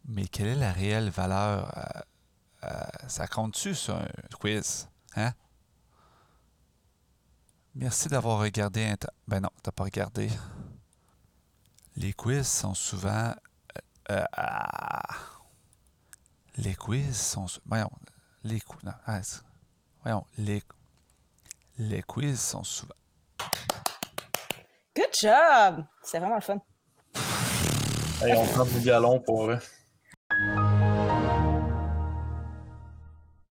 Mais 0.10 0.28
quelle 0.28 0.48
est 0.48 0.56
la 0.56 0.74
réelle 0.74 1.10
valeur? 1.10 1.72
Euh, 2.64 2.70
ça 3.08 3.28
compte-tu 3.28 3.76
sur 3.76 3.96
un 3.96 4.08
quiz? 4.38 4.90
Hein? 5.16 5.32
Merci 7.76 8.10
d'avoir 8.10 8.40
regardé. 8.40 8.94
Ben 9.28 9.40
non, 9.40 9.50
t'as 9.64 9.72
pas 9.72 9.86
regardé. 9.86 10.30
Les 11.96 12.12
quiz 12.12 12.46
sont 12.46 12.74
souvent 12.74 13.34
euh, 14.12 14.24
ah. 14.34 15.02
les 16.58 16.76
quiz 16.76 17.16
sont. 17.16 17.48
Voyons, 17.66 17.90
les, 18.44 18.62
non, 18.84 18.92
ah, 19.06 19.22
voyons, 20.04 20.26
les, 20.38 20.62
les 21.78 22.02
quiz 22.04 22.40
sont 22.40 22.64
souvent. 22.64 22.94
Good 24.96 25.14
job! 25.20 25.86
C'est 26.04 26.20
vraiment 26.20 26.36
le 26.36 26.42
fun. 26.42 26.60
on 28.22 28.46
prend 28.48 28.66
du 28.66 28.80
galon 28.82 29.20
pour 29.20 29.52
eux. 29.52 29.60